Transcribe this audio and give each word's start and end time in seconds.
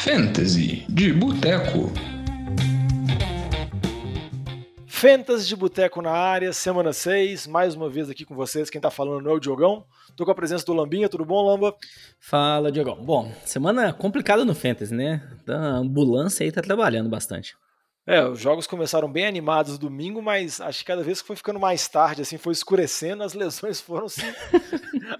Fantasy 0.00 0.84
de 0.88 1.12
Boteco. 1.12 1.92
Fantasy 4.86 5.46
de 5.46 5.54
Boteco 5.54 6.02
na 6.02 6.10
área, 6.10 6.52
semana 6.52 6.92
6, 6.92 7.46
mais 7.46 7.76
uma 7.76 7.88
vez 7.88 8.10
aqui 8.10 8.24
com 8.24 8.34
vocês. 8.34 8.68
Quem 8.68 8.80
tá 8.80 8.90
falando 8.90 9.22
não 9.22 9.30
é 9.30 9.34
o 9.34 9.38
Diogão. 9.38 9.84
Tô 10.16 10.24
com 10.24 10.32
a 10.32 10.34
presença 10.34 10.64
do 10.64 10.72
Lambinha, 10.72 11.08
tudo 11.08 11.24
bom, 11.24 11.46
Lamba? 11.46 11.76
Fala, 12.18 12.72
Diogão. 12.72 12.96
Bom, 13.04 13.32
semana 13.44 13.92
complicada 13.92 14.44
no 14.44 14.56
Fantasy, 14.56 14.92
né? 14.92 15.22
A 15.46 15.76
ambulância 15.76 16.42
aí 16.42 16.50
tá 16.50 16.62
trabalhando 16.62 17.08
bastante. 17.08 17.54
É, 18.04 18.24
os 18.26 18.40
jogos 18.40 18.66
começaram 18.66 19.10
bem 19.10 19.26
animados 19.26 19.78
domingo, 19.78 20.20
mas 20.20 20.60
acho 20.60 20.80
que 20.80 20.84
cada 20.86 21.04
vez 21.04 21.20
que 21.20 21.26
foi 21.26 21.36
ficando 21.36 21.60
mais 21.60 21.86
tarde, 21.86 22.22
assim, 22.22 22.36
foi 22.36 22.52
escurecendo, 22.52 23.22
as 23.22 23.32
lesões 23.34 23.80
foram 23.80 24.08
se 24.08 24.22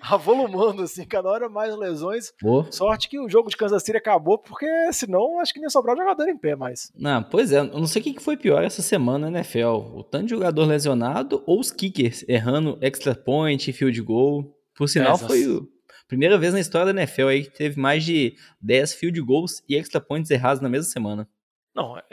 avolumando, 0.01 0.82
assim, 0.82 1.05
cada 1.05 1.29
hora 1.29 1.49
mais 1.49 1.77
lesões. 1.77 2.32
Boa. 2.43 2.71
Sorte 2.73 3.09
que 3.09 3.21
o 3.21 3.29
jogo 3.29 3.49
de 3.49 3.57
Kansas 3.57 3.85
City 3.85 3.96
acabou, 3.96 4.37
porque 4.37 4.67
senão 4.93 5.39
acho 5.39 5.55
que 5.55 5.61
nem 5.61 5.71
sobrar 5.71 5.96
jogador 5.96 6.29
em 6.29 6.37
pé 6.37 6.57
mais. 6.57 6.90
Não, 6.96 7.23
pois 7.23 7.53
é, 7.53 7.61
eu 7.61 7.67
não 7.67 7.87
sei 7.87 8.03
o 8.03 8.04
que 8.04 8.21
foi 8.21 8.37
pior 8.37 8.64
essa 8.64 8.82
semana 8.82 9.31
na 9.31 9.39
NFL, 9.39 9.95
o 9.95 10.03
tanto 10.03 10.25
de 10.25 10.31
jogador 10.31 10.64
lesionado 10.64 11.43
ou 11.46 11.61
os 11.61 11.71
kickers 11.71 12.25
errando 12.26 12.79
extra 12.81 13.14
point, 13.14 13.73
field 13.73 14.01
goal. 14.03 14.59
Por 14.75 14.89
sinal, 14.89 15.14
é, 15.14 15.18
foi 15.18 15.45
a 15.45 16.09
primeira 16.09 16.37
vez 16.37 16.53
na 16.53 16.59
história 16.59 16.93
da 16.93 17.01
NFL 17.01 17.29
aí 17.29 17.45
que 17.45 17.57
teve 17.57 17.79
mais 17.79 18.04
de 18.04 18.35
10 18.61 18.95
field 18.95 19.21
goals 19.21 19.62
e 19.68 19.76
extra 19.76 20.01
points 20.01 20.31
errados 20.32 20.61
na 20.61 20.68
mesma 20.68 20.90
semana. 20.90 21.29
Não, 21.75 21.96
é, 21.96 22.04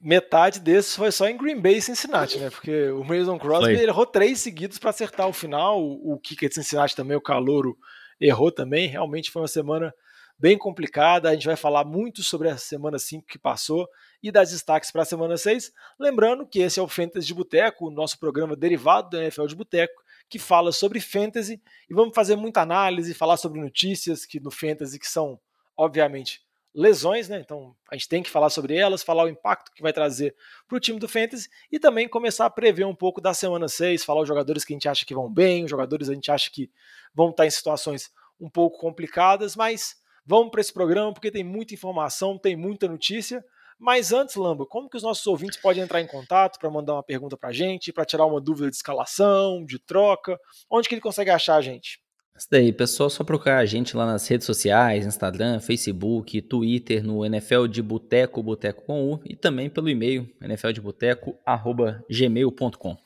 metade 0.00 0.60
desses 0.60 0.94
foi 0.94 1.10
só 1.10 1.28
em 1.28 1.36
Green 1.36 1.60
Bay 1.60 1.76
e 1.76 1.82
Cincinnati, 1.82 2.38
né? 2.38 2.50
Porque 2.50 2.90
o 2.90 3.02
Mason 3.02 3.38
Crosby 3.38 3.74
errou 3.74 4.06
três 4.06 4.38
seguidos 4.38 4.78
para 4.78 4.90
acertar 4.90 5.26
o 5.26 5.32
final. 5.32 5.82
O, 5.82 6.14
o 6.14 6.20
kicker 6.20 6.48
de 6.48 6.54
Cincinnati 6.54 6.94
também, 6.94 7.16
o 7.16 7.20
Calouro, 7.20 7.76
errou 8.20 8.52
também. 8.52 8.86
Realmente 8.86 9.30
foi 9.30 9.42
uma 9.42 9.48
semana 9.48 9.92
bem 10.38 10.56
complicada. 10.56 11.28
A 11.28 11.34
gente 11.34 11.46
vai 11.46 11.56
falar 11.56 11.84
muito 11.84 12.22
sobre 12.22 12.48
a 12.48 12.56
semana 12.56 12.98
5 12.98 13.26
que 13.26 13.38
passou 13.38 13.88
e 14.22 14.30
das 14.30 14.50
destaques 14.50 14.92
para 14.92 15.02
a 15.02 15.06
semana 15.06 15.36
6. 15.36 15.72
Lembrando 15.98 16.46
que 16.46 16.60
esse 16.60 16.78
é 16.78 16.82
o 16.82 16.88
Fantasy 16.88 17.26
de 17.26 17.34
Boteco, 17.34 17.88
o 17.88 17.90
nosso 17.90 18.18
programa 18.20 18.54
derivado 18.54 19.10
da 19.10 19.22
NFL 19.22 19.46
de 19.46 19.56
Boteco, 19.56 20.00
que 20.28 20.38
fala 20.38 20.70
sobre 20.70 21.00
fantasy 21.00 21.60
e 21.90 21.94
vamos 21.94 22.14
fazer 22.14 22.36
muita 22.36 22.60
análise, 22.60 23.14
falar 23.14 23.36
sobre 23.36 23.60
notícias 23.60 24.24
que 24.24 24.38
no 24.38 24.50
fantasy 24.50 24.98
que 24.98 25.08
são, 25.08 25.40
obviamente, 25.76 26.40
lesões, 26.74 27.28
né? 27.28 27.40
Então 27.40 27.74
a 27.90 27.96
gente 27.96 28.08
tem 28.08 28.22
que 28.22 28.30
falar 28.30 28.50
sobre 28.50 28.76
elas, 28.76 29.02
falar 29.02 29.24
o 29.24 29.28
impacto 29.28 29.72
que 29.72 29.82
vai 29.82 29.92
trazer 29.92 30.34
para 30.66 30.76
o 30.76 30.80
time 30.80 30.98
do 30.98 31.08
Fantasy 31.08 31.48
e 31.70 31.78
também 31.78 32.08
começar 32.08 32.46
a 32.46 32.50
prever 32.50 32.84
um 32.84 32.94
pouco 32.94 33.20
da 33.20 33.34
semana 33.34 33.68
6, 33.68 34.04
falar 34.04 34.22
os 34.22 34.28
jogadores 34.28 34.64
que 34.64 34.72
a 34.72 34.76
gente 34.76 34.88
acha 34.88 35.04
que 35.04 35.14
vão 35.14 35.32
bem, 35.32 35.64
os 35.64 35.70
jogadores 35.70 36.08
a 36.08 36.14
gente 36.14 36.30
acha 36.30 36.50
que 36.50 36.70
vão 37.14 37.30
estar 37.30 37.46
em 37.46 37.50
situações 37.50 38.10
um 38.40 38.48
pouco 38.48 38.78
complicadas, 38.78 39.56
mas 39.56 39.96
vamos 40.24 40.50
para 40.50 40.60
esse 40.60 40.72
programa 40.72 41.12
porque 41.12 41.30
tem 41.30 41.42
muita 41.42 41.74
informação, 41.74 42.38
tem 42.38 42.56
muita 42.56 42.86
notícia. 42.86 43.44
Mas 43.78 44.12
antes, 44.12 44.34
Lamba, 44.34 44.66
como 44.66 44.90
que 44.90 44.96
os 44.96 45.04
nossos 45.04 45.24
ouvintes 45.28 45.56
podem 45.56 45.84
entrar 45.84 46.00
em 46.00 46.06
contato 46.06 46.58
para 46.58 46.68
mandar 46.68 46.94
uma 46.94 47.02
pergunta 47.02 47.36
para 47.36 47.50
a 47.50 47.52
gente, 47.52 47.92
para 47.92 48.04
tirar 48.04 48.26
uma 48.26 48.40
dúvida 48.40 48.68
de 48.68 48.74
escalação, 48.74 49.64
de 49.64 49.78
troca? 49.78 50.38
Onde 50.68 50.88
que 50.88 50.94
ele 50.96 51.00
consegue 51.00 51.30
achar 51.30 51.54
a 51.56 51.60
gente? 51.60 52.00
Isso 52.38 52.48
daí, 52.48 52.72
pessoal, 52.72 53.10
só 53.10 53.24
procurar 53.24 53.58
a 53.58 53.66
gente 53.66 53.96
lá 53.96 54.06
nas 54.06 54.28
redes 54.28 54.46
sociais, 54.46 55.04
Instagram, 55.04 55.58
Facebook, 55.58 56.40
Twitter, 56.40 57.04
no 57.04 57.26
NFL 57.26 57.66
de 57.66 57.82
Boteco, 57.82 58.40
Boteco 58.40 58.84
com 58.84 59.12
U, 59.12 59.20
e 59.24 59.34
também 59.34 59.68
pelo 59.68 59.88
e-mail, 59.88 60.32
nfldeboteco.gmail.com. 60.40 62.96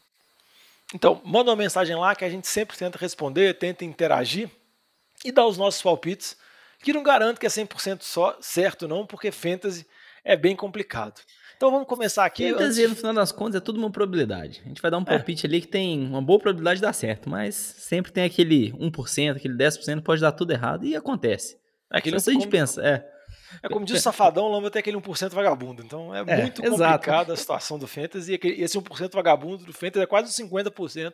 Então, 0.94 1.22
manda 1.24 1.50
uma 1.50 1.56
mensagem 1.56 1.96
lá 1.96 2.14
que 2.14 2.26
a 2.26 2.28
gente 2.28 2.46
sempre 2.46 2.76
tenta 2.76 2.98
responder, 2.98 3.56
tenta 3.56 3.86
interagir 3.86 4.50
e 5.24 5.32
dar 5.32 5.46
os 5.46 5.56
nossos 5.56 5.80
palpites, 5.80 6.36
que 6.82 6.92
não 6.92 7.02
garanto 7.02 7.40
que 7.40 7.46
é 7.46 7.48
100% 7.48 8.02
só 8.02 8.36
certo 8.38 8.86
não, 8.86 9.06
porque 9.06 9.32
fantasy 9.32 9.86
é 10.22 10.36
bem 10.36 10.54
complicado. 10.54 11.22
Então 11.62 11.70
vamos 11.70 11.86
começar 11.86 12.24
aqui. 12.24 12.50
Fantasy, 12.50 12.80
antes... 12.80 12.90
no 12.90 12.96
final 12.96 13.14
das 13.14 13.30
contas, 13.30 13.54
é 13.54 13.60
tudo 13.60 13.78
uma 13.78 13.88
probabilidade. 13.88 14.60
A 14.64 14.68
gente 14.68 14.82
vai 14.82 14.90
dar 14.90 14.98
um 14.98 15.02
é. 15.02 15.04
palpite 15.04 15.46
é. 15.46 15.48
ali 15.48 15.60
que 15.60 15.68
tem 15.68 16.04
uma 16.04 16.20
boa 16.20 16.36
probabilidade 16.36 16.78
de 16.78 16.82
dar 16.82 16.92
certo, 16.92 17.30
mas 17.30 17.54
sempre 17.54 18.10
tem 18.10 18.24
aquele 18.24 18.72
1%, 18.72 19.36
aquele 19.36 19.54
10% 19.54 20.02
pode 20.02 20.20
dar 20.20 20.32
tudo 20.32 20.50
errado 20.50 20.84
e 20.84 20.96
acontece. 20.96 21.56
É 21.92 21.98
aquele 21.98 22.18
Só 22.18 22.32
a 22.32 22.34
gente 22.34 22.48
pensa, 22.48 22.84
é. 22.84 23.08
É 23.62 23.68
como 23.68 23.84
diz 23.86 24.00
o 24.00 24.02
Safadão, 24.02 24.48
Lamba 24.48 24.72
tem 24.72 24.80
aquele 24.80 24.96
1% 24.96 25.30
vagabundo. 25.30 25.84
Então 25.84 26.12
é, 26.12 26.24
é 26.26 26.42
muito 26.42 26.60
complicada 26.60 27.32
a 27.32 27.36
situação 27.36 27.78
do 27.78 27.86
Fantasy. 27.86 28.40
E 28.42 28.60
esse 28.60 28.76
1% 28.76 29.12
vagabundo 29.12 29.64
do 29.64 29.72
Fantasy 29.72 30.02
é 30.02 30.06
quase 30.06 30.32
50%. 30.42 31.12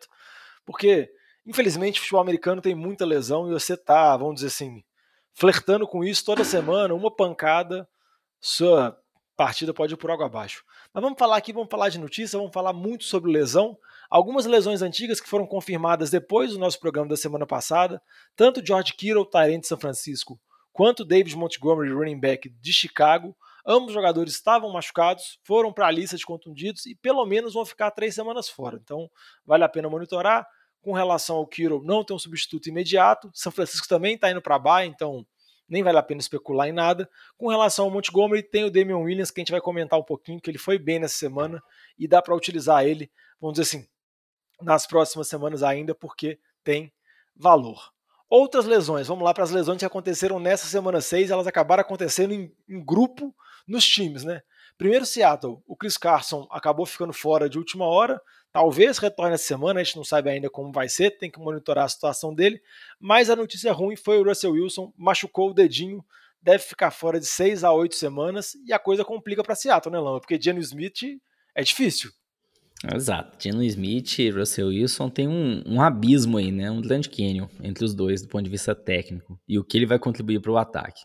Porque, 0.65 1.11
infelizmente, 1.47 1.99
o 1.99 2.01
futebol 2.01 2.23
americano 2.23 2.63
tem 2.63 2.75
muita 2.75 3.05
lesão 3.05 3.51
e 3.51 3.53
você 3.53 3.77
tá, 3.77 4.17
vamos 4.17 4.37
dizer 4.37 4.47
assim, 4.47 4.83
flertando 5.35 5.87
com 5.87 6.03
isso 6.03 6.25
toda 6.25 6.43
semana, 6.43 6.95
uma 6.95 7.15
pancada, 7.15 7.87
sua 8.41 8.99
partida 9.39 9.73
pode 9.73 9.95
ir 9.95 9.97
por 9.97 10.11
água 10.11 10.27
abaixo. 10.27 10.65
Mas 10.93 11.01
vamos 11.01 11.17
falar 11.17 11.37
aqui, 11.37 11.53
vamos 11.53 11.69
falar 11.71 11.91
de 11.91 11.99
notícia, 12.01 12.37
vamos 12.37 12.53
falar 12.53 12.73
muito 12.73 13.05
sobre 13.05 13.31
lesão. 13.31 13.79
Algumas 14.11 14.47
lesões 14.47 14.83
antigas 14.83 15.21
que 15.21 15.29
foram 15.29 15.47
confirmadas 15.47 16.11
depois 16.11 16.51
do 16.51 16.59
nosso 16.59 16.81
programa 16.81 17.09
da 17.09 17.17
semana 17.17 17.47
passada, 17.47 18.03
tanto 18.35 18.67
George 18.67 18.95
Kittle, 18.95 19.25
Tyrant 19.25 19.61
de 19.61 19.69
São 19.69 19.79
Francisco, 19.79 20.41
quanto 20.73 21.05
David 21.05 21.37
Montgomery, 21.37 21.93
running 21.93 22.19
back 22.19 22.49
de 22.51 22.73
Chicago. 22.73 23.37
Ambos 23.65 23.93
jogadores 23.93 24.33
estavam 24.33 24.73
machucados, 24.73 25.39
foram 25.45 25.73
para 25.73 25.87
a 25.87 25.91
lista 25.91 26.17
de 26.17 26.27
contundidos 26.27 26.85
e 26.87 26.97
pelo 26.97 27.25
menos 27.25 27.55
vão 27.55 27.65
ficar 27.65 27.93
três 27.93 28.17
semanas 28.17 28.49
fora. 28.49 28.81
Então 28.83 29.09
vale 29.47 29.63
a 29.63 29.69
pena 29.69 29.89
monitorar. 29.89 30.49
Com 30.81 30.93
relação 30.93 31.37
ao 31.37 31.47
Kittle, 31.47 31.83
não 31.85 32.03
tem 32.03 32.17
um 32.17 32.19
substituto 32.19 32.69
imediato. 32.69 33.31
São 33.35 33.53
Francisco 33.53 33.87
também 33.87 34.15
está 34.15 34.31
indo 34.31 34.41
para 34.41 34.59
baia, 34.59 34.87
então 34.87 35.25
nem 35.69 35.83
vale 35.83 35.99
a 35.99 36.03
pena 36.03 36.21
especular 36.21 36.69
em 36.69 36.73
nada. 36.73 37.09
Com 37.37 37.49
relação 37.49 37.85
ao 37.85 37.91
Montgomery, 37.91 38.43
tem 38.43 38.65
o 38.65 38.71
Damian 38.71 38.99
Williams, 38.99 39.31
que 39.31 39.41
a 39.41 39.43
gente 39.43 39.53
vai 39.53 39.61
comentar 39.61 39.99
um 39.99 40.03
pouquinho, 40.03 40.41
que 40.41 40.51
ele 40.51 40.59
foi 40.59 40.79
bem 40.79 40.99
nessa 40.99 41.17
semana 41.17 41.63
e 41.99 42.09
dá 42.09 42.23
para 42.23 42.35
utilizar 42.35 42.85
ele, 42.85 43.11
vamos 43.41 43.59
dizer 43.59 43.69
assim, 43.69 43.89
nas 44.63 44.87
próximas 44.87 45.29
semanas 45.29 45.63
ainda, 45.63 45.95
porque 45.95 46.39
tem 46.65 46.93
valor. 47.37 47.93
Outras 48.29 48.67
lesões, 48.67 49.07
vamos 49.07 49.25
lá 49.25 49.33
para 49.33 49.45
as 49.45 49.51
lesões 49.51 49.79
que 49.79 49.85
aconteceram 49.85 50.39
nessa 50.39 50.67
semana 50.67 51.01
6, 51.01 51.31
elas 51.31 51.47
acabaram 51.47 51.81
acontecendo 51.81 52.33
em, 52.33 52.53
em 52.69 52.85
grupo 52.85 53.35
nos 53.67 53.87
times, 53.87 54.25
né? 54.25 54.43
Primeiro, 54.77 55.05
Seattle, 55.07 55.63
o 55.67 55.75
Chris 55.75 55.97
Carson 55.97 56.47
acabou 56.51 56.87
ficando 56.87 57.13
fora 57.13 57.49
de 57.49 57.59
última 57.59 57.85
hora, 57.87 58.21
Talvez 58.59 58.99
retorne 58.99 59.35
essa 59.35 59.45
semana, 59.45 59.79
a 59.79 59.85
gente 59.85 59.95
não 59.95 60.03
sabe 60.03 60.31
ainda 60.31 60.51
como 60.51 60.73
vai 60.73 60.89
ser, 60.89 61.13
tem 61.13 61.31
que 61.31 61.39
monitorar 61.39 61.85
a 61.85 61.89
situação 61.89 62.35
dele. 62.35 62.61
Mas 62.99 63.31
a 63.31 63.37
notícia 63.37 63.73
ruim 63.73 63.95
foi 63.95 64.19
o 64.19 64.25
Russell 64.25 64.51
Wilson, 64.51 64.93
machucou 64.99 65.51
o 65.51 65.55
dedinho, 65.55 66.05
deve 66.43 66.65
ficar 66.65 66.91
fora 66.91 67.21
de 67.21 67.27
6 67.27 67.63
a 67.63 67.73
8 67.73 67.95
semanas 67.95 68.57
e 68.67 68.73
a 68.73 68.79
coisa 68.81 69.05
complica 69.05 69.45
para 69.45 69.55
Seattle, 69.55 69.93
né, 69.93 70.01
Lama? 70.01 70.19
Porque 70.19 70.41
Geno 70.43 70.59
Smith 70.59 71.21
é 71.55 71.63
difícil. 71.63 72.11
Exato. 72.93 73.41
Geno 73.41 73.63
Smith 73.63 74.19
e 74.19 74.29
Russell 74.29 74.71
Wilson 74.71 75.09
tem 75.09 75.29
um, 75.29 75.63
um, 75.65 75.81
abismo 75.81 76.37
aí, 76.37 76.51
né? 76.51 76.69
Um 76.69 76.81
grande 76.81 77.09
canyon 77.09 77.47
entre 77.63 77.85
os 77.85 77.95
dois 77.95 78.23
do 78.23 78.29
ponto 78.29 78.43
de 78.43 78.51
vista 78.51 78.75
técnico 78.75 79.39
e 79.47 79.57
o 79.57 79.63
que 79.63 79.79
ele 79.79 79.87
vai 79.87 80.01
contribuir 80.01 80.41
para 80.41 80.51
o 80.51 80.59
ataque. 80.59 81.03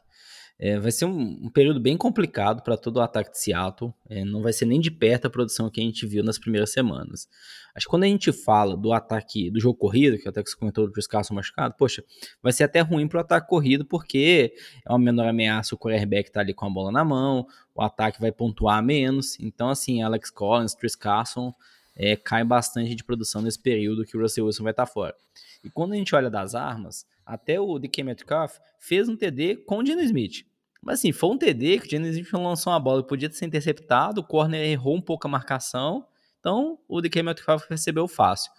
É, 0.66 0.80
vai 0.80 0.94
ser 0.94 1.04
um, 1.04 1.20
um, 1.42 1.50
período 1.50 1.78
bem 1.78 1.98
complicado 1.98 2.64
para 2.64 2.78
todo 2.78 2.96
o 2.96 3.02
ataque 3.02 3.32
de 3.32 3.38
Seattle. 3.38 3.94
É, 4.10 4.24
não 4.24 4.42
vai 4.42 4.54
ser 4.54 4.66
nem 4.66 4.80
de 4.80 4.90
perto 4.90 5.26
a 5.26 5.30
produção 5.30 5.70
que 5.70 5.82
a 5.82 5.84
gente 5.84 6.06
viu 6.06 6.24
nas 6.24 6.40
primeiras 6.40 6.72
semanas. 6.72 7.28
Acho 7.76 7.86
que 7.86 7.90
quando 7.90 8.04
a 8.04 8.08
gente 8.08 8.32
fala 8.32 8.78
do 8.78 8.94
ataque 8.94 9.52
do 9.52 9.60
jogo 9.60 9.78
corrido, 9.78 10.18
que 10.18 10.26
até 10.26 10.42
que 10.42 10.50
você 10.50 10.56
comentou 10.56 10.88
do 10.88 10.94
Carson 11.10 11.34
machucado, 11.34 11.76
poxa, 11.78 12.02
vai 12.42 12.54
ser 12.54 12.64
até 12.64 12.80
ruim 12.80 13.10
para 13.10 13.18
o 13.18 13.20
ataque 13.20 13.50
corrido, 13.50 13.84
porque 13.84 14.54
é 14.88 14.90
uma 14.90 15.00
menor 15.00 15.28
ameaça, 15.28 15.76
o 15.76 15.78
quarterback 15.78 16.32
tá 16.32 16.40
ali 16.40 16.54
com 16.54 16.66
a 16.66 16.70
bola 16.70 16.94
na 16.94 17.04
mão, 17.04 17.46
o 17.76 17.82
ataque 17.82 18.22
vai 18.22 18.32
pontuar 18.32 18.82
menos. 18.82 19.38
Então, 19.42 19.68
assim, 19.68 20.02
Alex 20.02 20.30
Collins, 20.30 20.74
Chris 20.74 20.96
Carson 20.96 21.54
é, 21.94 22.16
cai 22.16 22.46
bastante 22.46 22.96
de 22.96 23.04
produção 23.04 23.42
nesse 23.42 23.62
período 23.62 24.06
que 24.06 24.16
o 24.16 24.22
Russell 24.22 24.46
Wilson 24.46 24.64
vai 24.64 24.72
estar 24.72 24.86
tá 24.86 24.92
fora. 24.94 25.14
E 25.62 25.70
quando 25.70 25.92
a 25.92 25.98
gente 25.98 26.16
olha 26.16 26.30
das 26.30 26.56
armas, 26.56 27.06
até 27.26 27.60
o 27.60 27.78
DK 27.78 28.02
Metcalf 28.04 28.60
fez 28.80 29.10
um 29.10 29.18
TD 29.18 29.58
com 29.66 29.80
o 29.80 29.86
Geno 29.86 30.02
Smith. 30.02 30.53
Mas 30.84 31.00
assim, 31.00 31.12
foi 31.12 31.30
um 31.30 31.38
TD 31.38 31.80
que 31.80 31.88
o 31.88 31.90
Geno 31.90 32.08
Smith 32.08 32.32
lançou 32.34 32.74
uma 32.74 32.80
bola 32.80 33.02
que 33.02 33.08
podia 33.08 33.32
ser 33.32 33.46
interceptado, 33.46 34.22
o 34.22 34.24
corner 34.24 34.62
errou 34.62 34.96
um 34.96 35.02
pouco 35.02 35.26
a 35.26 35.30
marcação, 35.30 36.06
então 36.40 36.78
o 36.90 37.00
DK 37.00 37.24
Metcalf 37.24 37.66
recebeu 37.70 38.08
fácil. 38.08 38.52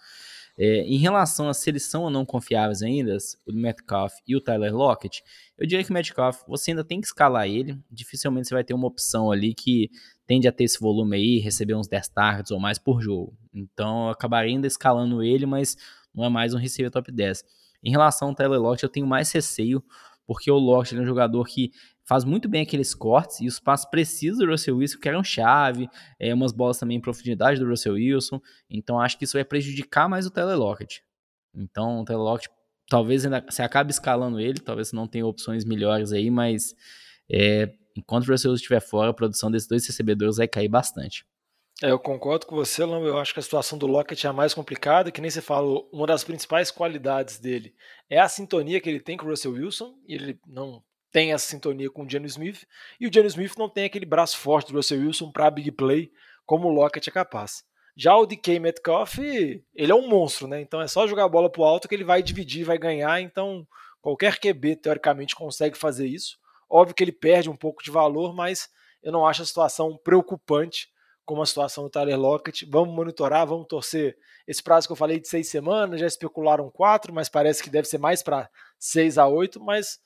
É, 0.57 0.79
em 0.83 0.97
relação 0.97 1.49
a 1.49 1.53
se 1.53 1.69
eles 1.69 1.83
são 1.83 2.03
ou 2.03 2.09
não 2.09 2.25
confiáveis 2.25 2.81
ainda, 2.81 3.17
o 3.45 3.53
Metcalf 3.53 4.13
e 4.25 4.35
o 4.35 4.41
Tyler 4.41 4.73
Lockett, 4.73 5.21
eu 5.57 5.67
diria 5.67 5.83
que 5.83 5.91
o 5.91 5.93
Metcalf, 5.93 6.41
você 6.47 6.71
ainda 6.71 6.83
tem 6.83 6.99
que 6.99 7.07
escalar 7.07 7.47
ele, 7.47 7.77
dificilmente 7.91 8.47
você 8.47 8.55
vai 8.55 8.63
ter 8.63 8.73
uma 8.73 8.87
opção 8.87 9.31
ali 9.31 9.53
que 9.53 9.91
tende 10.25 10.47
a 10.47 10.51
ter 10.51 10.63
esse 10.63 10.79
volume 10.79 11.17
aí, 11.17 11.39
receber 11.39 11.75
uns 11.75 11.87
10 11.87 12.07
targets 12.07 12.51
ou 12.51 12.59
mais 12.59 12.79
por 12.79 13.01
jogo. 13.01 13.37
Então 13.53 14.05
eu 14.05 14.11
acabaria 14.11 14.51
ainda 14.51 14.65
escalando 14.65 15.21
ele, 15.21 15.45
mas 15.45 15.77
não 16.13 16.23
é 16.23 16.29
mais 16.29 16.53
um 16.53 16.57
receiver 16.57 16.89
top 16.89 17.11
10. 17.11 17.43
Em 17.83 17.91
relação 17.91 18.29
ao 18.29 18.35
Tyler 18.35 18.59
Lockett, 18.59 18.83
eu 18.83 18.89
tenho 18.89 19.05
mais 19.05 19.31
receio, 19.31 19.83
porque 20.25 20.49
o 20.49 20.57
Lockett 20.57 20.95
é 20.95 21.01
um 21.01 21.05
jogador 21.05 21.43
que 21.45 21.71
faz 22.05 22.23
muito 22.23 22.47
bem 22.47 22.61
aqueles 22.61 22.93
cortes 22.93 23.39
e 23.41 23.47
os 23.47 23.59
passos 23.59 23.89
precisos 23.89 24.39
do 24.39 24.45
Russell 24.45 24.77
Wilson, 24.77 24.99
que 24.99 25.09
eram 25.09 25.23
chave, 25.23 25.89
é, 26.19 26.33
umas 26.33 26.51
bolas 26.51 26.77
também 26.77 26.97
em 26.97 27.01
profundidade 27.01 27.59
do 27.59 27.67
Russell 27.67 27.93
Wilson. 27.93 28.39
Então 28.69 28.99
acho 28.99 29.17
que 29.17 29.25
isso 29.25 29.37
vai 29.37 29.43
prejudicar 29.43 30.07
mais 30.07 30.25
o 30.25 30.31
Tyler 30.31 30.57
Lockett. 30.57 31.03
Então 31.53 32.01
o 32.01 32.05
Tyler 32.05 32.21
Lockett 32.21 32.53
talvez 32.87 33.25
ainda, 33.25 33.43
você 33.47 33.63
acabe 33.63 33.91
escalando 33.91 34.39
ele, 34.39 34.59
talvez 34.59 34.91
não 34.91 35.07
tenha 35.07 35.25
opções 35.25 35.65
melhores 35.65 36.11
aí, 36.11 36.29
mas 36.29 36.75
é, 37.29 37.73
enquanto 37.95 38.27
o 38.27 38.31
Russell 38.31 38.51
Wilson 38.51 38.61
estiver 38.61 38.81
fora, 38.81 39.09
a 39.09 39.13
produção 39.13 39.49
desses 39.49 39.67
dois 39.67 39.85
recebedores 39.85 40.37
vai 40.37 40.47
cair 40.47 40.67
bastante. 40.67 41.25
É, 41.83 41.91
eu 41.91 41.99
concordo 41.99 42.45
com 42.45 42.55
você, 42.55 42.85
Lambo. 42.85 43.05
Eu 43.05 43.17
acho 43.17 43.33
que 43.33 43.39
a 43.39 43.43
situação 43.43 43.77
do 43.77 43.85
Lockett 43.85 44.25
é 44.25 44.29
a 44.29 44.33
mais 44.33 44.53
complicada, 44.53 45.11
que 45.11 45.19
nem 45.19 45.29
você 45.29 45.41
falou, 45.41 45.89
uma 45.91 46.07
das 46.07 46.23
principais 46.23 46.71
qualidades 46.71 47.37
dele 47.37 47.75
é 48.09 48.17
a 48.17 48.29
sintonia 48.29 48.79
que 48.79 48.89
ele 48.89 48.99
tem 48.99 49.17
com 49.17 49.25
o 49.25 49.29
Russell 49.29 49.51
Wilson, 49.51 49.93
e 50.07 50.13
ele 50.13 50.39
não 50.47 50.81
tem 51.15 51.31
essa 51.31 51.47
sintonia 51.47 51.89
com 51.89 52.03
o 52.03 52.09
Geno 52.09 52.25
Smith, 52.25 52.67
e 52.99 53.07
o 53.07 53.13
Geno 53.13 53.27
Smith 53.27 53.55
não 53.57 53.69
tem 53.69 53.85
aquele 53.85 54.05
braço 54.05 54.37
forte 54.37 54.69
do 54.69 54.77
Russell 54.77 54.99
Wilson 54.99 55.31
para 55.31 55.49
big 55.49 55.71
play 55.71 56.11
como 56.45 56.67
o 56.67 56.71
Lockett 56.73 57.09
é 57.09 57.13
capaz. 57.13 57.63
Já 57.95 58.17
o 58.17 58.25
DK 58.25 58.59
Metcalf, 58.59 59.17
ele 59.17 59.63
é 59.93 59.95
um 59.95 60.09
monstro, 60.09 60.45
né? 60.45 60.59
Então 60.59 60.81
é 60.81 60.89
só 60.89 61.07
jogar 61.07 61.23
a 61.23 61.29
bola 61.29 61.49
pro 61.49 61.63
alto 61.63 61.87
que 61.87 61.95
ele 61.95 62.03
vai 62.03 62.21
dividir, 62.21 62.65
vai 62.65 62.77
ganhar, 62.77 63.21
então 63.21 63.65
qualquer 64.01 64.37
QB 64.37 64.75
teoricamente 64.75 65.37
consegue 65.37 65.77
fazer 65.77 66.05
isso. 66.05 66.37
Óbvio 66.69 66.93
que 66.93 67.01
ele 67.01 67.13
perde 67.13 67.49
um 67.49 67.55
pouco 67.55 67.81
de 67.81 67.91
valor, 67.91 68.35
mas 68.35 68.67
eu 69.01 69.13
não 69.13 69.25
acho 69.25 69.41
a 69.41 69.45
situação 69.45 69.97
preocupante 70.03 70.89
como 71.23 71.41
a 71.41 71.45
situação 71.45 71.85
do 71.85 71.89
Tyler 71.89 72.19
Lockett. 72.19 72.65
Vamos 72.65 72.93
monitorar, 72.93 73.47
vamos 73.47 73.67
torcer. 73.69 74.17
Esse 74.45 74.61
prazo 74.61 74.85
que 74.85 74.91
eu 74.91 74.97
falei 74.97 75.17
de 75.17 75.29
seis 75.29 75.47
semanas, 75.47 75.97
já 75.97 76.07
especularam 76.07 76.69
quatro, 76.69 77.13
mas 77.13 77.29
parece 77.29 77.63
que 77.63 77.69
deve 77.69 77.87
ser 77.87 77.99
mais 77.99 78.21
para 78.21 78.49
seis 78.77 79.17
a 79.17 79.25
oito. 79.29 79.63
Mas 79.63 80.03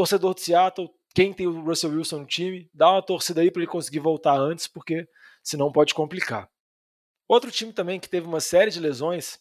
torcedor 0.00 0.34
de 0.34 0.40
Seattle, 0.40 0.90
quem 1.14 1.30
tem 1.30 1.46
o 1.46 1.60
Russell 1.62 1.90
Wilson 1.90 2.20
no 2.20 2.26
time, 2.26 2.70
dá 2.72 2.90
uma 2.90 3.02
torcida 3.02 3.42
aí 3.42 3.50
para 3.50 3.60
ele 3.60 3.70
conseguir 3.70 3.98
voltar 3.98 4.34
antes, 4.34 4.66
porque 4.66 5.06
senão 5.42 5.70
pode 5.70 5.92
complicar. 5.92 6.48
Outro 7.28 7.50
time 7.50 7.70
também 7.70 8.00
que 8.00 8.08
teve 8.08 8.26
uma 8.26 8.40
série 8.40 8.70
de 8.70 8.80
lesões 8.80 9.38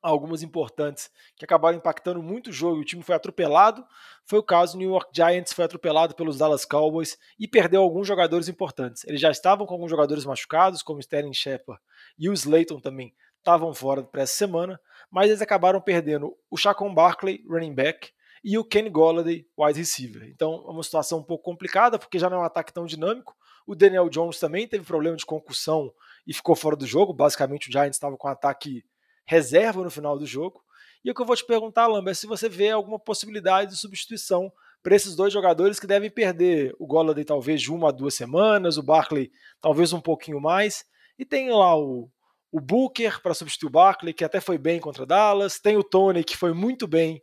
algumas 0.00 0.42
importantes 0.42 1.10
que 1.36 1.44
acabaram 1.44 1.78
impactando 1.78 2.22
muito 2.22 2.48
o 2.48 2.52
jogo 2.52 2.78
e 2.78 2.80
o 2.80 2.84
time 2.84 3.02
foi 3.02 3.14
atropelado. 3.14 3.86
Foi 4.24 4.38
o 4.38 4.42
caso 4.42 4.72
do 4.72 4.78
New 4.78 4.90
York 4.90 5.10
Giants, 5.14 5.52
foi 5.52 5.64
atropelado 5.64 6.14
pelos 6.14 6.38
Dallas 6.38 6.64
Cowboys 6.64 7.18
e 7.38 7.48
perdeu 7.48 7.82
alguns 7.82 8.06
jogadores 8.06 8.48
importantes. 8.48 9.04
Eles 9.04 9.20
já 9.20 9.30
estavam 9.30 9.66
com 9.66 9.74
alguns 9.74 9.90
jogadores 9.90 10.24
machucados, 10.24 10.82
como 10.82 11.00
Sterling 11.00 11.34
Shepard 11.34 11.82
e 12.18 12.28
o 12.28 12.34
Slayton 12.34 12.80
também 12.80 13.14
estavam 13.38 13.72
fora 13.74 14.02
para 14.02 14.22
essa 14.22 14.34
semana, 14.34 14.80
mas 15.10 15.28
eles 15.28 15.42
acabaram 15.42 15.80
perdendo 15.80 16.34
o 16.50 16.56
Chacon 16.56 16.92
Barkley, 16.94 17.42
running 17.46 17.74
back, 17.74 18.14
e 18.44 18.58
o 18.58 18.64
Kenny 18.64 18.90
Golladay, 18.90 19.46
wide 19.58 19.78
receiver. 19.78 20.28
Então 20.28 20.62
é 20.68 20.70
uma 20.70 20.82
situação 20.82 21.20
um 21.20 21.22
pouco 21.22 21.42
complicada, 21.42 21.98
porque 21.98 22.18
já 22.18 22.28
não 22.28 22.36
é 22.36 22.40
um 22.40 22.44
ataque 22.44 22.74
tão 22.74 22.84
dinâmico. 22.84 23.34
O 23.66 23.74
Daniel 23.74 24.10
Jones 24.10 24.38
também 24.38 24.68
teve 24.68 24.84
problema 24.84 25.16
de 25.16 25.24
concussão 25.24 25.90
e 26.26 26.34
ficou 26.34 26.54
fora 26.54 26.76
do 26.76 26.86
jogo. 26.86 27.14
Basicamente, 27.14 27.70
o 27.70 27.72
Giants 27.72 27.96
estava 27.96 28.18
com 28.18 28.28
um 28.28 28.30
ataque 28.30 28.84
reserva 29.24 29.82
no 29.82 29.90
final 29.90 30.18
do 30.18 30.26
jogo. 30.26 30.62
E 31.02 31.10
o 31.10 31.14
que 31.14 31.22
eu 31.22 31.26
vou 31.26 31.34
te 31.34 31.46
perguntar, 31.46 31.86
Lamba, 31.86 32.10
é 32.10 32.14
se 32.14 32.26
você 32.26 32.46
vê 32.46 32.70
alguma 32.70 32.98
possibilidade 32.98 33.70
de 33.70 33.78
substituição 33.78 34.52
para 34.82 34.94
esses 34.94 35.16
dois 35.16 35.32
jogadores 35.32 35.80
que 35.80 35.86
devem 35.86 36.10
perder 36.10 36.74
o 36.78 36.86
Golladay 36.86 37.24
talvez 37.24 37.62
de 37.62 37.72
uma 37.72 37.88
a 37.88 37.92
duas 37.92 38.14
semanas, 38.14 38.76
o 38.76 38.82
Barkley 38.82 39.32
talvez 39.58 39.94
um 39.94 40.00
pouquinho 40.00 40.38
mais. 40.38 40.84
E 41.18 41.24
tem 41.24 41.50
lá 41.50 41.74
o, 41.78 42.10
o 42.52 42.60
Booker 42.60 43.22
para 43.22 43.32
substituir 43.32 43.68
o 43.68 43.72
Barkley, 43.72 44.12
que 44.12 44.24
até 44.24 44.40
foi 44.40 44.58
bem 44.58 44.78
contra 44.78 45.06
Dallas. 45.06 45.58
Tem 45.58 45.78
o 45.78 45.82
Tony, 45.82 46.22
que 46.22 46.36
foi 46.36 46.52
muito 46.52 46.86
bem 46.86 47.22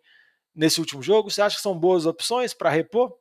nesse 0.55 0.79
último 0.79 1.01
jogo. 1.01 1.29
Você 1.29 1.41
acha 1.41 1.55
que 1.55 1.61
são 1.61 1.77
boas 1.77 2.05
opções 2.05 2.53
para 2.53 2.69
repor? 2.69 3.11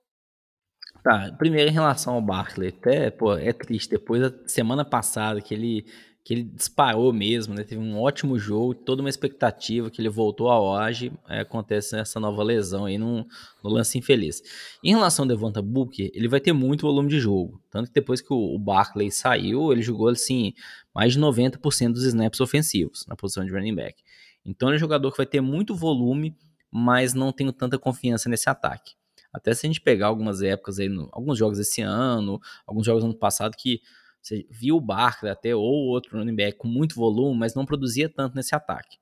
Tá, 1.03 1.35
primeiro 1.39 1.71
em 1.71 1.73
relação 1.73 2.15
ao 2.15 2.21
Barkley, 2.23 2.69
até, 2.69 3.11
pô, 3.11 3.35
é 3.35 3.53
triste, 3.53 3.91
depois 3.91 4.21
da 4.21 4.49
semana 4.49 4.85
passada 4.85 5.41
que 5.41 5.55
ele 5.55 5.87
que 6.23 6.35
ele 6.35 6.43
disparou 6.43 7.13
mesmo, 7.13 7.55
né? 7.55 7.65
Teve 7.65 7.81
um 7.81 7.99
ótimo 7.99 8.39
jogo, 8.39 8.75
toda 8.75 9.01
uma 9.01 9.09
expectativa 9.09 9.91
que 9.91 10.01
ele 10.01 10.09
voltou 10.09 10.51
a 10.51 10.61
hoje, 10.61 11.11
é, 11.29 11.41
acontece 11.41 11.99
essa 11.99 12.21
nova 12.21 12.43
lesão 12.43 12.85
aí 12.85 12.99
no, 12.99 13.27
no, 13.65 13.71
lance 13.71 13.97
infeliz. 13.97 14.43
Em 14.85 14.91
relação 14.91 15.25
ao 15.25 15.29
Devonta 15.29 15.63
Booker, 15.63 16.11
ele 16.15 16.29
vai 16.29 16.39
ter 16.39 16.53
muito 16.53 16.83
volume 16.83 17.09
de 17.09 17.19
jogo, 17.19 17.61
tanto 17.71 17.89
que 17.89 17.95
depois 17.95 18.21
que 18.21 18.33
o, 18.33 18.55
o 18.55 18.59
Barkley 18.59 19.11
saiu, 19.11 19.73
ele 19.73 19.83
jogou 19.83 20.09
assim 20.09 20.53
mais 20.95 21.15
de 21.15 21.21
90% 21.21 21.93
dos 21.93 22.05
snaps 22.05 22.41
ofensivos 22.41 23.07
na 23.07 23.17
posição 23.17 23.45
de 23.45 23.51
running 23.51 23.75
back. 23.75 24.03
Então 24.45 24.69
ele 24.69 24.77
é 24.77 24.79
um 24.79 24.81
jogador 24.81 25.11
que 25.11 25.17
vai 25.17 25.27
ter 25.27 25.41
muito 25.41 25.75
volume, 25.75 26.37
mas 26.71 27.15
não 27.15 27.33
tenho 27.33 27.53
tanta 27.53 27.79
confiança 27.79 28.29
nesse 28.29 28.49
ataque. 28.49 28.95
Até 29.33 29.55
se 29.55 29.67
a 29.67 29.69
gente 29.69 29.81
pegar 29.81 30.09
algumas 30.09 30.43
épocas 30.43 30.79
aí, 30.79 30.89
no, 30.89 31.09
alguns 31.13 31.39
jogos 31.39 31.59
esse 31.59 31.81
ano, 31.81 32.41
alguns 32.67 32.87
jogos 32.87 33.05
ano 33.05 33.15
passado 33.15 33.57
que 33.57 33.81
você 34.21 34.47
viu 34.51 34.77
o 34.77 34.81
Barkley 34.81 35.31
até 35.31 35.55
ou 35.55 35.63
outro 35.63 36.19
running 36.19 36.35
back 36.35 36.59
com 36.59 36.69
muito 36.69 36.95
volume, 36.95 37.39
mas 37.39 37.55
não 37.55 37.65
produzia 37.65 38.09
tanto 38.09 38.37
nesse 38.37 38.55
ataque. 38.55 38.99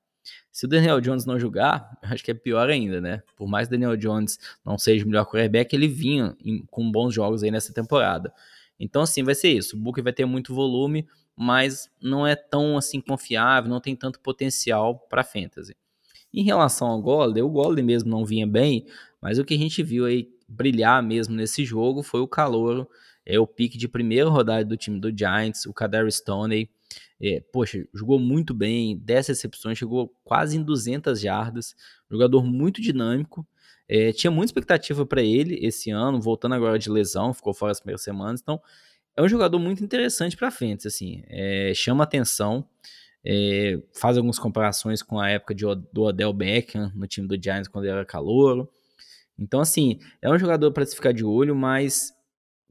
Se 0.51 0.65
o 0.65 0.67
Daniel 0.67 1.01
Jones 1.01 1.25
não 1.25 1.39
jogar, 1.39 1.97
acho 2.03 2.23
que 2.23 2.31
é 2.31 2.33
pior 2.33 2.69
ainda, 2.69 3.01
né? 3.01 3.23
Por 3.35 3.47
mais 3.47 3.67
que 3.67 3.75
o 3.75 3.77
Daniel 3.77 3.97
Jones 3.97 4.39
não 4.63 4.77
seja 4.77 5.03
o 5.03 5.07
melhor 5.07 5.25
quarterback, 5.25 5.73
ele 5.75 5.87
vinha 5.87 6.35
em, 6.43 6.65
com 6.67 6.89
bons 6.91 7.13
jogos 7.13 7.43
aí 7.43 7.51
nessa 7.51 7.73
temporada. 7.73 8.33
Então, 8.79 9.01
assim, 9.01 9.23
vai 9.23 9.35
ser 9.35 9.49
isso. 9.49 9.75
O 9.75 9.79
Booker 9.79 10.03
vai 10.03 10.13
ter 10.13 10.25
muito 10.25 10.53
volume, 10.53 11.07
mas 11.35 11.89
não 12.01 12.25
é 12.25 12.35
tão 12.35 12.77
assim 12.77 13.01
confiável, 13.01 13.69
não 13.69 13.81
tem 13.81 13.95
tanto 13.95 14.19
potencial 14.19 14.99
para 15.09 15.23
fantasy. 15.23 15.75
Em 16.33 16.43
relação 16.43 16.87
ao 16.87 17.01
Golden, 17.01 17.43
o 17.43 17.49
Golden 17.49 17.83
mesmo 17.83 18.09
não 18.09 18.25
vinha 18.25 18.45
bem, 18.45 18.85
mas 19.21 19.39
o 19.39 19.45
que 19.45 19.53
a 19.53 19.57
gente 19.57 19.81
viu 19.83 20.05
aí 20.05 20.29
brilhar 20.47 21.01
mesmo 21.03 21.35
nesse 21.35 21.63
jogo 21.63 22.01
foi 22.01 22.21
o 22.21 22.27
calor 22.27 22.87
é 23.29 23.39
o 23.39 23.45
pique 23.45 23.77
de 23.77 23.87
primeira 23.87 24.27
rodada 24.27 24.65
do 24.65 24.75
time 24.75 24.99
do 24.99 25.15
Giants, 25.15 25.67
o 25.67 25.73
Kadarius 25.73 26.15
Stoney. 26.15 26.67
É, 27.21 27.43
poxa, 27.53 27.85
jogou 27.93 28.17
muito 28.17 28.55
bem, 28.55 28.97
10 28.97 29.27
recepções, 29.27 29.77
chegou 29.77 30.11
quase 30.23 30.57
em 30.57 30.63
200 30.63 31.19
jardas, 31.19 31.75
jogador 32.09 32.43
muito 32.43 32.81
dinâmico. 32.81 33.45
É, 33.87 34.11
tinha 34.11 34.31
muita 34.31 34.47
expectativa 34.47 35.05
para 35.05 35.21
ele 35.21 35.63
esse 35.63 35.91
ano, 35.91 36.19
voltando 36.19 36.55
agora 36.55 36.79
de 36.79 36.89
lesão, 36.89 37.31
ficou 37.31 37.53
fora 37.53 37.71
as 37.71 37.79
primeiras 37.79 38.01
semanas. 38.01 38.41
Então, 38.41 38.59
é 39.15 39.21
um 39.21 39.27
jogador 39.29 39.59
muito 39.59 39.83
interessante 39.83 40.35
para 40.35 40.49
frente, 40.49 40.87
assim, 40.87 41.21
é, 41.27 41.71
chama 41.75 42.03
atenção. 42.03 42.65
É, 43.25 43.79
faz 43.93 44.17
algumas 44.17 44.39
comparações 44.39 45.01
com 45.01 45.19
a 45.19 45.29
época 45.29 45.53
de, 45.53 45.65
do 45.91 46.03
Odell 46.03 46.31
Beckham 46.33 46.91
no 46.95 47.05
time 47.07 47.27
do 47.27 47.41
Giants 47.41 47.67
quando 47.67 47.85
ele 47.85 47.93
era 47.93 48.05
calouro. 48.05 48.69
Então, 49.37 49.59
assim, 49.61 49.99
é 50.21 50.29
um 50.29 50.37
jogador 50.37 50.71
para 50.71 50.85
se 50.85 50.95
ficar 50.95 51.13
de 51.13 51.23
olho, 51.23 51.55
mas 51.55 52.13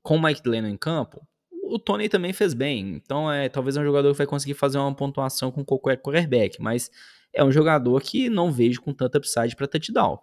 com 0.02 0.16
o 0.16 0.22
Mike 0.22 0.46
Lennon 0.48 0.68
em 0.68 0.76
campo, 0.76 1.26
o 1.50 1.78
Tony 1.78 2.08
também 2.08 2.32
fez 2.32 2.54
bem. 2.54 2.94
Então, 2.94 3.30
é 3.30 3.48
talvez 3.48 3.76
é 3.76 3.80
um 3.80 3.84
jogador 3.84 4.12
que 4.12 4.18
vai 4.18 4.26
conseguir 4.26 4.54
fazer 4.54 4.78
uma 4.78 4.94
pontuação 4.94 5.50
com 5.50 5.64
qualquer 5.64 6.00
quarterback, 6.00 6.60
mas 6.60 6.90
é 7.32 7.44
um 7.44 7.52
jogador 7.52 8.00
que 8.02 8.28
não 8.28 8.50
vejo 8.50 8.80
com 8.80 8.92
tanta 8.92 9.18
upside 9.18 9.54
para 9.54 9.66
touchdown. 9.66 10.18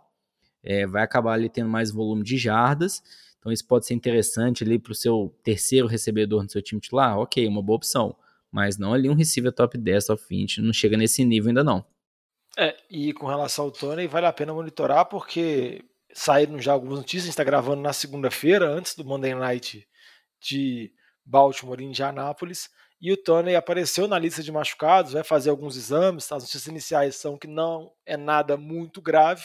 É, 0.63 0.88
vai 0.88 1.04
acabar 1.04 1.33
ali 1.33 1.50
tendo 1.50 1.69
mais 1.69 1.92
volume 1.92 2.24
de 2.24 2.38
jardas, 2.38 3.04
então 3.39 3.51
isso 3.51 3.66
pode 3.68 3.86
ser 3.86 3.94
interessante 3.94 4.63
ali 4.63 4.80
para 4.80 4.92
o 4.92 4.95
seu 4.95 5.36
terceiro 5.44 5.88
recebedor 5.88 6.42
no 6.42 6.50
seu 6.50 6.62
time 6.62 6.82
titular. 6.82 7.20
Ok, 7.20 7.48
uma 7.48 7.62
boa 7.62 7.77
opção, 7.77 8.15
mas 8.55 8.77
não 8.77 8.93
ali 8.93 9.09
um 9.09 9.13
receiver 9.13 9.51
top 9.51 9.77
10, 9.77 10.05
top 10.05 10.24
20, 10.29 10.62
não 10.62 10.71
chega 10.71 10.95
nesse 10.95 11.25
nível 11.25 11.50
ainda 11.50 11.62
não. 11.62 11.85
É, 12.57 12.74
e 12.89 13.12
com 13.12 13.27
relação 13.27 13.65
ao 13.65 13.71
Tony, 13.71 14.07
vale 14.07 14.27
a 14.27 14.31
pena 14.31 14.53
monitorar 14.53 15.03
porque 15.07 15.83
saíram 16.13 16.57
já 16.62 16.71
algumas 16.71 17.00
notícias, 17.00 17.24
a 17.24 17.25
gente 17.25 17.33
está 17.33 17.43
gravando 17.43 17.81
na 17.81 17.91
segunda-feira, 17.91 18.69
antes 18.69 18.95
do 18.95 19.03
Monday 19.03 19.35
Night 19.35 19.85
de 20.39 20.93
Baltimore 21.25 21.81
e 21.81 21.83
Indianápolis, 21.83 22.69
e 23.01 23.12
o 23.12 23.17
Tony 23.17 23.55
apareceu 23.55 24.07
na 24.07 24.17
lista 24.17 24.41
de 24.41 24.53
machucados, 24.53 25.12
vai 25.12 25.24
fazer 25.25 25.50
alguns 25.50 25.75
exames, 25.75 26.31
as 26.31 26.43
notícias 26.43 26.67
iniciais 26.67 27.17
são 27.17 27.38
que 27.38 27.47
não 27.47 27.91
é 28.05 28.15
nada 28.15 28.55
muito 28.55 29.01
grave, 29.01 29.43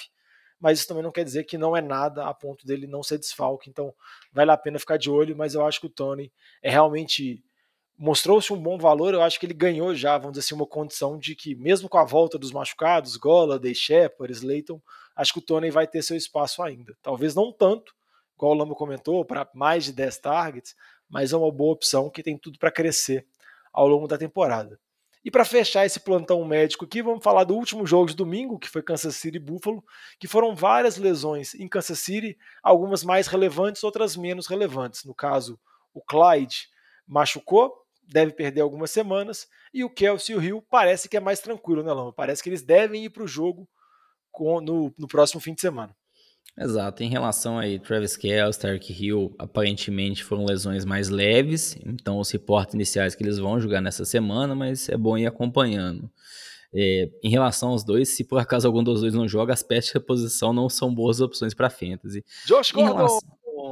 mas 0.61 0.79
isso 0.79 0.87
também 0.87 1.03
não 1.03 1.11
quer 1.11 1.25
dizer 1.25 1.43
que 1.43 1.59
não 1.59 1.77
é 1.77 1.83
nada 1.83 2.27
a 2.27 2.33
ponto 2.33 2.65
dele 2.65 2.87
não 2.87 3.03
ser 3.03 3.19
desfalque, 3.19 3.69
então 3.69 3.93
vale 4.33 4.53
a 4.53 4.57
pena 4.57 4.79
ficar 4.79 4.99
de 4.99 5.11
olho, 5.11 5.37
mas 5.37 5.55
eu 5.55 5.67
acho 5.67 5.81
que 5.81 5.87
o 5.87 5.91
Tony 5.91 6.33
é 6.63 6.71
realmente 6.71 7.43
mostrou-se 8.01 8.51
um 8.51 8.57
bom 8.57 8.79
valor, 8.79 9.13
eu 9.13 9.21
acho 9.21 9.39
que 9.39 9.45
ele 9.45 9.53
ganhou 9.53 9.95
já, 9.95 10.17
vamos 10.17 10.33
dizer 10.33 10.47
assim, 10.47 10.55
uma 10.55 10.67
condição 10.67 11.19
de 11.19 11.37
que 11.37 11.55
mesmo 11.55 11.87
com 11.87 11.99
a 11.99 12.05
volta 12.05 12.39
dos 12.39 12.51
machucados, 12.51 13.19
Golladay, 13.19 13.75
Shepard, 13.75 14.33
Slayton, 14.33 14.81
acho 15.15 15.35
que 15.35 15.39
o 15.39 15.43
Tony 15.43 15.71
vai 15.71 15.87
ter 15.87 16.01
seu 16.01 16.17
espaço 16.17 16.63
ainda. 16.63 16.97
Talvez 17.03 17.35
não 17.35 17.53
tanto, 17.53 17.93
igual 18.35 18.53
o 18.53 18.55
Lamba 18.55 18.75
comentou, 18.75 19.23
para 19.23 19.47
mais 19.55 19.85
de 19.85 19.93
10 19.93 20.17
targets, 20.17 20.75
mas 21.11 21.35
é 21.35 21.37
uma 21.37 21.53
boa 21.53 21.75
opção 21.75 22.09
que 22.09 22.23
tem 22.23 22.39
tudo 22.39 22.59
para 22.59 22.71
crescer 22.71 23.27
ao 23.71 23.87
longo 23.87 24.09
da 24.09 24.17
temporada. 24.17 24.81
E 25.23 25.31
para 25.31 25.45
fechar 25.45 25.85
esse 25.85 26.01
plantão 26.01 26.43
médico 26.43 26.87
aqui, 26.87 27.03
vamos 27.03 27.23
falar 27.23 27.45
do 27.45 27.55
último 27.55 27.87
jogo 27.87 28.07
de 28.07 28.17
domingo, 28.17 28.59
que 28.59 28.71
foi 28.71 28.83
Kansas 28.83 29.17
City 29.17 29.37
e 29.37 29.41
Buffalo, 29.41 29.85
que 30.19 30.27
foram 30.27 30.57
várias 30.57 30.97
lesões 30.97 31.55
em 31.55 31.69
Kansas 31.69 31.99
City, 31.99 32.39
algumas 32.63 33.05
mais 33.05 33.27
relevantes, 33.27 33.85
outras 33.85 34.17
menos 34.17 34.47
relevantes. 34.47 35.05
No 35.05 35.15
caso, 35.15 35.61
o 35.93 36.01
Clyde 36.01 36.67
machucou, 37.07 37.80
deve 38.11 38.33
perder 38.33 38.61
algumas 38.61 38.91
semanas, 38.91 39.47
e 39.73 39.85
o 39.85 39.91
Kelsey 39.91 40.35
e 40.35 40.39
o 40.39 40.43
Hill 40.43 40.65
parece 40.69 41.09
que 41.09 41.17
é 41.17 41.21
mais 41.21 41.41
tranquilo, 41.41 41.83
né, 41.83 41.93
Lama? 41.93 42.13
Parece 42.13 42.43
que 42.43 42.49
eles 42.49 42.63
devem 42.63 43.05
ir 43.05 43.11
para 43.11 43.23
o 43.23 43.29
jogo 43.29 43.69
com, 44.31 44.61
no, 44.61 44.93
no 44.99 45.09
próximo 45.09 45.41
fim 45.41 45.55
de 45.55 45.61
semana. 45.61 45.95
Exato. 46.59 47.03
Em 47.03 47.09
relação 47.09 47.59
aí, 47.59 47.79
Travis 47.79 48.17
Kelce, 48.17 48.59
Tarek 48.59 48.93
Hill, 48.93 49.35
aparentemente 49.39 50.25
foram 50.25 50.45
lesões 50.45 50.85
mais 50.85 51.09
leves, 51.09 51.77
então 51.87 52.19
os 52.19 52.31
reportes 52.31 52.75
iniciais 52.75 53.15
que 53.15 53.23
eles 53.23 53.39
vão 53.39 53.61
jogar 53.61 53.81
nessa 53.81 54.05
semana, 54.05 54.55
mas 54.55 54.89
é 54.89 54.97
bom 54.97 55.17
ir 55.17 55.27
acompanhando. 55.27 56.11
É, 56.73 57.11
em 57.25 57.31
relação 57.31 57.71
aos 57.71 57.83
dois, 57.83 58.11
se 58.11 58.23
por 58.25 58.39
acaso 58.39 58.67
algum 58.67 58.83
dos 58.83 59.01
dois 59.01 59.15
não 59.15 59.27
joga, 59.27 59.53
as 59.53 59.63
peças 59.63 59.87
de 59.87 59.95
reposição 59.95 60.53
não 60.53 60.69
são 60.69 60.95
boas 60.95 61.21
opções 61.21 61.55
para 61.55 61.71
fantasy. 61.71 62.25
Josh 62.47 62.71
Gordon! 62.73 62.97
Relação... 62.97 63.21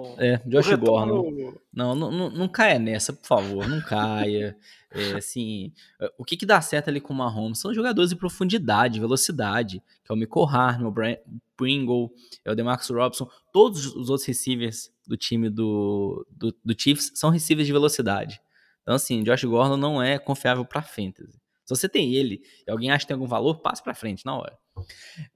Gordon. 0.02 0.23
É, 0.23 0.43
Josh 0.47 0.75
Gordon. 0.75 1.55
Não, 1.73 1.95
não, 1.95 2.11
não, 2.11 2.31
não 2.31 2.49
caia 2.49 2.78
nessa, 2.78 3.12
por 3.12 3.26
favor, 3.26 3.69
não 3.69 3.81
caia. 3.81 4.57
É, 4.90 5.17
assim, 5.17 5.71
o 6.17 6.25
que, 6.25 6.35
que 6.35 6.47
dá 6.47 6.62
certo 6.62 6.88
ali 6.88 6.99
com 6.99 7.12
o 7.12 7.17
Mahomes 7.17 7.59
são 7.59 7.75
jogadores 7.75 8.09
de 8.09 8.17
profundidade, 8.17 8.99
velocidade, 8.99 9.83
que 10.02 10.11
é 10.11 10.14
o 10.14 10.17
Michael 10.17 10.47
Harman, 10.47 10.88
o 10.88 10.90
Brian 10.90 11.19
Pringle, 11.59 12.11
é 12.43 12.50
o 12.50 12.55
DeMarcus 12.55 12.88
Robson, 12.88 13.28
todos 13.52 13.85
os 13.85 14.09
outros 14.09 14.26
receivers 14.26 14.90
do 15.07 15.14
time 15.14 15.50
do, 15.50 16.26
do, 16.31 16.57
do 16.64 16.75
Chiefs 16.75 17.12
são 17.14 17.28
receivers 17.28 17.67
de 17.67 17.73
velocidade. 17.75 18.40
Então, 18.81 18.95
assim, 18.95 19.23
Josh 19.23 19.45
Gordon 19.45 19.76
não 19.76 20.02
é 20.02 20.19
confiável 20.19 20.64
para 20.64 20.81
fantasy. 20.81 21.38
Se 21.67 21.76
você 21.76 21.87
tem 21.87 22.14
ele 22.14 22.40
e 22.67 22.71
alguém 22.71 22.90
acha 22.90 23.00
que 23.00 23.09
tem 23.09 23.14
algum 23.14 23.26
valor, 23.26 23.61
passe 23.61 23.83
para 23.83 23.95
frente 23.95 24.25
na 24.25 24.35
hora. 24.35 24.57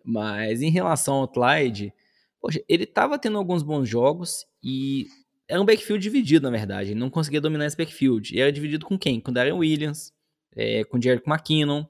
Mas 0.02 0.62
em 0.62 0.70
relação 0.70 1.16
ao 1.16 1.28
Clyde, 1.28 1.92
poxa, 2.42 2.62
ele 2.68 2.82
estava 2.82 3.18
tendo 3.18 3.38
alguns 3.38 3.62
bons 3.62 3.88
jogos 3.88 4.44
e 4.62 5.06
era 5.48 5.62
um 5.62 5.64
backfield 5.64 6.02
dividido, 6.02 6.50
na 6.50 6.50
verdade. 6.50 6.90
Ele 6.90 6.98
não 6.98 7.08
conseguia 7.08 7.40
dominar 7.40 7.66
esse 7.66 7.76
backfield. 7.76 8.34
E 8.34 8.40
era 8.40 8.50
dividido 8.50 8.84
com 8.84 8.98
quem? 8.98 9.20
Com 9.20 9.30
o 9.30 9.34
Darren 9.34 9.52
Williams, 9.52 10.12
é, 10.56 10.82
com 10.84 11.00
Jerick 11.00 11.28
McKinnon. 11.28 11.86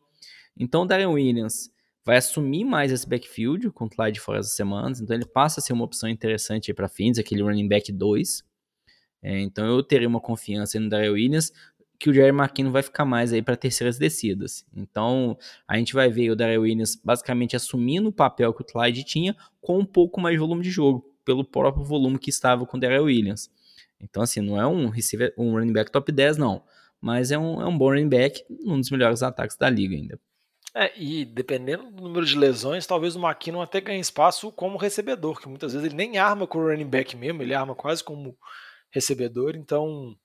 Então 0.57 0.83
o 0.83 0.85
Darren 0.85 1.07
Williams 1.07 1.71
vai 2.05 2.19
assumir 2.19 2.65
mais 2.65 2.93
esse 2.93 3.09
backfield 3.09 3.71
com 3.71 3.87
o 3.87 3.89
Clyde 3.89 4.21
fora 4.21 4.39
das 4.39 4.55
semanas. 4.55 5.01
Então 5.01 5.17
ele 5.17 5.25
passa 5.25 5.61
a 5.61 5.63
ser 5.63 5.73
uma 5.73 5.85
opção 5.85 6.09
interessante 6.09 6.75
para 6.75 6.89
fins, 6.89 7.19
aquele 7.19 7.43
running 7.43 7.69
back 7.69 7.91
2. 7.91 8.45
É, 9.23 9.41
então 9.41 9.65
eu 9.65 9.83
teria 9.83 10.09
uma 10.09 10.21
confiança 10.21 10.79
no 10.79 10.89
Darren 10.89 11.11
Williams 11.11 11.53
que 12.03 12.11
o 12.11 12.13
Jerry 12.13 12.37
McKinnon 12.37 12.73
vai 12.73 12.83
ficar 12.83 13.05
mais 13.05 13.33
aí 13.33 13.41
para 13.41 13.55
terceiras 13.55 13.97
descidas. 13.97 14.67
Então, 14.75 15.39
a 15.69 15.79
gente 15.79 15.95
vai 15.95 16.11
ver 16.11 16.31
o 16.31 16.35
Darrell 16.35 16.63
Williams 16.63 16.97
basicamente 16.97 17.55
assumindo 17.55 18.09
o 18.09 18.13
papel 18.13 18.53
que 18.53 18.61
o 18.61 18.65
Clyde 18.65 19.05
tinha 19.05 19.37
com 19.61 19.79
um 19.79 19.85
pouco 19.85 20.21
mais 20.21 20.35
de 20.35 20.41
volume 20.41 20.65
de 20.65 20.71
jogo, 20.73 21.09
pelo 21.25 21.45
próprio 21.45 21.85
volume 21.85 22.19
que 22.19 22.29
estava 22.29 22.67
com 22.67 22.77
o 22.77 22.81
Darrell 22.81 23.05
Williams. 23.05 23.49
Então, 24.01 24.21
assim, 24.21 24.41
não 24.41 24.61
é 24.61 24.67
um 24.67 24.89
receiver, 24.89 25.33
um 25.39 25.53
running 25.53 25.73
back 25.73 25.93
top 25.93 26.11
10, 26.11 26.39
não. 26.39 26.65
Mas 27.01 27.31
é 27.31 27.39
um, 27.39 27.63
é 27.63 27.67
um 27.67 27.79
bom 27.79 27.91
running 27.91 28.09
back, 28.09 28.45
um 28.51 28.81
dos 28.81 28.91
melhores 28.91 29.23
ataques 29.23 29.57
da 29.57 29.71
liga 29.71 29.95
ainda. 29.95 30.19
É, 30.75 30.93
e 31.01 31.25
dependendo 31.25 31.89
do 31.89 32.03
número 32.03 32.27
de 32.27 32.37
lesões, 32.37 32.85
talvez 32.85 33.15
o 33.15 33.25
McKinnon 33.25 33.63
até 33.63 33.81
ganhe 33.81 34.01
espaço 34.01 34.51
como 34.51 34.77
recebedor, 34.77 35.41
que 35.41 35.49
muitas 35.49 35.73
vezes 35.73 35.87
ele 35.87 35.95
nem 35.95 36.19
arma 36.19 36.49
com 36.49 36.59
o 36.59 36.67
running 36.67 36.91
back 36.91 37.17
mesmo, 37.17 37.43
ele 37.43 37.55
arma 37.55 37.77
quase 37.77 38.03
como 38.03 38.37
recebedor, 38.91 39.55
então 39.55 40.17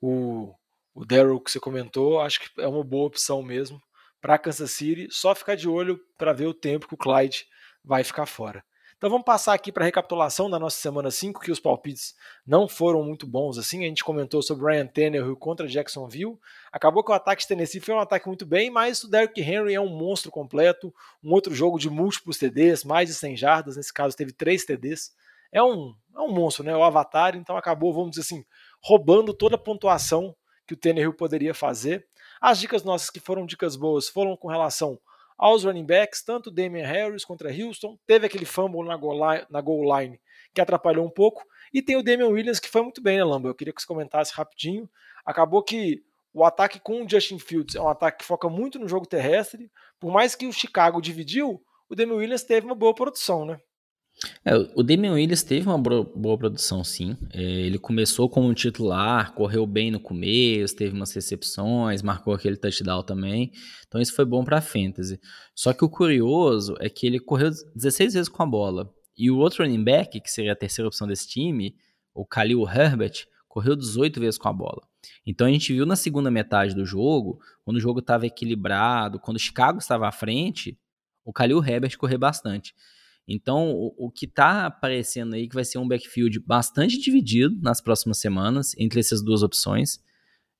o, 0.00 0.52
o 0.94 1.04
Daryl 1.04 1.40
que 1.40 1.50
você 1.50 1.58
comentou, 1.58 2.20
acho 2.20 2.40
que 2.40 2.60
é 2.60 2.68
uma 2.68 2.84
boa 2.84 3.06
opção 3.06 3.42
mesmo 3.42 3.82
para 4.20 4.38
Kansas 4.38 4.70
City. 4.70 5.08
Só 5.10 5.34
ficar 5.34 5.56
de 5.56 5.68
olho 5.68 6.00
para 6.16 6.32
ver 6.32 6.46
o 6.46 6.54
tempo 6.54 6.86
que 6.86 6.94
o 6.94 6.98
Clyde 6.98 7.46
vai 7.84 8.04
ficar 8.04 8.26
fora. 8.26 8.64
Então 8.96 9.10
vamos 9.10 9.26
passar 9.26 9.52
aqui 9.52 9.70
para 9.70 9.84
a 9.84 9.86
recapitulação 9.86 10.48
da 10.48 10.58
nossa 10.58 10.78
semana 10.78 11.10
5, 11.10 11.40
que 11.40 11.50
os 11.50 11.60
palpites 11.60 12.14
não 12.46 12.66
foram 12.66 13.02
muito 13.02 13.26
bons 13.26 13.58
assim. 13.58 13.84
A 13.84 13.88
gente 13.88 14.02
comentou 14.02 14.40
sobre 14.40 14.72
Ryan 14.72 14.86
Tannehill 14.86 15.36
contra 15.36 15.68
Jacksonville. 15.68 16.38
Acabou 16.72 17.04
que 17.04 17.10
o 17.10 17.14
ataque 17.14 17.42
de 17.42 17.48
Tennessee 17.48 17.80
foi 17.80 17.94
um 17.94 17.98
ataque 17.98 18.26
muito 18.26 18.46
bem, 18.46 18.70
mas 18.70 19.04
o 19.04 19.10
Derrick 19.10 19.38
Henry 19.42 19.74
é 19.74 19.80
um 19.80 19.90
monstro 19.90 20.30
completo. 20.30 20.94
Um 21.22 21.32
outro 21.32 21.54
jogo 21.54 21.78
de 21.78 21.90
múltiplos 21.90 22.38
TDs, 22.38 22.82
mais 22.82 23.08
de 23.10 23.14
100 23.14 23.36
jardas. 23.36 23.76
Nesse 23.76 23.92
caso 23.92 24.16
teve 24.16 24.32
3 24.32 24.64
TDs. 24.64 25.12
É 25.52 25.62
um, 25.62 25.94
é 26.16 26.20
um 26.20 26.32
monstro, 26.32 26.64
né? 26.64 26.74
O 26.74 26.82
Avatar. 26.82 27.36
Então 27.36 27.58
acabou, 27.58 27.92
vamos 27.92 28.12
dizer 28.12 28.22
assim, 28.22 28.42
roubando 28.80 29.34
toda 29.34 29.56
a 29.56 29.58
pontuação 29.58 30.34
que 30.66 30.74
o 30.74 30.76
Tannehill 30.76 31.14
poderia 31.14 31.54
fazer. 31.54 32.06
As 32.40 32.58
dicas 32.58 32.82
nossas 32.82 33.10
que 33.10 33.20
foram 33.20 33.46
dicas 33.46 33.76
boas 33.76 34.08
foram 34.08 34.36
com 34.36 34.48
relação 34.48 34.98
aos 35.36 35.64
running 35.64 35.84
backs, 35.84 36.22
tanto 36.22 36.50
Damian 36.50 36.86
Harris 36.86 37.24
contra 37.24 37.50
Houston, 37.50 37.98
teve 38.06 38.26
aquele 38.26 38.44
fumble 38.44 38.84
na 38.84 38.96
goal, 38.96 39.98
line, 39.98 40.20
que 40.54 40.60
atrapalhou 40.60 41.04
um 41.04 41.10
pouco, 41.10 41.44
e 41.72 41.82
tem 41.82 41.96
o 41.96 42.02
Damian 42.02 42.28
Williams 42.28 42.60
que 42.60 42.68
foi 42.68 42.82
muito 42.82 43.02
bem, 43.02 43.18
né, 43.18 43.24
Lamba? 43.24 43.48
Eu 43.48 43.54
queria 43.54 43.72
que 43.72 43.82
você 43.82 43.86
comentasse 43.86 44.32
rapidinho. 44.32 44.88
Acabou 45.26 45.62
que 45.62 46.04
o 46.32 46.44
ataque 46.44 46.78
com 46.78 47.04
o 47.04 47.08
Justin 47.08 47.38
Fields 47.38 47.74
é 47.74 47.80
um 47.80 47.88
ataque 47.88 48.18
que 48.18 48.24
foca 48.24 48.48
muito 48.48 48.78
no 48.78 48.88
jogo 48.88 49.06
terrestre, 49.06 49.70
por 49.98 50.12
mais 50.12 50.34
que 50.34 50.46
o 50.46 50.52
Chicago 50.52 51.00
dividiu, 51.00 51.62
o 51.88 51.94
Damian 51.94 52.16
Williams 52.16 52.44
teve 52.44 52.66
uma 52.66 52.74
boa 52.74 52.94
produção, 52.94 53.44
né? 53.44 53.58
É, 54.44 54.56
o 54.74 54.82
Damian 54.82 55.12
Williams 55.12 55.42
teve 55.42 55.68
uma 55.68 55.78
boa 55.78 56.38
produção, 56.38 56.84
sim. 56.84 57.16
É, 57.32 57.42
ele 57.42 57.78
começou 57.78 58.28
como 58.28 58.52
titular, 58.54 59.34
correu 59.34 59.66
bem 59.66 59.90
no 59.90 60.00
começo, 60.00 60.76
teve 60.76 60.94
umas 60.94 61.12
recepções, 61.12 62.02
marcou 62.02 62.34
aquele 62.34 62.56
touchdown 62.56 63.02
também. 63.02 63.52
Então 63.86 64.00
isso 64.00 64.14
foi 64.14 64.24
bom 64.24 64.44
para 64.44 64.58
a 64.58 64.62
fantasy. 64.62 65.20
Só 65.54 65.72
que 65.72 65.84
o 65.84 65.88
curioso 65.88 66.74
é 66.80 66.88
que 66.88 67.06
ele 67.06 67.18
correu 67.18 67.50
16 67.74 68.14
vezes 68.14 68.28
com 68.28 68.42
a 68.42 68.46
bola. 68.46 68.92
E 69.16 69.30
o 69.30 69.38
outro 69.38 69.62
running 69.64 69.84
back, 69.84 70.20
que 70.20 70.30
seria 70.30 70.52
a 70.52 70.56
terceira 70.56 70.88
opção 70.88 71.06
desse 71.06 71.28
time, 71.28 71.76
o 72.14 72.24
Khalil 72.24 72.62
Herbert, 72.68 73.26
correu 73.48 73.76
18 73.76 74.20
vezes 74.20 74.38
com 74.38 74.48
a 74.48 74.52
bola. 74.52 74.82
Então 75.26 75.46
a 75.46 75.50
gente 75.50 75.72
viu 75.72 75.86
na 75.86 75.96
segunda 75.96 76.30
metade 76.30 76.74
do 76.74 76.84
jogo, 76.84 77.38
quando 77.64 77.76
o 77.76 77.80
jogo 77.80 78.00
estava 78.00 78.26
equilibrado, 78.26 79.20
quando 79.20 79.36
o 79.36 79.40
Chicago 79.40 79.78
estava 79.78 80.08
à 80.08 80.12
frente, 80.12 80.78
o 81.24 81.32
Khalil 81.32 81.64
Herbert 81.64 81.96
correu 81.96 82.18
bastante. 82.18 82.74
Então, 83.26 83.70
o, 83.72 83.94
o 83.96 84.10
que 84.10 84.26
está 84.26 84.66
aparecendo 84.66 85.34
aí 85.34 85.48
que 85.48 85.54
vai 85.54 85.64
ser 85.64 85.78
um 85.78 85.88
backfield 85.88 86.38
bastante 86.40 86.98
dividido 86.98 87.56
nas 87.62 87.80
próximas 87.80 88.18
semanas 88.18 88.74
entre 88.78 89.00
essas 89.00 89.22
duas 89.22 89.42
opções. 89.42 90.02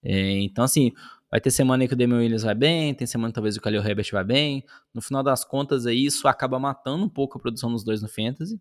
É, 0.03 0.41
então, 0.41 0.65
assim, 0.65 0.93
vai 1.31 1.41
ter 1.41 1.51
semana 1.51 1.85
aí 1.85 1.89
que 1.89 1.95
o 1.95 1.97
Damian 1.97 2.19
Williams 2.19 2.43
vai 2.43 2.55
bem, 2.55 2.95
tem 2.95 3.07
semana 3.07 3.31
que 3.31 3.35
talvez 3.35 3.57
o 3.57 3.61
Khalil 3.61 3.83
Herbert 3.83 4.09
vai 4.13 4.25
bem. 4.25 4.65
No 4.95 5.03
final 5.03 5.23
das 5.23 5.45
contas, 5.45 5.87
aí, 5.87 6.05
isso 6.05 6.27
acaba 6.27 6.59
matando 6.59 7.05
um 7.05 7.09
pouco 7.09 7.39
a 7.39 7.41
produção 7.41 7.71
dos 7.71 7.85
dois 7.85 8.01
no 8.01 8.09
Fantasy. 8.09 8.61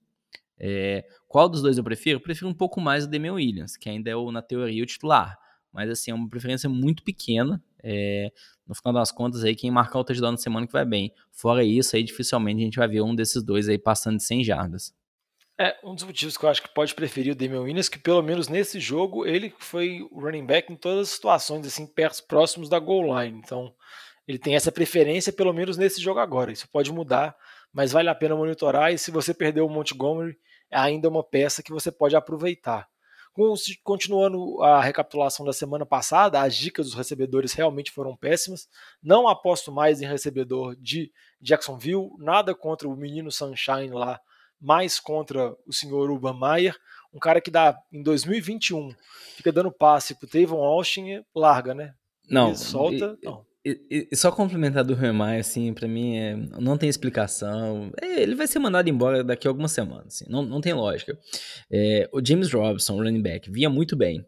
É, 0.60 1.06
qual 1.28 1.50
dos 1.50 1.62
dois 1.62 1.78
eu 1.78 1.84
prefiro? 1.84 2.18
Eu 2.18 2.24
prefiro 2.24 2.50
um 2.50 2.54
pouco 2.54 2.80
mais 2.82 3.06
o 3.06 3.10
Damian 3.10 3.34
Williams, 3.34 3.78
que 3.78 3.90
ainda 3.90 4.10
é, 4.10 4.16
o, 4.16 4.32
na 4.32 4.42
teoria, 4.42 4.84
o 4.84 4.86
titular. 4.86 5.38
Mas, 5.72 5.90
assim, 5.90 6.12
é 6.12 6.14
uma 6.14 6.30
preferência 6.30 6.70
muito 6.70 7.04
pequena. 7.04 7.62
É, 7.84 8.32
no 8.68 8.74
final 8.76 8.94
das 8.94 9.12
contas, 9.12 9.44
aí, 9.44 9.56
quem 9.56 9.70
marcar 9.70 10.00
o 10.00 10.04
touchdown 10.04 10.32
na 10.32 10.38
semana 10.38 10.66
que 10.66 10.74
vai 10.74 10.86
bem. 10.86 11.14
Fora 11.32 11.64
isso, 11.64 11.96
aí 11.96 12.04
dificilmente 12.04 12.62
a 12.62 12.66
gente 12.66 12.78
vai 12.78 12.88
ver 12.88 13.02
um 13.02 13.16
desses 13.16 13.44
dois 13.44 13.68
aí 13.68 13.78
passando 13.78 14.18
de 14.18 14.24
100 14.24 14.44
jardas. 14.44 14.94
É, 15.60 15.78
um 15.84 15.94
dos 15.94 16.04
motivos 16.04 16.36
que 16.36 16.44
eu 16.44 16.50
acho 16.50 16.64
que 16.64 16.74
pode 16.74 16.96
preferir 16.96 17.34
o 17.34 17.36
Damian 17.36 17.62
Williams, 17.62 17.88
que 17.88 18.00
pelo 18.00 18.24
menos 18.24 18.48
nesse 18.48 18.80
jogo 18.80 19.26
ele 19.26 19.54
foi 19.60 20.00
running 20.12 20.46
back 20.46 20.72
em 20.72 20.76
todas 20.76 21.02
as 21.02 21.10
situações, 21.10 21.68
assim, 21.68 21.86
perto, 21.86 22.26
próximos 22.28 22.70
da 22.70 22.80
goal 22.80 23.20
line. 23.20 23.40
Então, 23.44 23.74
ele 24.28 24.40
tem 24.40 24.56
essa 24.56 24.72
preferência, 24.72 25.32
pelo 25.32 25.54
menos 25.54 25.78
nesse 25.78 26.02
jogo 26.02 26.20
agora. 26.20 26.52
Isso 26.52 26.68
pode 26.70 26.92
mudar, 26.92 27.36
mas 27.72 27.92
vale 27.92 28.10
a 28.10 28.16
pena 28.16 28.36
monitorar. 28.36 28.94
E 28.94 28.98
se 28.98 29.12
você 29.12 29.34
perdeu 29.34 29.66
o 29.66 29.70
Montgomery, 29.70 30.38
é 30.72 30.78
ainda 30.78 31.08
uma 31.08 31.24
peça 31.24 31.62
que 31.62 31.72
você 31.72 31.92
pode 31.92 32.16
aproveitar. 32.16 32.88
Continuando 33.84 34.62
a 34.62 34.82
recapitulação 34.82 35.46
da 35.46 35.54
semana 35.54 35.86
passada, 35.86 36.42
as 36.42 36.56
dicas 36.56 36.88
dos 36.88 36.96
recebedores 36.96 37.54
realmente 37.54 37.92
foram 37.92 38.16
péssimas. 38.16 38.70
Não 39.02 39.28
aposto 39.28 39.72
mais 39.72 40.02
em 40.02 40.06
recebedor 40.06 40.76
de 40.76 41.12
Jacksonville, 41.42 42.12
nada 42.20 42.54
contra 42.54 42.88
o 42.88 42.96
menino 42.96 43.32
Sunshine 43.32 43.90
lá, 43.92 44.20
mais 44.62 45.00
contra 45.00 45.56
o 45.66 45.74
senhor 45.74 46.10
Urban 46.10 46.40
Meyer, 46.40 46.76
um 47.14 47.20
cara 47.20 47.42
que 47.42 47.52
dá 47.52 47.78
em 47.92 48.02
2021 48.02 48.96
fica 49.36 49.52
dando 49.52 49.72
passe 49.72 50.16
pro 50.16 50.28
Tavon 50.28 50.64
Austin, 50.64 51.24
larga, 51.36 51.74
né? 51.74 51.94
Não, 52.30 52.48
Ele 52.48 52.58
solta, 52.58 53.18
e, 53.22 53.26
não. 53.26 53.46
E, 53.66 54.10
e, 54.12 54.16
só 54.16 54.30
complementar 54.30 54.84
do 54.84 54.94
Remai, 54.94 55.40
assim, 55.40 55.74
para 55.74 55.88
mim 55.88 56.18
é, 56.18 56.36
não 56.60 56.78
tem 56.78 56.90
explicação. 56.90 57.92
É, 58.02 58.22
ele 58.22 58.36
vai 58.36 58.46
ser 58.46 58.60
mandado 58.60 58.90
embora 58.90 59.24
daqui 59.24 59.48
a 59.48 59.52
algumas 59.52 59.72
semanas, 59.72 60.08
assim, 60.08 60.26
não, 60.28 60.42
não 60.44 60.60
tem 60.60 60.74
lógica. 60.74 61.18
É, 61.72 62.10
o 62.12 62.24
James 62.26 62.52
Robinson, 62.52 62.98
running 62.98 63.22
back, 63.22 63.50
vinha 63.50 63.70
muito 63.70 63.96
bem. 63.96 64.26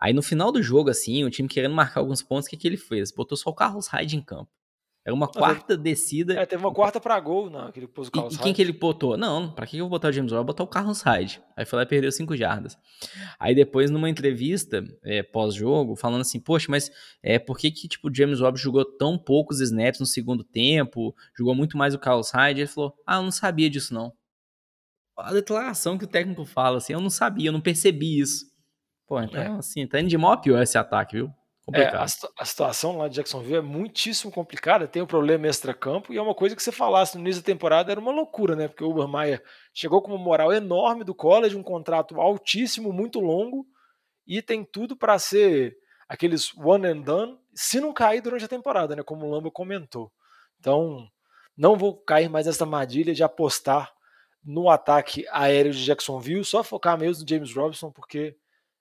Aí 0.00 0.12
no 0.12 0.22
final 0.22 0.52
do 0.52 0.62
jogo, 0.62 0.90
assim, 0.90 1.24
o 1.24 1.30
time 1.30 1.48
querendo 1.48 1.74
marcar 1.74 2.00
alguns 2.00 2.22
pontos, 2.22 2.46
o 2.46 2.50
que, 2.50 2.56
que 2.56 2.68
ele 2.68 2.76
fez? 2.76 3.10
Botou 3.10 3.36
só 3.36 3.50
o 3.50 3.54
Carlos 3.54 3.88
Hyde 3.88 4.16
em 4.16 4.22
campo. 4.22 4.48
Era 5.08 5.14
uma 5.14 5.26
quarta 5.26 5.72
ele... 5.72 5.82
descida. 5.82 6.34
É, 6.34 6.44
teve 6.44 6.62
uma 6.62 6.70
quarta 6.70 7.00
pra 7.00 7.18
gol, 7.18 7.48
não, 7.48 7.72
que 7.72 7.80
ele 7.80 7.86
pôs 7.86 8.08
o 8.08 8.10
Carlos 8.10 8.34
e. 8.34 8.36
E 8.36 8.42
quem 8.42 8.52
que 8.52 8.60
ele 8.60 8.74
botou? 8.74 9.16
Não, 9.16 9.50
pra 9.50 9.66
que 9.66 9.78
eu 9.78 9.84
vou 9.84 9.88
botar 9.88 10.08
o 10.08 10.12
James 10.12 10.30
Robb? 10.30 10.48
botar 10.48 10.64
o 10.64 10.66
Carlos 10.66 11.00
Hyde. 11.00 11.42
Aí 11.56 11.64
foi 11.64 11.78
lá 11.78 11.82
e 11.84 11.86
perdeu 11.86 12.12
cinco 12.12 12.36
jardas. 12.36 12.76
Aí 13.40 13.54
depois, 13.54 13.90
numa 13.90 14.10
entrevista 14.10 14.84
é, 15.02 15.22
pós-jogo, 15.22 15.96
falando 15.96 16.20
assim, 16.20 16.38
poxa, 16.38 16.66
mas 16.68 16.90
é, 17.22 17.38
por 17.38 17.56
que 17.56 17.70
que, 17.70 17.88
tipo, 17.88 18.10
o 18.10 18.14
James 18.14 18.40
Robb 18.40 18.58
jogou 18.58 18.84
tão 18.84 19.16
poucos 19.16 19.62
snaps 19.62 19.98
no 19.98 20.04
segundo 20.04 20.44
tempo, 20.44 21.14
jogou 21.34 21.54
muito 21.54 21.78
mais 21.78 21.94
o 21.94 21.98
Carlos 21.98 22.30
Hyde? 22.30 22.60
Ele 22.60 22.68
falou, 22.68 22.94
ah, 23.06 23.16
eu 23.16 23.22
não 23.22 23.32
sabia 23.32 23.70
disso, 23.70 23.94
não. 23.94 24.12
A 25.16 25.32
declaração 25.32 25.96
que 25.96 26.04
o 26.04 26.08
técnico 26.08 26.44
fala, 26.44 26.76
assim, 26.76 26.92
eu 26.92 27.00
não 27.00 27.08
sabia, 27.08 27.48
eu 27.48 27.52
não 27.52 27.62
percebi 27.62 28.20
isso. 28.20 28.44
Pô, 29.06 29.18
então, 29.22 29.40
é. 29.40 29.48
assim, 29.58 29.86
tá 29.86 30.00
indo 30.00 30.10
de 30.10 30.16
a 30.16 30.36
pior 30.36 30.62
esse 30.62 30.76
ataque, 30.76 31.16
viu? 31.16 31.32
É, 31.74 31.88
a, 31.88 32.02
a, 32.02 32.44
situação 32.44 32.96
lá 32.96 33.08
de 33.08 33.16
Jacksonville 33.16 33.56
é 33.56 33.60
muitíssimo 33.60 34.32
complicada, 34.32 34.88
tem 34.88 35.02
o 35.02 35.04
um 35.04 35.08
problema 35.08 35.46
extra-campo, 35.46 36.12
e 36.12 36.16
é 36.16 36.22
uma 36.22 36.34
coisa 36.34 36.56
que 36.56 36.62
você 36.62 36.72
falasse 36.72 37.14
no 37.14 37.20
início 37.20 37.42
da 37.42 37.46
temporada 37.46 37.92
era 37.92 38.00
uma 38.00 38.12
loucura, 38.12 38.56
né? 38.56 38.68
Porque 38.68 38.82
o 38.82 38.88
Urban 38.88 39.10
chegou 39.74 40.00
com 40.00 40.12
uma 40.12 40.22
moral 40.22 40.52
enorme 40.52 41.04
do 41.04 41.14
college, 41.14 41.56
um 41.56 41.62
contrato 41.62 42.18
altíssimo, 42.20 42.92
muito 42.92 43.20
longo, 43.20 43.66
e 44.26 44.40
tem 44.40 44.64
tudo 44.64 44.96
para 44.96 45.18
ser 45.18 45.76
aqueles 46.08 46.56
one 46.56 46.86
and 46.86 47.00
done, 47.02 47.38
se 47.54 47.80
não 47.80 47.92
cair 47.92 48.22
durante 48.22 48.46
a 48.46 48.48
temporada, 48.48 48.96
né? 48.96 49.02
Como 49.02 49.26
o 49.26 49.30
Lamba 49.30 49.50
comentou. 49.50 50.10
Então, 50.58 51.06
não 51.56 51.76
vou 51.76 51.98
cair 51.98 52.30
mais 52.30 52.46
nessa 52.46 52.64
armadilha 52.64 53.12
de 53.12 53.22
apostar 53.22 53.92
no 54.42 54.70
ataque 54.70 55.26
aéreo 55.30 55.72
de 55.72 55.84
Jacksonville, 55.84 56.44
só 56.44 56.64
focar 56.64 56.96
mesmo 56.98 57.22
no 57.22 57.28
James 57.28 57.54
Robinson, 57.54 57.90
porque 57.90 58.36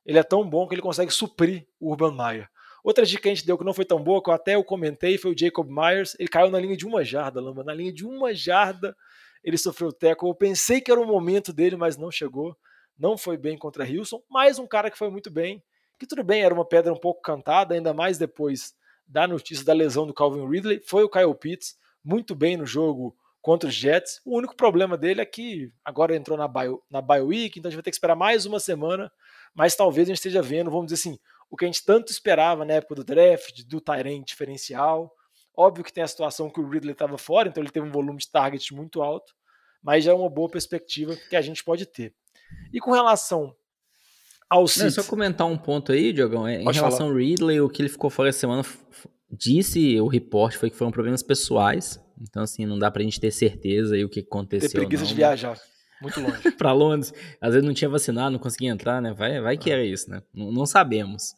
ele 0.06 0.18
é 0.18 0.24
tão 0.24 0.50
bom 0.50 0.66
que 0.68 0.76
ele 0.76 0.82
consegue 0.82 1.12
suprir 1.12 1.68
o 1.80 1.92
Urban 1.92 2.16
Meyer. 2.16 2.50
Outra 2.88 3.06
dica 3.06 3.24
que 3.24 3.28
a 3.28 3.36
gente 3.36 3.46
deu 3.46 3.58
que 3.58 3.66
não 3.66 3.74
foi 3.74 3.84
tão 3.84 4.02
boa, 4.02 4.24
que 4.24 4.30
eu 4.30 4.34
até 4.34 4.56
eu 4.56 4.64
comentei, 4.64 5.18
foi 5.18 5.34
o 5.34 5.38
Jacob 5.38 5.68
Myers. 5.70 6.16
Ele 6.18 6.30
caiu 6.30 6.50
na 6.50 6.58
linha 6.58 6.78
de 6.78 6.86
uma 6.86 7.04
jarda, 7.04 7.42
Lamba. 7.42 7.62
Na 7.62 7.74
linha 7.74 7.92
de 7.92 8.06
uma 8.06 8.34
jarda, 8.34 8.96
ele 9.44 9.58
sofreu 9.58 9.90
o 9.90 9.92
teco. 9.92 10.26
Eu 10.26 10.34
pensei 10.34 10.80
que 10.80 10.90
era 10.90 11.02
o 11.02 11.06
momento 11.06 11.52
dele, 11.52 11.76
mas 11.76 11.98
não 11.98 12.10
chegou. 12.10 12.56
Não 12.98 13.18
foi 13.18 13.36
bem 13.36 13.58
contra 13.58 13.84
Wilson. 13.84 14.24
Mais 14.30 14.58
um 14.58 14.66
cara 14.66 14.90
que 14.90 14.98
foi 14.98 15.10
muito 15.10 15.30
bem. 15.30 15.62
Que 16.00 16.08
tudo 16.08 16.24
bem, 16.24 16.44
era 16.44 16.54
uma 16.54 16.64
pedra 16.64 16.94
um 16.94 16.98
pouco 16.98 17.22
cantada, 17.22 17.76
ainda 17.76 17.94
mais 17.94 18.18
depois 18.18 18.74
da 19.06 19.28
notícia 19.28 19.66
da 19.66 19.74
lesão 19.74 20.08
do 20.08 20.14
Calvin 20.14 20.48
Ridley. 20.48 20.82
Foi 20.86 21.04
o 21.04 21.10
Kyle 21.10 21.36
Pitts, 21.36 21.76
muito 22.02 22.34
bem 22.34 22.56
no 22.56 22.66
jogo 22.66 23.14
contra 23.42 23.68
os 23.68 23.76
Jets. 23.76 24.22
O 24.24 24.38
único 24.38 24.56
problema 24.56 24.98
dele 24.98 25.20
é 25.20 25.26
que 25.26 25.74
agora 25.84 26.16
entrou 26.16 26.38
na 26.38 26.48
bio, 26.48 26.82
na 26.90 27.02
bio 27.02 27.26
week, 27.26 27.60
então 27.60 27.68
a 27.68 27.70
gente 27.70 27.80
vai 27.80 27.84
ter 27.84 27.92
que 27.92 27.98
esperar 27.98 28.16
mais 28.16 28.46
uma 28.46 28.62
semana. 28.62 29.12
Mas 29.54 29.76
talvez 29.76 30.08
a 30.08 30.12
gente 30.12 30.20
esteja 30.20 30.42
vendo, 30.42 30.72
vamos 30.72 30.86
dizer 30.86 31.02
assim, 31.02 31.20
o 31.50 31.56
que 31.56 31.66
a 31.66 31.68
gente 31.68 31.84
tanto 31.86 32.12
esperava 32.12 32.66
na 32.66 32.74
época 32.74 32.96
do 32.96 33.04
draft, 33.04 33.64
do 33.66 33.80
Tyrant 33.80 34.26
diferencial. 34.26 35.12
Óbvio 35.56 35.84
que 35.84 35.94
tem 35.94 36.04
a 36.04 36.08
situação 36.08 36.50
que 36.50 36.60
o 36.60 36.70
Ridley 36.70 36.92
estava 36.92 37.18
fora, 37.18 37.50
então 37.50 37.64
ele 37.64 37.72
teve 37.72 37.88
um 37.88 37.92
volume 37.92 38.20
de 38.20 38.30
target 38.30 38.74
muito 38.74 39.02
alto, 39.02 39.34
mas 39.82 40.04
já 40.04 40.12
é 40.12 40.14
uma 40.14 40.30
boa 40.30 40.50
perspectiva 40.50 41.16
que 41.16 41.36
a 41.36 41.42
gente 41.42 41.64
pode 41.64 41.86
ter. 41.86 42.14
E 42.72 42.80
com 42.80 42.92
relação 42.92 43.56
ao 44.50 44.68
City... 44.68 44.92
Só 44.92 45.04
comentar 45.04 45.48
um 45.48 45.58
ponto 45.58 45.92
aí, 45.92 46.14
Diogão. 46.14 46.48
É, 46.48 46.62
em 46.62 46.64
relação 46.64 46.92
falar. 46.92 47.10
ao 47.10 47.16
Ridley, 47.16 47.62
o 47.62 47.70
que 47.70 47.82
ele 47.82 47.90
ficou 47.90 48.10
fora 48.10 48.30
essa 48.30 48.40
semana, 48.40 48.64
disse 49.32 50.00
o 50.00 50.08
reporte, 50.08 50.58
foi 50.58 50.70
que 50.70 50.76
foram 50.76 50.92
problemas 50.92 51.24
pessoais. 51.24 52.00
Então, 52.20 52.44
assim, 52.44 52.66
não 52.66 52.78
dá 52.78 52.90
pra 52.90 53.04
gente 53.04 53.20
ter 53.20 53.32
certeza 53.32 53.96
aí 53.96 54.04
o 54.04 54.10
que 54.10 54.20
aconteceu. 54.22 54.70
Ter 54.70 54.78
preguiça 54.78 55.04
não, 55.04 55.10
de 55.10 55.16
viajar. 55.16 55.60
Muito 56.02 56.20
longe. 56.20 56.52
para 56.58 56.72
Londres. 56.72 57.14
Às 57.42 57.54
vezes 57.54 57.68
não 57.68 57.74
tinha 57.74 57.90
vacinado, 57.90 58.32
não 58.32 58.40
conseguia 58.40 58.70
entrar, 58.70 59.02
né? 59.02 59.14
Vai, 59.14 59.40
vai 59.42 59.58
que 59.58 59.72
era 59.72 59.84
isso, 59.84 60.10
né? 60.10 60.22
Não, 60.34 60.52
não 60.52 60.66
sabemos. 60.66 61.36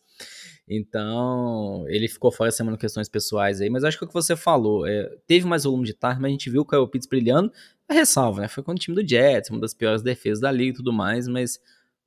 Então, 0.67 1.83
ele 1.87 2.07
ficou 2.07 2.31
fora 2.31 2.51
semana 2.51 2.77
questões 2.77 3.09
pessoais 3.09 3.59
aí, 3.59 3.69
mas 3.71 3.83
acho 3.83 3.97
que 3.97 4.03
é 4.03 4.05
o 4.05 4.07
que 4.07 4.13
você 4.13 4.35
falou, 4.35 4.85
é, 4.85 5.09
teve 5.25 5.47
mais 5.47 5.63
volume 5.63 5.83
de 5.83 5.95
tarde, 5.95 6.21
mas 6.21 6.29
a 6.29 6.31
gente 6.31 6.47
viu 6.47 6.61
o 6.61 6.65
Kyle 6.65 6.87
Pitts 6.87 7.07
brilhando, 7.07 7.51
a 7.87 7.93
ressalva, 7.93 8.41
né? 8.41 8.47
Foi 8.47 8.61
com 8.61 8.71
o 8.71 8.75
time 8.75 8.95
do 8.95 9.07
Jets, 9.07 9.49
uma 9.49 9.59
das 9.59 9.73
piores 9.73 10.03
defesas 10.03 10.39
da 10.39 10.51
liga 10.51 10.69
e 10.69 10.73
tudo 10.75 10.93
mais, 10.93 11.27
mas 11.27 11.59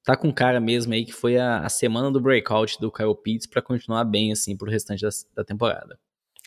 tá 0.04 0.16
com 0.16 0.32
cara 0.32 0.60
mesmo 0.60 0.92
aí 0.92 1.04
que 1.04 1.12
foi 1.12 1.38
a, 1.38 1.58
a 1.58 1.68
semana 1.68 2.08
do 2.12 2.20
breakout 2.20 2.78
do 2.80 2.92
Kyle 2.92 3.16
Pitts 3.16 3.48
para 3.48 3.60
continuar 3.60 4.04
bem 4.04 4.30
assim 4.30 4.56
pro 4.56 4.70
restante 4.70 5.02
da, 5.02 5.08
da 5.34 5.44
temporada. 5.44 5.98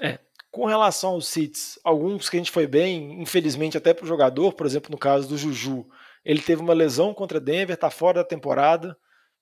É, 0.01 0.19
com 0.55 0.65
relação 0.65 1.09
aos 1.11 1.27
seats, 1.27 1.77
alguns 1.83 2.29
que 2.29 2.37
a 2.37 2.39
gente 2.39 2.49
foi 2.49 2.65
bem, 2.65 3.21
infelizmente 3.21 3.77
até 3.77 3.93
para 3.93 4.05
o 4.05 4.07
jogador, 4.07 4.53
por 4.53 4.65
exemplo, 4.65 4.89
no 4.89 4.97
caso 4.97 5.27
do 5.27 5.37
Juju, 5.37 5.85
ele 6.23 6.41
teve 6.41 6.61
uma 6.61 6.73
lesão 6.73 7.13
contra 7.13 7.41
Denver, 7.41 7.73
está 7.73 7.89
fora 7.89 8.19
da 8.19 8.23
temporada, 8.23 8.97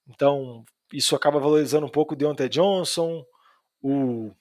então 0.09 0.65
isso 0.91 1.15
acaba 1.15 1.39
valorizando 1.39 1.85
um 1.85 1.89
pouco 1.89 2.15
o 2.15 2.17
Deontay 2.17 2.49
Johnson, 2.49 3.23
o 3.79 4.31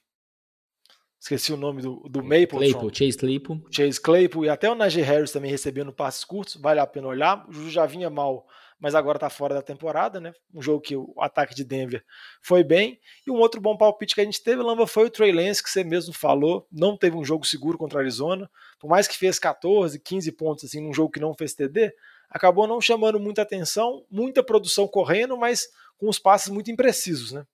esqueci 1.21 1.53
o 1.53 1.59
nome 1.59 1.83
do, 1.83 2.09
do 2.09 2.23
Maple, 2.23 2.47
Claypool, 2.49 2.95
Chase 2.95 3.19
Claypool. 3.19 3.63
Chase 3.71 4.01
Claypool 4.01 4.47
e 4.47 4.49
até 4.49 4.71
o 4.71 4.75
Najee 4.75 5.03
Harris 5.03 5.31
também 5.31 5.51
recebendo 5.51 5.93
passes 5.93 6.25
curtos, 6.25 6.57
vale 6.57 6.81
a 6.81 6.87
pena 6.87 7.07
olhar. 7.07 7.47
O 7.51 7.53
Juju 7.53 7.69
já 7.69 7.85
vinha 7.85 8.09
mal 8.09 8.47
mas 8.83 8.97
agora 8.97 9.17
está 9.17 9.31
fora 9.31 9.55
da 9.55 9.63
temporada, 9.63 10.21
né? 10.21 10.33
Um 10.53 10.61
jogo 10.61 10.81
que 10.81 10.97
o 10.97 11.15
ataque 11.19 11.55
de 11.55 11.63
Denver 11.63 12.05
foi 12.43 12.65
bem. 12.65 12.99
E 13.25 13.31
um 13.31 13.37
outro 13.37 13.61
bom 13.61 13.77
palpite 13.77 14.13
que 14.13 14.21
a 14.21 14.25
gente 14.25 14.43
teve, 14.43 14.61
Lamba, 14.61 14.89
foi 14.89 15.07
o 15.07 15.11
Trey 15.11 15.31
Lance, 15.31 15.63
que 15.63 15.71
você 15.71 15.85
mesmo 15.85 16.13
falou, 16.13 16.67
não 16.71 16.97
teve 16.97 17.17
um 17.17 17.25
jogo 17.25 17.47
seguro 17.47 17.79
contra 17.79 18.01
a 18.01 18.03
Arizona, 18.03 18.51
por 18.81 18.91
mais 18.91 19.07
que 19.07 19.17
fez 19.17 19.39
14, 19.39 20.01
15 20.01 20.33
pontos 20.33 20.65
assim 20.65 20.81
num 20.81 20.93
jogo 20.93 21.13
que 21.13 21.21
não 21.21 21.33
fez 21.33 21.55
TD, 21.55 21.95
acabou 22.29 22.67
não 22.67 22.81
chamando 22.81 23.21
muita 23.21 23.43
atenção, 23.43 24.05
muita 24.11 24.43
produção 24.43 24.89
correndo, 24.89 25.37
mas 25.37 25.69
com 25.97 26.09
os 26.09 26.19
passes 26.19 26.49
muito 26.49 26.69
imprecisos, 26.69 27.31
né? 27.31 27.47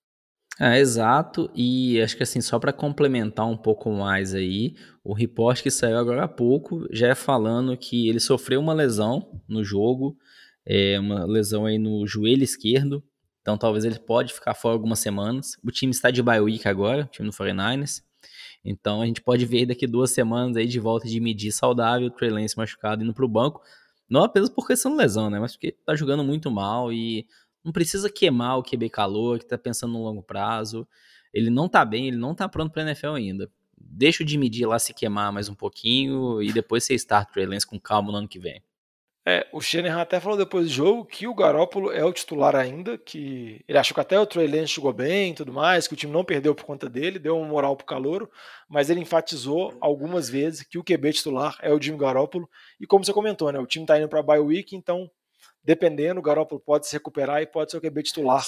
É, 0.58 0.78
exato, 0.78 1.50
e 1.54 2.00
acho 2.00 2.16
que 2.16 2.23
assim, 2.23 2.40
só 2.40 2.58
para 2.58 2.73
complementar 2.73 3.46
um 3.46 3.57
pouco 3.57 3.90
mais 3.90 4.35
aí, 4.35 4.74
o 5.05 5.12
report 5.12 5.62
que 5.62 5.70
saiu 5.70 5.98
agora 5.98 6.24
há 6.24 6.29
pouco 6.29 6.87
já 6.90 7.09
é 7.09 7.14
falando 7.14 7.76
que 7.76 8.09
ele 8.09 8.18
sofreu 8.18 8.61
uma 8.61 8.72
lesão 8.72 9.40
no 9.46 9.62
jogo, 9.62 10.16
é, 10.68 11.00
uma 11.00 11.24
lesão 11.24 11.64
aí 11.64 11.78
no 11.78 12.07
joelho 12.07 12.44
esquerdo, 12.44 13.02
então 13.40 13.57
talvez 13.57 13.85
ele 13.85 13.98
pode 13.98 14.35
ficar 14.35 14.54
fora 14.54 14.74
algumas 14.74 14.98
semanas. 14.98 15.57
O 15.64 15.70
time 15.70 15.90
está 15.90 16.11
de 16.11 16.22
bye 16.22 16.40
week 16.40 16.68
agora, 16.68 17.04
o 17.04 17.07
time 17.07 17.28
do 17.28 17.35
49ers, 17.35 18.02
então 18.62 19.00
a 19.00 19.07
gente 19.07 19.22
pode 19.22 19.46
ver 19.46 19.64
daqui 19.64 19.87
duas 19.87 20.11
semanas 20.11 20.57
aí 20.57 20.66
de 20.66 20.78
volta 20.78 21.09
de 21.09 21.18
medir 21.20 21.52
saudável, 21.52 22.09
o 22.09 22.11
Trey 22.11 22.28
Lance 22.28 22.57
machucado 22.57 23.02
indo 23.02 23.14
para 23.14 23.24
o 23.24 23.28
banco, 23.28 23.62
não 24.09 24.22
apenas 24.22 24.50
por 24.50 24.66
questão 24.66 24.92
de 24.92 24.98
lesão, 24.98 25.31
né, 25.31 25.40
mas 25.40 25.52
porque 25.52 25.72
tá 25.72 25.96
jogando 25.96 26.22
muito 26.22 26.50
mal 26.50 26.92
e 26.92 27.26
não 27.64 27.72
precisa 27.72 28.11
queimar 28.11 28.59
o 28.59 28.62
QB 28.62 28.90
calor, 28.90 29.38
que 29.38 29.46
tá 29.46 29.59
pensando 29.59 29.92
no 29.92 30.02
longo 30.02 30.22
prazo. 30.22 30.87
Ele 31.33 31.50
não 31.50 31.68
tá 31.68 31.85
bem, 31.85 32.09
ele 32.09 32.16
não 32.16 32.35
tá 32.35 32.48
pronto 32.48 32.72
para 32.72 32.83
NFL 32.83 33.09
ainda. 33.09 33.50
Deixa 33.76 34.22
o 34.22 34.26
de 34.26 34.38
medir 34.38 34.66
lá 34.66 34.78
se 34.78 34.94
queimar 34.94 35.33
mais 35.33 35.48
um 35.48 35.54
pouquinho 35.54 36.42
e 36.42 36.52
depois 36.52 36.85
você 36.85 36.94
start 36.94 37.28
o 37.28 37.33
Trey 37.33 37.46
Lance 37.46 37.66
com 37.66 37.78
calma 37.78 38.11
no 38.11 38.18
ano 38.18 38.28
que 38.28 38.38
vem. 38.38 38.62
É, 39.30 39.46
o 39.52 39.60
Shanahan 39.60 40.00
até 40.00 40.18
falou 40.18 40.38
depois 40.38 40.68
do 40.68 40.72
jogo 40.72 41.04
que 41.04 41.26
o 41.26 41.34
Garópolo 41.34 41.92
é 41.92 42.02
o 42.02 42.10
titular 42.10 42.56
ainda, 42.56 42.96
que 42.96 43.62
ele 43.68 43.76
achou 43.76 43.94
que 43.94 44.00
até 44.00 44.18
o 44.18 44.24
Trey 44.24 44.46
Lance 44.46 44.72
jogou 44.72 44.90
bem 44.90 45.32
e 45.32 45.34
tudo 45.34 45.52
mais, 45.52 45.86
que 45.86 45.92
o 45.92 45.96
time 45.98 46.10
não 46.10 46.24
perdeu 46.24 46.54
por 46.54 46.64
conta 46.64 46.88
dele, 46.88 47.18
deu 47.18 47.36
uma 47.36 47.46
moral 47.46 47.76
pro 47.76 47.84
calouro, 47.84 48.30
mas 48.66 48.88
ele 48.88 49.00
enfatizou 49.00 49.76
algumas 49.82 50.30
vezes 50.30 50.62
que 50.62 50.78
o 50.78 50.82
QB 50.82 51.12
titular 51.12 51.58
é 51.60 51.70
o 51.70 51.78
Jimmy 51.78 51.98
Garópolo, 51.98 52.48
e 52.80 52.86
como 52.86 53.04
você 53.04 53.12
comentou, 53.12 53.52
né, 53.52 53.58
o 53.58 53.66
time 53.66 53.84
tá 53.84 53.98
indo 53.98 54.08
para 54.08 54.22
bye 54.22 54.38
week, 54.38 54.74
então 54.74 55.10
dependendo, 55.62 56.20
o 56.20 56.22
Garópolo 56.22 56.58
pode 56.58 56.86
se 56.86 56.94
recuperar 56.94 57.42
e 57.42 57.46
pode 57.46 57.70
ser 57.70 57.76
o 57.76 57.82
QB 57.82 58.04
titular 58.04 58.42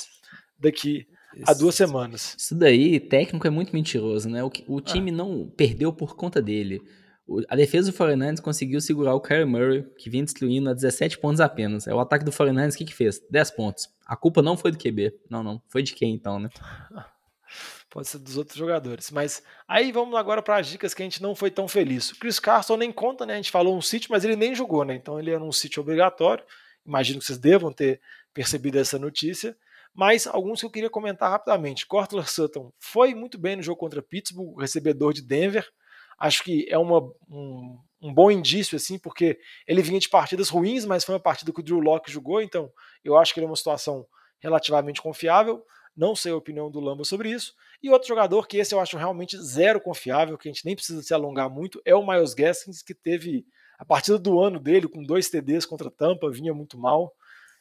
daqui 0.58 1.06
a 1.46 1.52
duas 1.52 1.74
semanas. 1.74 2.34
Isso 2.38 2.54
daí, 2.54 2.98
técnico 2.98 3.46
é 3.46 3.50
muito 3.50 3.74
mentiroso, 3.74 4.30
né? 4.30 4.42
O, 4.42 4.50
o 4.66 4.80
time 4.80 5.10
ah. 5.10 5.14
não 5.14 5.46
perdeu 5.54 5.92
por 5.92 6.16
conta 6.16 6.40
dele. 6.40 6.82
A 7.48 7.54
defesa 7.54 7.92
do 7.92 7.96
49ers 7.96 8.40
conseguiu 8.40 8.80
segurar 8.80 9.14
o 9.14 9.20
Kyler 9.20 9.46
Murray, 9.46 9.86
que 9.96 10.10
vinha 10.10 10.24
destruindo 10.24 10.68
a 10.68 10.74
17 10.74 11.18
pontos 11.18 11.40
apenas. 11.40 11.86
É 11.86 11.94
o 11.94 12.00
ataque 12.00 12.24
do 12.24 12.32
49ers, 12.32 12.74
o 12.74 12.78
que 12.78 12.84
que 12.84 12.94
fez? 12.94 13.20
10 13.30 13.50
pontos. 13.52 13.88
A 14.04 14.16
culpa 14.16 14.42
não 14.42 14.56
foi 14.56 14.72
do 14.72 14.78
QB. 14.78 15.14
Não, 15.28 15.42
não. 15.42 15.62
Foi 15.68 15.82
de 15.82 15.94
quem 15.94 16.12
então, 16.12 16.40
né? 16.40 16.50
Pode 17.88 18.08
ser 18.08 18.18
dos 18.18 18.36
outros 18.36 18.56
jogadores. 18.56 19.10
Mas 19.10 19.42
aí 19.68 19.92
vamos 19.92 20.16
agora 20.16 20.42
para 20.42 20.56
as 20.56 20.66
dicas 20.66 20.94
que 20.94 21.02
a 21.02 21.04
gente 21.04 21.22
não 21.22 21.34
foi 21.34 21.50
tão 21.50 21.68
feliz. 21.68 22.10
O 22.10 22.18
Chris 22.18 22.38
Carson 22.38 22.76
nem 22.76 22.92
conta, 22.92 23.24
né? 23.24 23.34
A 23.34 23.36
gente 23.36 23.50
falou 23.50 23.76
um 23.76 23.82
sítio, 23.82 24.10
mas 24.10 24.24
ele 24.24 24.36
nem 24.36 24.54
jogou, 24.54 24.84
né? 24.84 24.94
Então 24.94 25.18
ele 25.18 25.30
era 25.30 25.42
um 25.42 25.52
sítio 25.52 25.80
obrigatório. 25.80 26.44
Imagino 26.86 27.18
que 27.20 27.26
vocês 27.26 27.38
devam 27.38 27.72
ter 27.72 28.00
percebido 28.32 28.78
essa 28.78 28.98
notícia. 28.98 29.56
Mas 29.92 30.26
alguns 30.26 30.60
que 30.60 30.66
eu 30.66 30.70
queria 30.70 30.90
comentar 30.90 31.30
rapidamente. 31.30 31.86
Cortland 31.86 32.30
Sutton 32.30 32.72
foi 32.78 33.14
muito 33.14 33.38
bem 33.38 33.56
no 33.56 33.62
jogo 33.62 33.78
contra 33.78 34.00
Pittsburgh, 34.00 34.60
recebedor 34.60 35.12
de 35.12 35.22
Denver 35.22 35.68
acho 36.20 36.44
que 36.44 36.66
é 36.68 36.76
uma, 36.76 37.00
um, 37.28 37.78
um, 38.02 38.12
bom 38.12 38.30
indício, 38.30 38.76
assim, 38.76 38.98
porque 38.98 39.40
ele 39.66 39.80
vinha 39.80 39.98
de 39.98 40.08
partidas 40.08 40.50
ruins, 40.50 40.84
mas 40.84 41.02
foi 41.02 41.14
uma 41.14 41.20
partida 41.20 41.50
que 41.52 41.60
o 41.60 41.62
Drew 41.62 41.80
Locke 41.80 42.12
jogou, 42.12 42.42
então 42.42 42.70
eu 43.02 43.16
acho 43.16 43.32
que 43.32 43.40
ele 43.40 43.46
é 43.46 43.48
uma 43.48 43.56
situação 43.56 44.06
relativamente 44.38 45.00
confiável. 45.00 45.64
Não 45.96 46.14
sei 46.14 46.32
a 46.32 46.36
opinião 46.36 46.70
do 46.70 46.78
Lamba 46.78 47.04
sobre 47.04 47.30
isso. 47.30 47.54
E 47.82 47.90
outro 47.90 48.06
jogador 48.06 48.46
que 48.46 48.58
esse 48.58 48.74
eu 48.74 48.80
acho 48.80 48.96
realmente 48.96 49.36
zero 49.38 49.80
confiável, 49.80 50.36
que 50.36 50.48
a 50.48 50.52
gente 50.52 50.64
nem 50.64 50.76
precisa 50.76 51.02
se 51.02 51.12
alongar 51.12 51.50
muito, 51.50 51.80
é 51.84 51.94
o 51.94 52.06
Miles 52.06 52.34
Gaskins, 52.34 52.82
que 52.82 52.94
teve 52.94 53.44
a 53.78 53.84
partida 53.84 54.18
do 54.18 54.38
ano 54.38 54.60
dele 54.60 54.86
com 54.86 55.02
dois 55.02 55.30
TDs 55.30 55.64
contra 55.64 55.90
Tampa, 55.90 56.30
vinha 56.30 56.52
muito 56.52 56.78
mal. 56.78 57.14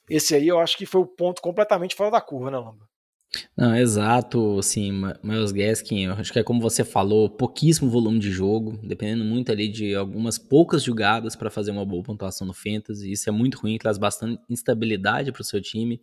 Esse 0.09 0.35
aí 0.35 0.47
eu 0.47 0.59
acho 0.59 0.77
que 0.77 0.85
foi 0.85 0.99
o 1.01 1.07
ponto 1.07 1.41
completamente 1.41 1.95
fora 1.95 2.11
da 2.11 2.19
curva, 2.19 2.51
né, 2.51 2.57
Lamba? 2.57 2.88
Não, 3.55 3.75
exato, 3.75 4.57
assim, 4.57 4.91
Miles 5.21 5.51
Gaskin, 5.51 6.07
acho 6.07 6.33
que 6.33 6.39
é 6.39 6.43
como 6.43 6.59
você 6.59 6.83
falou, 6.83 7.29
pouquíssimo 7.29 7.87
volume 7.87 8.17
de 8.17 8.31
jogo, 8.31 8.79
dependendo 8.81 9.23
muito 9.23 9.51
ali 9.51 9.67
de 9.67 9.93
algumas 9.93 10.39
poucas 10.39 10.83
jogadas 10.83 11.35
para 11.35 11.51
fazer 11.51 11.69
uma 11.69 11.85
boa 11.85 12.01
pontuação 12.01 12.47
no 12.47 12.53
Fantasy, 12.53 13.11
isso 13.11 13.29
é 13.29 13.31
muito 13.31 13.59
ruim, 13.59 13.77
traz 13.77 13.99
bastante 13.99 14.41
instabilidade 14.49 15.31
para 15.31 15.41
o 15.41 15.45
seu 15.45 15.61
time. 15.61 16.01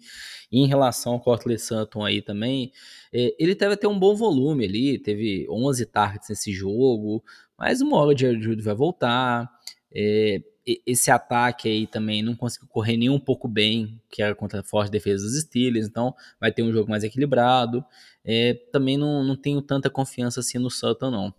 E 0.53 0.61
em 0.61 0.69
relação 0.69 1.15
ao 1.15 1.21
Cortland 1.21 1.61
Sutton 1.61 2.05
aí 2.05 2.23
também, 2.23 2.71
é, 3.13 3.35
ele 3.41 3.57
teve 3.57 3.75
até 3.75 3.89
um 3.89 3.99
bom 3.99 4.15
volume 4.15 4.65
ali, 4.65 4.97
teve 4.97 5.49
11 5.51 5.85
targets 5.87 6.29
nesse 6.29 6.53
jogo, 6.53 7.25
mas 7.59 7.81
uma 7.81 7.97
hora 7.97 8.15
o 8.15 8.19
Jared 8.19 8.41
Judy 8.41 8.63
vai 8.63 8.75
voltar, 8.75 9.51
é, 9.93 10.41
esse 10.85 11.11
ataque 11.11 11.69
aí 11.69 11.87
também 11.87 12.23
não 12.23 12.35
conseguiu 12.35 12.69
correr 12.69 12.97
nem 12.97 13.09
um 13.09 13.21
pouco 13.21 13.47
bem, 13.47 14.01
que 14.11 14.21
era 14.21 14.35
contra 14.35 14.61
a 14.61 14.65
forte 14.65 14.91
defesa 14.91 15.25
dos 15.25 15.41
Steelers, 15.41 15.87
então 15.87 16.15
vai 16.41 16.51
ter 16.51 16.63
um 16.63 16.73
jogo 16.73 16.91
mais 16.91 17.05
equilibrado. 17.05 17.85
É, 18.25 18.55
também 18.73 18.97
não, 18.97 19.23
não 19.23 19.37
tenho 19.37 19.63
tanta 19.63 19.89
confiança 19.89 20.41
assim 20.41 20.59
no 20.59 20.71
Sutton, 20.71 21.11
não. 21.11 21.35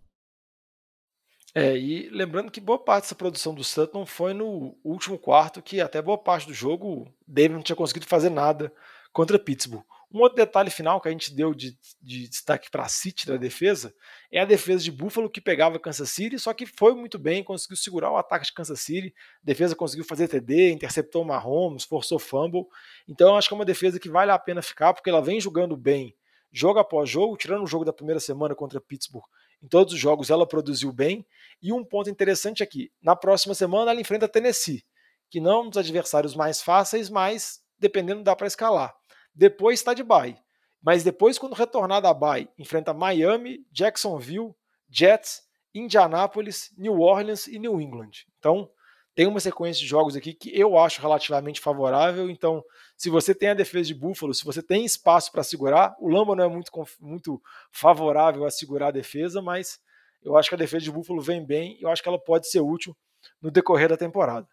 É, 1.53 1.77
e 1.77 2.07
lembrando 2.09 2.51
que 2.51 2.61
boa 2.61 2.77
parte 2.77 3.05
dessa 3.05 3.15
produção 3.15 3.53
do 3.53 3.63
Sutton 3.63 4.05
foi 4.05 4.33
no 4.33 4.77
último 4.83 5.17
quarto, 5.17 5.61
que 5.61 5.81
até 5.81 6.01
boa 6.01 6.17
parte 6.17 6.47
do 6.47 6.53
jogo 6.53 7.11
David 7.27 7.55
não 7.55 7.63
tinha 7.63 7.75
conseguido 7.75 8.05
fazer 8.05 8.29
nada 8.29 8.71
contra 9.11 9.39
Pittsburgh. 9.39 9.83
Um 10.17 10.21
outro 10.21 10.35
detalhe 10.35 10.71
final 10.71 10.99
que 10.99 11.07
a 11.07 11.11
gente 11.11 11.31
deu 11.31 11.53
de, 11.53 11.77
de 12.01 12.27
destaque 12.27 12.71
para 12.71 12.81
a 12.81 12.89
City 12.89 13.27
da 13.27 13.37
defesa 13.37 13.93
é 14.31 14.39
a 14.39 14.45
defesa 14.45 14.83
de 14.83 14.91
Buffalo 14.91 15.29
que 15.29 15.39
pegava 15.39 15.77
Kansas 15.77 16.09
City, 16.09 16.39
só 16.39 16.55
que 16.55 16.65
foi 16.65 16.95
muito 16.95 17.19
bem, 17.19 17.43
conseguiu 17.43 17.77
segurar 17.77 18.09
o 18.11 18.17
ataque 18.17 18.45
de 18.45 18.51
Kansas 18.51 18.79
City. 18.79 19.13
A 19.43 19.45
defesa 19.45 19.75
conseguiu 19.75 20.03
fazer 20.03 20.27
TD, 20.27 20.71
interceptou 20.71 21.23
Mahomes, 21.23 21.83
forçou 21.83 22.17
fumble. 22.17 22.65
Então 23.07 23.37
acho 23.37 23.47
que 23.47 23.53
é 23.53 23.57
uma 23.57 23.63
defesa 23.63 23.99
que 23.99 24.09
vale 24.09 24.31
a 24.31 24.39
pena 24.39 24.59
ficar 24.63 24.91
porque 24.91 25.07
ela 25.07 25.21
vem 25.21 25.39
jogando 25.39 25.77
bem, 25.77 26.15
jogo 26.51 26.79
após 26.79 27.07
jogo, 27.07 27.37
tirando 27.37 27.63
o 27.63 27.67
jogo 27.67 27.85
da 27.85 27.93
primeira 27.93 28.19
semana 28.19 28.55
contra 28.55 28.81
Pittsburgh. 28.81 29.25
Em 29.61 29.67
todos 29.67 29.93
os 29.93 29.99
jogos 29.99 30.31
ela 30.31 30.47
produziu 30.47 30.91
bem. 30.91 31.23
E 31.61 31.71
um 31.71 31.85
ponto 31.85 32.09
interessante 32.09 32.63
aqui: 32.63 32.91
na 32.99 33.15
próxima 33.15 33.53
semana 33.53 33.91
ela 33.91 34.01
enfrenta 34.01 34.27
Tennessee, 34.27 34.83
que 35.29 35.39
não 35.39 35.51
é 35.51 35.61
um 35.61 35.69
dos 35.69 35.77
adversários 35.77 36.35
mais 36.35 36.59
fáceis, 36.59 37.07
mas 37.07 37.61
dependendo 37.77 38.23
dá 38.23 38.35
para 38.35 38.47
escalar. 38.47 38.96
Depois 39.37 39.79
está 39.79 39.93
de 39.93 40.03
bye. 40.03 40.35
Mas 40.81 41.03
depois, 41.03 41.37
quando 41.37 41.53
retornar 41.53 42.01
da 42.01 42.13
bye, 42.13 42.49
enfrenta 42.57 42.93
Miami, 42.93 43.63
Jacksonville, 43.71 44.55
Jets, 44.89 45.43
Indianapolis, 45.75 46.73
New 46.75 46.99
Orleans 46.99 47.45
e 47.45 47.59
New 47.59 47.79
England. 47.79 48.25
Então, 48.39 48.69
tem 49.13 49.27
uma 49.27 49.39
sequência 49.39 49.79
de 49.81 49.87
jogos 49.87 50.15
aqui 50.15 50.33
que 50.33 50.49
eu 50.59 50.77
acho 50.77 51.01
relativamente 51.01 51.61
favorável. 51.61 52.29
Então, 52.29 52.63
se 52.95 53.11
você 53.11 53.35
tem 53.35 53.49
a 53.49 53.53
defesa 53.53 53.87
de 53.87 53.93
Buffalo, 53.93 54.33
se 54.33 54.43
você 54.43 54.63
tem 54.63 54.85
espaço 54.85 55.31
para 55.31 55.43
segurar, 55.43 55.95
o 55.99 56.09
Lamba 56.09 56.35
não 56.35 56.43
é 56.43 56.47
muito, 56.47 56.71
muito 56.99 57.39
favorável 57.71 58.43
a 58.45 58.49
segurar 58.49 58.87
a 58.87 58.91
defesa, 58.91 59.39
mas 59.39 59.79
eu 60.23 60.35
acho 60.35 60.49
que 60.49 60.55
a 60.55 60.57
defesa 60.57 60.83
de 60.83 60.91
Buffalo 60.91 61.21
vem 61.21 61.45
bem 61.45 61.77
e 61.79 61.83
eu 61.83 61.89
acho 61.89 62.01
que 62.01 62.09
ela 62.09 62.19
pode 62.19 62.49
ser 62.49 62.61
útil 62.61 62.95
no 63.39 63.51
decorrer 63.51 63.89
da 63.89 63.97
temporada. 63.97 64.47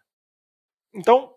Então, 0.93 1.33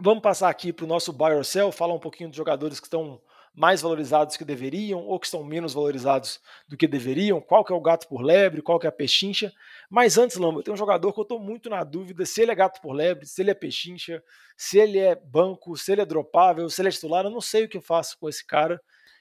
Vamos 0.00 0.22
passar 0.22 0.48
aqui 0.48 0.72
para 0.72 0.84
o 0.84 0.88
nosso 0.88 1.12
buy 1.12 1.34
or 1.34 1.44
sell, 1.44 1.70
falar 1.70 1.94
um 1.94 2.00
pouquinho 2.00 2.28
dos 2.28 2.36
jogadores 2.36 2.80
que 2.80 2.86
estão 2.86 3.20
mais 3.54 3.80
valorizados 3.80 4.36
que 4.36 4.44
deveriam 4.44 5.06
ou 5.06 5.20
que 5.20 5.26
estão 5.26 5.44
menos 5.44 5.72
valorizados 5.72 6.40
do 6.68 6.76
que 6.76 6.88
deveriam, 6.88 7.40
qual 7.40 7.64
que 7.64 7.72
é 7.72 7.76
o 7.76 7.80
gato 7.80 8.08
por 8.08 8.20
lebre, 8.20 8.60
qual 8.60 8.80
que 8.80 8.86
é 8.86 8.88
a 8.88 8.92
pechincha. 8.92 9.52
Mas 9.88 10.18
antes, 10.18 10.36
Lamba, 10.36 10.64
tem 10.64 10.74
um 10.74 10.76
jogador 10.76 11.12
que 11.12 11.20
eu 11.20 11.22
estou 11.22 11.38
muito 11.38 11.70
na 11.70 11.84
dúvida 11.84 12.26
se 12.26 12.42
ele 12.42 12.50
é 12.50 12.54
gato 12.54 12.80
por 12.80 12.92
lebre, 12.92 13.24
se 13.24 13.40
ele 13.40 13.52
é 13.52 13.54
pechincha, 13.54 14.20
se 14.56 14.78
ele 14.78 14.98
é 14.98 15.14
banco, 15.14 15.76
se 15.76 15.92
ele 15.92 16.00
é 16.00 16.04
dropável, 16.04 16.68
se 16.68 16.80
ele 16.80 16.88
é 16.88 16.92
titular, 16.92 17.24
eu 17.24 17.30
não 17.30 17.40
sei 17.40 17.64
o 17.64 17.68
que 17.68 17.76
eu 17.76 17.82
faço 17.82 18.18
com 18.18 18.28
esse 18.28 18.44
cara, 18.44 18.80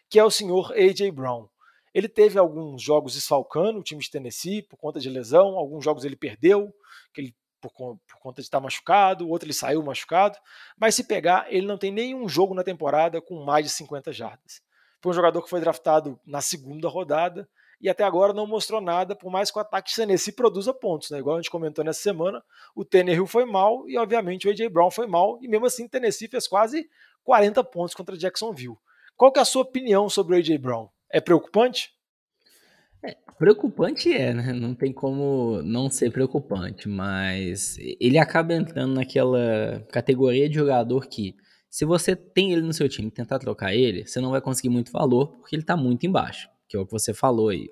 que 0.10 0.18
é 0.18 0.24
o 0.24 0.32
senhor 0.32 0.74
A.J. 0.74 1.12
Brown. 1.12 1.48
Ele 1.94 2.10
teve 2.10 2.40
alguns 2.40 2.82
jogos 2.82 3.14
desfalcando 3.14 3.80
o 3.80 3.84
time 3.84 4.02
de 4.02 4.10
Tennessee 4.10 4.64
por 4.64 4.78
conta 4.78 5.00
de 5.00 5.10
lesão, 5.10 5.56
alguns 5.56 5.84
jogos 5.84 6.04
ele 6.04 6.16
perdeu, 6.16 6.74
que 7.14 7.22
ele 7.22 7.36
por, 7.70 7.98
por, 7.98 8.20
conta 8.20 8.42
de 8.42 8.48
estar 8.48 8.60
machucado, 8.60 9.26
o 9.26 9.30
outro 9.30 9.46
ele 9.46 9.54
saiu 9.54 9.82
machucado, 9.82 10.38
mas 10.78 10.96
se 10.96 11.04
pegar, 11.04 11.46
ele 11.50 11.66
não 11.66 11.78
tem 11.78 11.92
nenhum 11.92 12.28
jogo 12.28 12.54
na 12.54 12.64
temporada 12.64 13.22
com 13.22 13.44
mais 13.44 13.66
de 13.66 13.72
50 13.72 14.12
jardas. 14.12 14.62
Foi 15.02 15.12
um 15.12 15.16
jogador 15.16 15.42
que 15.42 15.50
foi 15.50 15.60
draftado 15.60 16.20
na 16.26 16.42
segunda 16.42 16.88
rodada 16.88 17.48
e 17.82 17.90
até 17.90 18.04
agora 18.04 18.32
não 18.32 18.48
mostrou 18.48 18.80
nada, 18.80 19.16
por 19.16 19.30
mais 19.30 19.52
que 19.52 19.58
o 19.58 19.62
ataque 19.62 19.94
Tennessee 19.94 20.32
produza 20.32 20.74
pontos. 20.74 21.10
Né? 21.10 21.20
Igual 21.20 21.36
a 21.36 21.42
gente 21.42 21.52
comentou 21.52 21.84
nessa 21.84 22.02
semana, 22.02 22.42
o 22.74 22.86
Tannehill 22.86 23.28
foi 23.28 23.44
mal 23.44 23.88
e, 23.90 23.98
obviamente, 23.98 24.48
o 24.48 24.52
A.J. 24.52 24.70
Brown 24.70 24.90
foi 24.90 25.06
mal, 25.06 25.38
e 25.42 25.48
mesmo 25.48 25.66
assim, 25.66 25.86
o 25.86 25.90
Tennessee 25.90 26.30
fez 26.30 26.48
quase 26.48 26.90
40 27.26 27.62
pontos 27.66 27.94
contra 27.94 28.18
Jacksonville. 28.18 28.78
Qual 29.18 29.32
que 29.32 29.40
é 29.40 29.42
a 29.42 29.46
sua 29.46 29.64
opinião 29.64 30.10
sobre 30.10 30.36
o 30.36 30.40
A.J. 30.40 30.58
Brown? 30.58 30.88
É 31.10 31.20
preocupante? 31.20 31.94
É, 33.04 33.18
preocupante 33.38 34.14
é, 34.14 34.34
né? 34.34 34.54
Não 34.54 34.74
tem 34.74 34.94
como 34.94 35.62
não 35.62 35.90
ser 35.90 36.10
preocupante, 36.12 36.88
mas 36.88 37.78
ele 38.00 38.18
acaba 38.18 38.54
entrando 38.54 38.94
naquela 38.94 39.86
categoria 39.92 40.48
de 40.48 40.56
jogador 40.56 41.08
que, 41.08 41.36
se 41.70 41.84
você 41.84 42.16
tem 42.16 42.54
ele 42.54 42.62
no 42.62 42.72
seu 42.72 42.88
time 42.88 43.10
e 43.10 43.12
tentar 43.12 43.40
trocar 43.40 43.76
ele, 43.76 44.06
você 44.08 44.22
não 44.22 44.32
vai 44.32 44.40
conseguir 44.40 44.70
muito 44.70 44.92
valor, 44.92 45.36
porque 45.38 45.56
ele 45.56 45.64
tá 45.64 45.76
muito 45.76 46.06
embaixo, 46.06 46.48
que 46.68 46.78
é 46.78 46.80
o 46.80 46.86
que 46.86 46.92
você 46.92 47.14
falou 47.14 47.50
aí. 47.50 47.70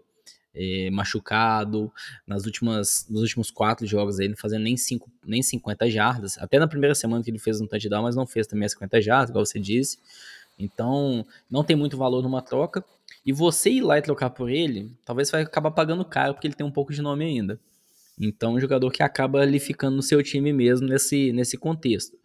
É, 0.54 0.90
machucado, 0.92 1.90
nas 2.28 2.46
últimas, 2.46 3.08
nos 3.10 3.22
últimos 3.22 3.50
quatro 3.50 3.88
jogos 3.88 4.20
aí, 4.20 4.26
ele 4.26 4.36
fazendo 4.36 4.64
nem, 4.64 4.76
cinco, 4.76 5.10
nem 5.26 5.42
50 5.42 5.90
jardas, 5.90 6.38
até 6.40 6.60
na 6.60 6.68
primeira 6.68 6.94
semana 6.94 7.24
que 7.24 7.32
ele 7.32 7.40
fez 7.40 7.62
um 7.62 7.68
touchdown, 7.68 8.04
mas 8.04 8.18
não 8.18 8.28
fez 8.28 8.48
também 8.48 8.66
as 8.66 8.74
50 8.74 9.02
jardas, 9.02 9.30
igual 9.30 9.46
você 9.46 9.58
disse. 9.58 9.98
Então, 10.60 11.26
não 11.50 11.64
tem 11.64 11.76
muito 11.76 11.98
valor 11.98 12.22
numa 12.22 12.42
troca. 12.42 12.84
E 13.26 13.32
você 13.32 13.70
ir 13.70 13.82
lá 13.82 13.98
e 13.98 14.02
trocar 14.02 14.32
por 14.32 14.50
ele, 14.50 14.98
talvez 15.06 15.30
vai 15.30 15.44
acabar 15.44 15.72
pagando 15.72 16.04
caro, 16.04 16.34
porque 16.34 16.48
ele 16.48 16.56
tem 16.56 16.66
um 16.66 16.72
pouco 16.72 16.92
de 16.92 17.02
nome 17.02 17.24
ainda. 17.26 17.60
Então, 18.20 18.54
um 18.54 18.60
jogador 18.60 18.92
que 18.92 19.04
acaba 19.04 19.42
ali 19.42 19.60
ficando 19.60 19.96
no 19.96 20.02
seu 20.02 20.22
time 20.24 20.52
mesmo 20.52 20.88
nesse, 20.88 21.32
nesse 21.32 21.58
contexto. 21.58 22.18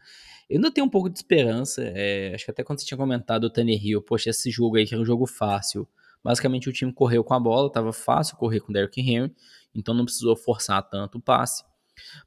Eu 0.49 0.57
ainda 0.57 0.71
tenho 0.71 0.87
um 0.87 0.91
pouco 0.91 1.11
de 1.11 1.19
esperança. 1.19 1.83
É, 1.83 2.35
acho 2.35 2.45
que 2.45 2.51
até 2.51 2.63
quando 2.63 2.81
você 2.81 2.87
tinha 2.87 2.99
comentado 2.99 3.45
o 3.45 3.61
Hill, 3.61 4.01
poxa, 4.03 4.31
esse 4.31 4.51
jogo 4.51 4.77
aí 4.77 4.87
que 4.87 4.95
era 4.95 5.03
um 5.03 5.07
jogo 5.07 5.27
fácil. 5.27 5.87
Basicamente 6.23 6.69
o 6.69 6.73
time 6.73 6.93
correu 6.93 7.23
com 7.23 7.35
a 7.35 7.41
bola, 7.41 7.69
estava 7.69 7.93
fácil 7.93 8.37
correr 8.37 8.61
com 8.61 8.71
o 8.71 8.73
Derrick 8.73 9.01
Henry, 9.01 9.33
então 9.75 9.95
não 9.95 10.05
precisou 10.05 10.35
forçar 10.35 10.83
tanto 10.89 11.19
o 11.19 11.21
passe. 11.21 11.65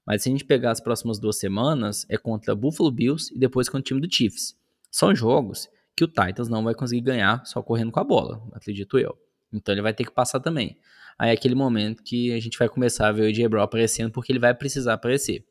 Mas 0.06 0.24
se 0.24 0.30
a 0.30 0.32
gente 0.32 0.46
pegar 0.46 0.72
as 0.72 0.80
próximas 0.80 1.20
duas 1.20 1.38
semanas, 1.38 2.06
é 2.10 2.18
contra 2.18 2.56
Buffalo 2.56 2.92
Bills 2.92 3.34
e 3.34 3.38
depois 3.38 3.68
contra 3.68 3.82
o 3.82 3.84
time 3.84 4.02
do 4.02 4.14
Chiefs. 4.14 4.58
São 4.90 5.14
jogos 5.14 5.68
que 6.00 6.04
o 6.06 6.08
Titans 6.08 6.48
não 6.48 6.64
vai 6.64 6.74
conseguir 6.74 7.02
ganhar 7.02 7.46
só 7.46 7.62
correndo 7.62 7.92
com 7.92 8.00
a 8.00 8.04
bola, 8.06 8.42
acredito 8.54 8.98
eu. 8.98 9.18
Então 9.52 9.76
ele 9.76 9.82
vai 9.82 9.94
ter 9.94 10.06
que 10.06 10.12
passar 10.12 10.40
também. 10.40 10.78
Aí 11.18 11.32
é 11.32 11.34
aquele 11.34 11.56
momento 11.56 12.02
que 12.02 12.32
a 12.32 12.40
gente 12.40 12.58
vai 12.58 12.70
começar 12.70 13.10
a 13.10 13.12
ver 13.12 13.24
o 13.24 13.26
AJ 13.26 13.48
Brown 13.50 13.64
aparecendo, 13.64 14.10
porque 14.10 14.32
ele 14.32 14.40
vai 14.40 14.56
precisar 14.56 14.94
aparecer. 14.94 15.46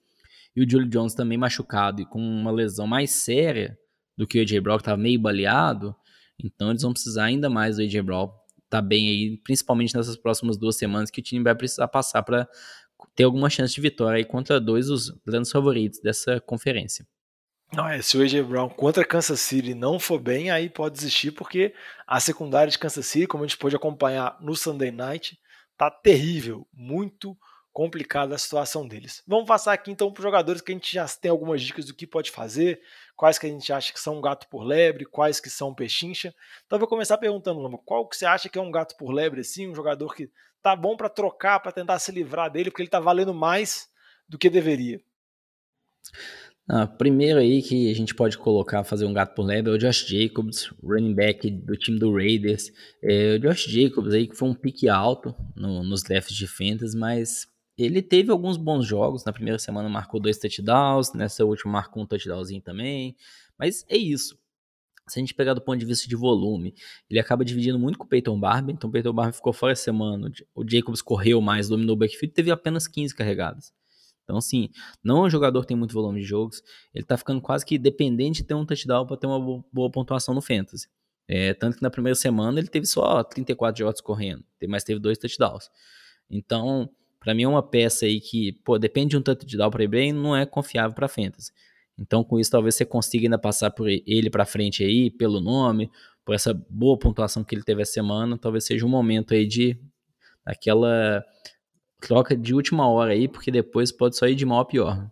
E 0.57 0.65
o 0.65 0.71
Julio 0.71 0.89
Jones 0.89 1.13
também 1.13 1.37
machucado 1.37 2.01
e 2.01 2.07
com 2.07 2.19
uma 2.19 2.51
lesão 2.51 2.87
mais 2.87 3.11
séria 3.11 3.79
do 4.17 4.27
que 4.27 4.39
o 4.39 4.41
AJ 4.41 4.61
Brown, 4.61 4.79
que 4.79 4.83
estava 4.83 4.97
meio 4.97 5.21
baleado. 5.21 5.95
Então 6.43 6.71
eles 6.71 6.81
vão 6.81 6.95
precisar 6.95 7.25
ainda 7.25 7.51
mais 7.51 7.77
do 7.77 7.83
AJ 7.83 8.01
Brown 8.01 8.31
tá 8.71 8.81
bem 8.81 9.09
aí, 9.09 9.37
principalmente 9.45 9.95
nessas 9.95 10.17
próximas 10.17 10.57
duas 10.57 10.77
semanas 10.77 11.11
que 11.11 11.21
o 11.21 11.25
time 11.25 11.43
vai 11.43 11.55
precisar 11.55 11.89
passar 11.89 12.23
para 12.23 12.49
ter 13.15 13.25
alguma 13.25 13.51
chance 13.51 13.75
de 13.75 13.81
vitória 13.83 14.17
aí 14.17 14.25
contra 14.25 14.59
dois 14.59 14.87
dos 14.87 15.11
grandes 15.27 15.51
favoritos 15.51 16.01
dessa 16.01 16.41
conferência. 16.41 17.07
Não, 17.71 17.87
é, 17.87 18.01
se 18.01 18.17
o 18.17 18.23
AJ 18.23 18.43
Brown 18.47 18.69
contra 18.69 19.05
Kansas 19.05 19.41
City 19.41 19.75
não 19.75 20.01
for 20.01 20.19
bem, 20.19 20.51
aí 20.51 20.71
pode 20.71 20.95
desistir, 20.95 21.33
porque 21.33 21.75
a 22.07 22.19
secundária 22.19 22.71
de 22.71 22.79
Kansas 22.79 23.07
City, 23.07 23.27
como 23.27 23.45
a 23.45 23.47
gente 23.47 23.59
pôde 23.59 23.77
acompanhar 23.77 24.39
no 24.41 24.57
Sunday 24.57 24.91
Night, 24.91 25.39
tá 25.77 25.91
terrível, 25.91 26.67
muito 26.73 27.37
complicada 27.71 28.35
a 28.35 28.39
situação 28.39 28.89
deles. 28.89 29.23
Vamos 29.27 29.47
passar 29.47 29.73
aqui 29.75 29.91
então 29.91 30.11
para 30.11 30.19
os 30.19 30.25
jogadores 30.25 30.61
que 30.61 30.73
a 30.73 30.75
gente 30.75 30.93
já 30.93 31.07
tem 31.07 31.31
algumas 31.31 31.63
dicas 31.63 31.85
do 31.85 31.95
que 31.95 32.07
pode 32.07 32.31
fazer, 32.31 32.81
quais 33.15 33.39
que 33.39 33.47
a 33.47 33.51
gente 33.51 33.73
acha 33.73 33.93
que 33.93 34.01
são 34.01 34.21
gato 34.21 34.49
por 34.49 34.65
lebre, 34.65 35.05
quais 35.05 35.39
que 35.39 35.49
são 35.49 35.73
pechincha. 35.75 36.35
Então 36.67 36.79
vou 36.79 36.89
começar 36.89 37.19
perguntando, 37.19 37.61
Lama, 37.61 37.79
qual 37.79 38.09
que 38.09 38.17
você 38.17 38.27
acha 38.27 38.49
que 38.49 38.59
é 38.59 38.63
um 38.63 38.73
gato 38.73 38.97
por 38.97 39.13
lebre, 39.13 39.43
assim, 39.43 39.69
um 39.69 39.75
jogador 39.75 40.13
que 40.15 40.29
tá 40.61 40.75
bom 40.75 40.97
para 40.97 41.09
trocar, 41.09 41.61
para 41.61 41.71
tentar 41.71 41.99
se 42.01 42.11
livrar 42.11 42.51
dele, 42.51 42.71
porque 42.71 42.83
ele 42.83 42.91
tá 42.91 42.99
valendo 42.99 43.33
mais 43.33 43.89
do 44.29 44.39
que 44.39 44.51
deveria? 44.51 45.01
Ah, 46.71 46.87
primeiro 46.87 47.39
aí 47.39 47.63
que 47.63 47.91
a 47.91 47.95
gente 47.95 48.15
pode 48.15 48.37
colocar, 48.37 48.85
fazer 48.85 49.07
um 49.07 49.13
gato 49.15 49.35
por 49.35 49.43
lebre, 49.43 49.73
é 49.73 49.75
o 49.75 49.79
Josh 49.79 50.07
Jacobs, 50.07 50.71
running 50.83 51.15
back 51.15 51.51
do 51.51 51.75
time 51.77 51.99
do 51.99 52.13
Raiders. 52.13 52.71
É, 53.03 53.37
o 53.37 53.39
Josh 53.39 53.65
Jacobs 53.65 54.13
aí 54.13 54.29
que 54.29 54.37
foi 54.37 54.51
um 54.51 54.55
pique 54.55 54.87
alto 54.87 55.35
no, 55.57 55.83
nos 55.83 56.03
drafts 56.03 56.37
de 56.37 56.47
fantasy, 56.47 56.95
mas 56.95 57.47
ele 57.79 58.03
teve 58.03 58.31
alguns 58.31 58.59
bons 58.59 58.85
jogos. 58.87 59.25
Na 59.25 59.33
primeira 59.33 59.59
semana 59.59 59.89
marcou 59.89 60.21
dois 60.21 60.37
touchdowns, 60.37 61.15
nessa 61.15 61.43
última 61.43 61.73
marcou 61.73 62.03
um 62.03 62.07
touchdownzinho 62.07 62.61
também. 62.61 63.17
Mas 63.59 63.87
é 63.89 63.97
isso. 63.97 64.37
Se 65.09 65.19
a 65.19 65.23
gente 65.23 65.33
pegar 65.33 65.55
do 65.55 65.63
ponto 65.63 65.79
de 65.79 65.87
vista 65.87 66.07
de 66.07 66.15
volume, 66.15 66.75
ele 67.09 67.19
acaba 67.19 67.47
dividindo 67.47 67.79
muito 67.79 67.97
com 67.97 68.05
o 68.05 68.09
Peyton 68.09 68.39
Barber. 68.39 68.75
Então 68.75 68.91
o 68.91 68.93
Peyton 68.93 69.15
Barber 69.15 69.33
ficou 69.33 69.55
fora 69.55 69.73
essa 69.73 69.85
semana. 69.85 70.31
O 70.55 70.69
Jacobs 70.69 71.01
correu 71.01 71.41
mais, 71.41 71.67
dominou 71.67 71.97
o 71.97 71.99
backfield, 71.99 72.35
teve 72.35 72.51
apenas 72.51 72.87
15 72.87 73.15
carregadas. 73.15 73.73
Então, 74.29 74.37
assim, 74.37 74.69
não 75.03 75.25
é 75.25 75.27
um 75.27 75.31
jogador 75.31 75.63
que 75.63 75.69
tem 75.69 75.77
muito 75.77 75.95
volume 75.95 76.21
de 76.21 76.27
jogos. 76.27 76.63
Ele 76.95 77.03
tá 77.03 77.17
ficando 77.17 77.41
quase 77.41 77.65
que 77.65 77.79
dependente 77.79 78.43
de 78.43 78.49
ter 78.49 78.53
um 78.53 78.67
touchdown 78.67 79.07
para 79.07 79.17
ter 79.17 79.27
uma 79.27 79.65
boa 79.73 79.91
pontuação 79.91 80.35
no 80.35 80.43
Fantasy. 80.43 80.87
É, 81.27 81.55
tanto 81.55 81.79
que 81.79 81.83
na 81.83 81.89
primeira 81.89 82.15
semana 82.15 82.59
ele 82.61 82.69
teve 82.69 82.85
só 82.85 83.25
34 83.25 83.79
jogos 83.79 84.03
correndo, 84.03 84.45
mas 84.69 84.85
teve 84.85 85.01
dois 85.01 85.17
touchdowns. 85.17 85.71
Então, 86.29 86.91
para 87.19 87.35
mim 87.35 87.45
é 87.45 87.49
uma 87.49 87.63
peça 87.63 88.05
aí 88.05 88.21
que, 88.21 88.53
pô, 88.65 88.79
depende 88.79 89.11
de 89.11 89.17
um 89.17 89.23
touchdown 89.23 89.71
para 89.71 89.85
ir 89.85 89.89
bem, 89.89 90.13
não 90.13 90.37
é 90.37 90.45
confiável 90.45 90.95
para 90.95 91.09
Fantasy. 91.09 91.51
Então, 91.99 92.23
com 92.23 92.39
isso, 92.39 92.51
talvez 92.51 92.75
você 92.75 92.85
consiga 92.85 93.25
ainda 93.25 93.39
passar 93.39 93.71
por 93.71 93.89
ele 93.89 94.29
para 94.29 94.45
frente 94.45 94.85
aí, 94.85 95.11
pelo 95.11 95.41
nome, 95.41 95.91
por 96.23 96.35
essa 96.35 96.53
boa 96.69 96.99
pontuação 96.99 97.43
que 97.43 97.55
ele 97.55 97.65
teve 97.65 97.81
essa 97.81 97.93
semana. 97.93 98.37
Talvez 98.37 98.67
seja 98.67 98.85
um 98.85 98.91
momento 98.91 99.33
aí 99.33 99.47
de 99.47 99.75
aquela 100.45 101.25
troca 102.01 102.37
de 102.37 102.55
última 102.55 102.89
hora 102.89 103.13
aí, 103.13 103.29
porque 103.29 103.51
depois 103.51 103.93
pode 103.93 104.17
só 104.17 104.27
ir 104.27 104.35
de 104.35 104.47
mal 104.47 104.61
a 104.61 104.65
pior. 104.65 105.11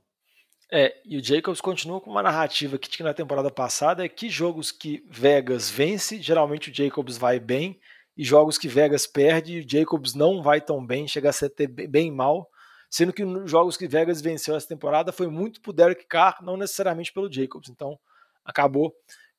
É, 0.70 0.96
e 1.04 1.16
o 1.16 1.24
Jacobs 1.24 1.60
continua 1.60 2.00
com 2.00 2.10
uma 2.10 2.22
narrativa 2.22 2.76
que 2.76 2.88
tinha 2.88 3.06
na 3.06 3.14
temporada 3.14 3.50
passada, 3.50 4.04
é 4.04 4.08
que 4.08 4.28
jogos 4.28 4.72
que 4.72 5.04
Vegas 5.08 5.70
vence, 5.70 6.20
geralmente 6.20 6.70
o 6.70 6.74
Jacobs 6.74 7.16
vai 7.16 7.38
bem, 7.38 7.78
e 8.16 8.24
jogos 8.24 8.58
que 8.58 8.66
Vegas 8.66 9.06
perde, 9.06 9.60
o 9.60 9.68
Jacobs 9.68 10.14
não 10.14 10.42
vai 10.42 10.60
tão 10.60 10.84
bem, 10.84 11.06
chega 11.06 11.28
a 11.30 11.32
ser 11.32 11.52
bem 11.88 12.10
mal, 12.10 12.50
sendo 12.90 13.12
que 13.12 13.24
nos 13.24 13.48
jogos 13.48 13.76
que 13.76 13.86
Vegas 13.86 14.20
venceu 14.20 14.56
essa 14.56 14.66
temporada 14.66 15.12
foi 15.12 15.28
muito 15.28 15.60
por 15.60 15.72
Derek 15.72 16.06
Carr, 16.06 16.42
não 16.42 16.56
necessariamente 16.56 17.12
pelo 17.12 17.32
Jacobs, 17.32 17.68
então 17.68 17.98
acabou 18.44 18.92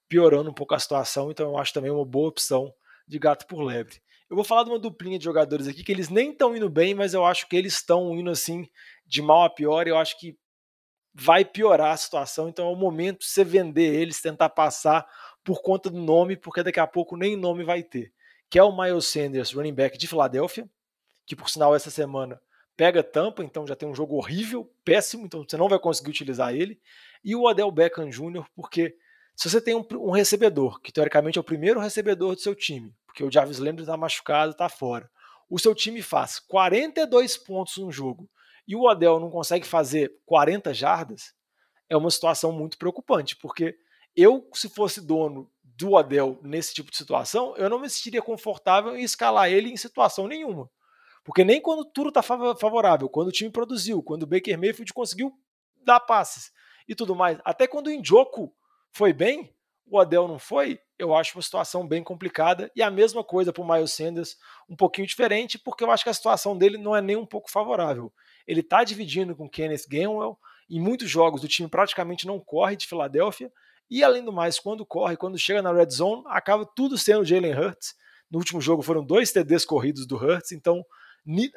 piorando 0.07 0.49
um 0.49 0.53
pouco 0.53 0.75
a 0.75 0.79
situação, 0.79 1.29
então 1.29 1.49
eu 1.49 1.57
acho 1.57 1.73
também 1.73 1.91
uma 1.91 2.05
boa 2.05 2.29
opção 2.29 2.73
de 3.05 3.19
gato 3.19 3.45
por 3.47 3.61
lebre. 3.61 4.01
Eu 4.29 4.35
vou 4.35 4.43
falar 4.43 4.63
de 4.63 4.69
uma 4.69 4.79
duplinha 4.79 5.17
de 5.17 5.23
jogadores 5.23 5.67
aqui 5.67 5.83
que 5.83 5.91
eles 5.91 6.09
nem 6.09 6.31
estão 6.31 6.55
indo 6.55 6.69
bem, 6.69 6.93
mas 6.93 7.13
eu 7.13 7.25
acho 7.25 7.47
que 7.47 7.55
eles 7.55 7.73
estão 7.73 8.13
indo 8.17 8.29
assim 8.29 8.67
de 9.05 9.21
mal 9.21 9.43
a 9.43 9.49
pior. 9.49 9.87
E 9.87 9.89
eu 9.89 9.97
acho 9.97 10.19
que 10.19 10.37
vai 11.13 11.45
piorar 11.45 11.93
a 11.93 11.97
situação. 11.97 12.49
Então 12.49 12.67
é 12.67 12.71
o 12.71 12.75
momento 12.75 13.19
de 13.19 13.25
você 13.25 13.43
vender 13.43 13.95
eles, 13.95 14.21
tentar 14.21 14.49
passar 14.49 15.07
por 15.43 15.61
conta 15.61 15.89
do 15.89 15.97
nome, 15.97 16.35
porque 16.35 16.61
daqui 16.61 16.79
a 16.79 16.85
pouco 16.85 17.15
nem 17.15 17.37
nome 17.37 17.63
vai 17.63 17.81
ter. 17.81 18.11
Que 18.49 18.59
é 18.59 18.63
o 18.63 18.75
Miles 18.75 19.07
Sanders, 19.07 19.53
running 19.53 19.73
back 19.73 19.97
de 19.97 20.07
Filadélfia, 20.07 20.69
que 21.25 21.35
por 21.35 21.49
sinal 21.49 21.73
essa 21.73 21.89
semana 21.89 22.39
pega 22.75 23.01
tampa, 23.01 23.43
então 23.43 23.65
já 23.65 23.75
tem 23.75 23.89
um 23.89 23.95
jogo 23.95 24.15
horrível, 24.15 24.71
péssimo, 24.85 25.25
então 25.25 25.43
você 25.47 25.57
não 25.57 25.67
vai 25.67 25.79
conseguir 25.79 26.11
utilizar 26.11 26.53
ele. 26.53 26.79
E 27.23 27.35
o 27.35 27.43
Odell 27.43 27.71
Beckham 27.71 28.09
Jr., 28.09 28.45
porque 28.55 28.95
se 29.35 29.49
você 29.49 29.59
tem 29.59 29.73
um, 29.73 29.85
um 29.93 30.11
recebedor, 30.11 30.79
que 30.79 30.91
teoricamente 30.91 31.39
é 31.39 31.41
o 31.41 31.43
primeiro 31.43 31.79
recebedor 31.79 32.35
do 32.35 32.41
seu 32.41 32.53
time, 32.53 32.93
porque 33.17 33.23
o 33.23 33.31
Jarvis 33.31 33.57
Landry 33.57 33.81
está 33.81 33.97
machucado, 33.97 34.51
está 34.51 34.69
fora, 34.69 35.09
o 35.49 35.57
seu 35.57 35.73
time 35.73 36.03
faz 36.03 36.37
42 36.37 37.35
pontos 37.35 37.75
no 37.77 37.91
jogo 37.91 38.29
e 38.67 38.75
o 38.75 38.83
Odell 38.83 39.19
não 39.19 39.31
consegue 39.31 39.65
fazer 39.65 40.13
40 40.23 40.71
jardas, 40.71 41.33
é 41.89 41.97
uma 41.97 42.11
situação 42.11 42.51
muito 42.51 42.77
preocupante, 42.77 43.35
porque 43.35 43.75
eu, 44.15 44.47
se 44.53 44.69
fosse 44.69 45.01
dono 45.01 45.51
do 45.63 45.93
Odell 45.93 46.39
nesse 46.43 46.75
tipo 46.75 46.91
de 46.91 46.97
situação, 46.97 47.55
eu 47.57 47.67
não 47.71 47.79
me 47.79 47.89
sentiria 47.89 48.21
confortável 48.21 48.95
em 48.95 49.01
escalar 49.01 49.49
ele 49.49 49.71
em 49.71 49.77
situação 49.77 50.27
nenhuma. 50.27 50.69
Porque 51.23 51.43
nem 51.43 51.59
quando 51.59 51.85
tudo 51.85 52.09
está 52.09 52.21
favorável, 52.21 53.09
quando 53.09 53.29
o 53.29 53.31
time 53.31 53.49
produziu, 53.49 54.03
quando 54.03 54.23
o 54.23 54.27
Baker 54.27 54.59
Mayfield 54.59 54.93
conseguiu 54.93 55.33
dar 55.83 55.99
passes 56.01 56.51
e 56.87 56.93
tudo 56.93 57.15
mais, 57.15 57.39
até 57.43 57.65
quando 57.65 57.87
o 57.87 57.91
Njoku 57.91 58.53
foi 58.91 59.11
bem, 59.11 59.55
o 59.89 59.99
Adel 59.99 60.27
não 60.27 60.37
foi, 60.37 60.79
eu 60.99 61.15
acho 61.15 61.37
uma 61.37 61.41
situação 61.41 61.87
bem 61.87 62.03
complicada. 62.03 62.71
E 62.75 62.81
a 62.81 62.91
mesma 62.91 63.23
coisa 63.23 63.53
para 63.53 63.63
o 63.63 63.67
Miles 63.67 63.91
Sanders, 63.91 64.37
um 64.69 64.75
pouquinho 64.75 65.07
diferente, 65.07 65.57
porque 65.57 65.83
eu 65.83 65.91
acho 65.91 66.03
que 66.03 66.09
a 66.09 66.13
situação 66.13 66.57
dele 66.57 66.77
não 66.77 66.95
é 66.95 67.01
nem 67.01 67.15
um 67.15 67.25
pouco 67.25 67.49
favorável. 67.49 68.11
Ele 68.45 68.61
está 68.61 68.83
dividindo 68.83 69.35
com 69.35 69.49
Kenneth 69.49 69.87
Gainwell, 69.89 70.37
em 70.69 70.79
muitos 70.79 71.09
jogos 71.09 71.43
o 71.43 71.47
time 71.47 71.69
praticamente 71.69 72.27
não 72.27 72.39
corre 72.39 72.75
de 72.75 72.87
Filadélfia, 72.87 73.51
e 73.89 74.03
além 74.03 74.23
do 74.23 74.33
mais, 74.33 74.59
quando 74.59 74.85
corre, 74.85 75.15
quando 75.15 75.37
chega 75.37 75.61
na 75.61 75.71
red 75.71 75.89
zone, 75.89 76.23
acaba 76.27 76.65
tudo 76.65 76.97
sendo 76.97 77.23
Jalen 77.23 77.57
Hurts. 77.57 77.95
No 78.29 78.39
último 78.39 78.59
jogo 78.59 78.81
foram 78.81 79.03
dois 79.03 79.31
TDs 79.31 79.63
corridos 79.63 80.05
do 80.05 80.17
Hurts, 80.17 80.51
então 80.51 80.85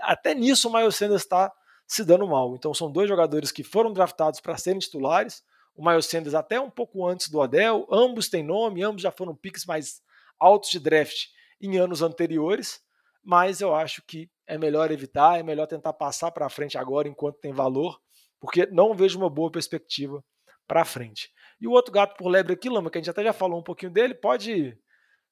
até 0.01 0.35
nisso 0.35 0.69
o 0.69 0.73
Miles 0.73 0.95
Sanders 0.95 1.23
está 1.23 1.53
se 1.87 2.05
dando 2.05 2.27
mal. 2.29 2.55
Então 2.55 2.73
são 2.73 2.91
dois 2.91 3.09
jogadores 3.09 3.51
que 3.51 3.65
foram 3.65 3.93
draftados 3.93 4.41
para 4.41 4.57
serem 4.57 4.79
titulares, 4.79 5.43
o 5.81 5.83
Miles 5.83 6.05
Sanders 6.05 6.35
até 6.35 6.61
um 6.61 6.69
pouco 6.69 7.07
antes 7.09 7.31
do 7.31 7.41
Adel. 7.41 7.87
Ambos 7.91 8.29
têm 8.29 8.43
nome, 8.43 8.83
ambos 8.83 9.01
já 9.01 9.11
foram 9.11 9.35
picks 9.35 9.65
mais 9.65 10.03
altos 10.39 10.71
de 10.71 10.79
draft 10.79 11.29
em 11.59 11.79
anos 11.79 12.03
anteriores, 12.03 12.83
mas 13.25 13.63
eu 13.63 13.75
acho 13.75 14.03
que 14.07 14.31
é 14.47 14.59
melhor 14.59 14.91
evitar, 14.91 15.41
é 15.41 15.43
melhor 15.43 15.67
tentar 15.67 15.95
passar 15.95 16.33
para 16.33 16.51
frente 16.51 16.77
agora 16.77 17.09
enquanto 17.09 17.41
tem 17.41 17.55
valor, 17.55 17.99
porque 18.39 18.67
não 18.67 18.93
vejo 18.93 19.19
uma 19.19 19.31
boa 19.31 19.51
perspectiva 19.51 20.23
para 20.69 20.85
frente. 20.85 21.31
E 21.59 21.67
o 21.67 21.71
outro 21.71 21.93
gato 21.93 22.15
por 22.15 22.29
lebre 22.29 22.53
aqui, 22.53 22.69
Lama, 22.69 22.91
que 22.91 22.99
a 22.99 23.01
gente 23.01 23.11
até 23.11 23.25
já 23.25 23.33
falou 23.33 23.59
um 23.59 23.65
pouquinho 23.65 23.91
dele, 23.91 24.13
pode 24.13 24.77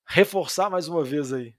reforçar 0.06 0.70
mais 0.70 0.88
uma 0.88 1.04
vez 1.04 1.30
aí. 1.30 1.54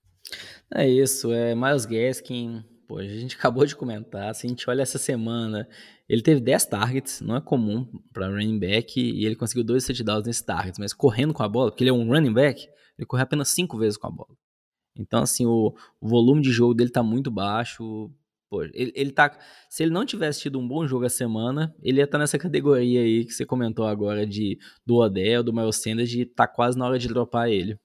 É 0.73 0.87
isso, 0.87 1.31
é 1.31 1.53
Miles 1.53 1.85
Gaskin, 1.85 2.63
Pô, 2.89 2.97
a 2.97 3.03
gente 3.03 3.35
acabou 3.37 3.67
de 3.67 3.75
comentar, 3.75 4.33
se 4.33 4.47
a 4.47 4.49
gente 4.49 4.67
olha 4.67 4.81
essa 4.81 4.97
semana, 4.97 5.69
ele 6.09 6.23
teve 6.23 6.41
10 6.41 6.65
targets, 6.65 7.21
não 7.21 7.35
é 7.35 7.41
comum 7.41 7.87
para 8.11 8.27
running 8.27 8.57
back, 8.57 8.99
e 8.99 9.25
ele 9.27 9.35
conseguiu 9.35 9.63
dois 9.63 9.85
touchdowns 9.85 10.25
nesses 10.25 10.41
targets, 10.41 10.79
mas 10.79 10.91
correndo 10.91 11.31
com 11.31 11.43
a 11.43 11.47
bola, 11.47 11.69
porque 11.69 11.83
ele 11.83 11.91
é 11.91 11.93
um 11.93 12.11
running 12.11 12.33
back, 12.33 12.67
ele 12.97 13.05
corre 13.05 13.21
apenas 13.21 13.49
5 13.49 13.77
vezes 13.77 13.95
com 13.95 14.07
a 14.07 14.09
bola. 14.09 14.35
Então, 14.97 15.21
assim, 15.21 15.45
o, 15.45 15.75
o, 16.01 16.07
volume 16.07 16.41
de 16.41 16.51
jogo 16.51 16.73
dele 16.73 16.89
tá 16.89 17.03
muito 17.03 17.29
baixo. 17.31 18.11
Pô, 18.49 18.63
ele, 18.63 18.91
ele 18.95 19.11
tá. 19.11 19.37
Se 19.69 19.83
ele 19.83 19.91
não 19.91 20.05
tivesse 20.05 20.41
tido 20.41 20.59
um 20.59 20.67
bom 20.67 20.85
jogo 20.85 21.05
a 21.05 21.09
semana, 21.09 21.73
ele 21.81 21.99
ia 21.99 22.03
estar 22.03 22.17
tá 22.17 22.19
nessa 22.19 22.37
categoria 22.39 23.01
aí 23.01 23.23
que 23.23 23.31
você 23.31 23.45
comentou 23.45 23.85
agora 23.85 24.25
de 24.25 24.57
do 24.85 24.95
Odell, 24.97 25.43
do 25.43 25.53
Miles 25.53 25.77
Sanders, 25.77 26.09
de 26.09 26.25
tá 26.25 26.47
quase 26.47 26.77
na 26.77 26.85
hora 26.85 26.99
de 26.99 27.07
dropar 27.07 27.49
ele. 27.49 27.79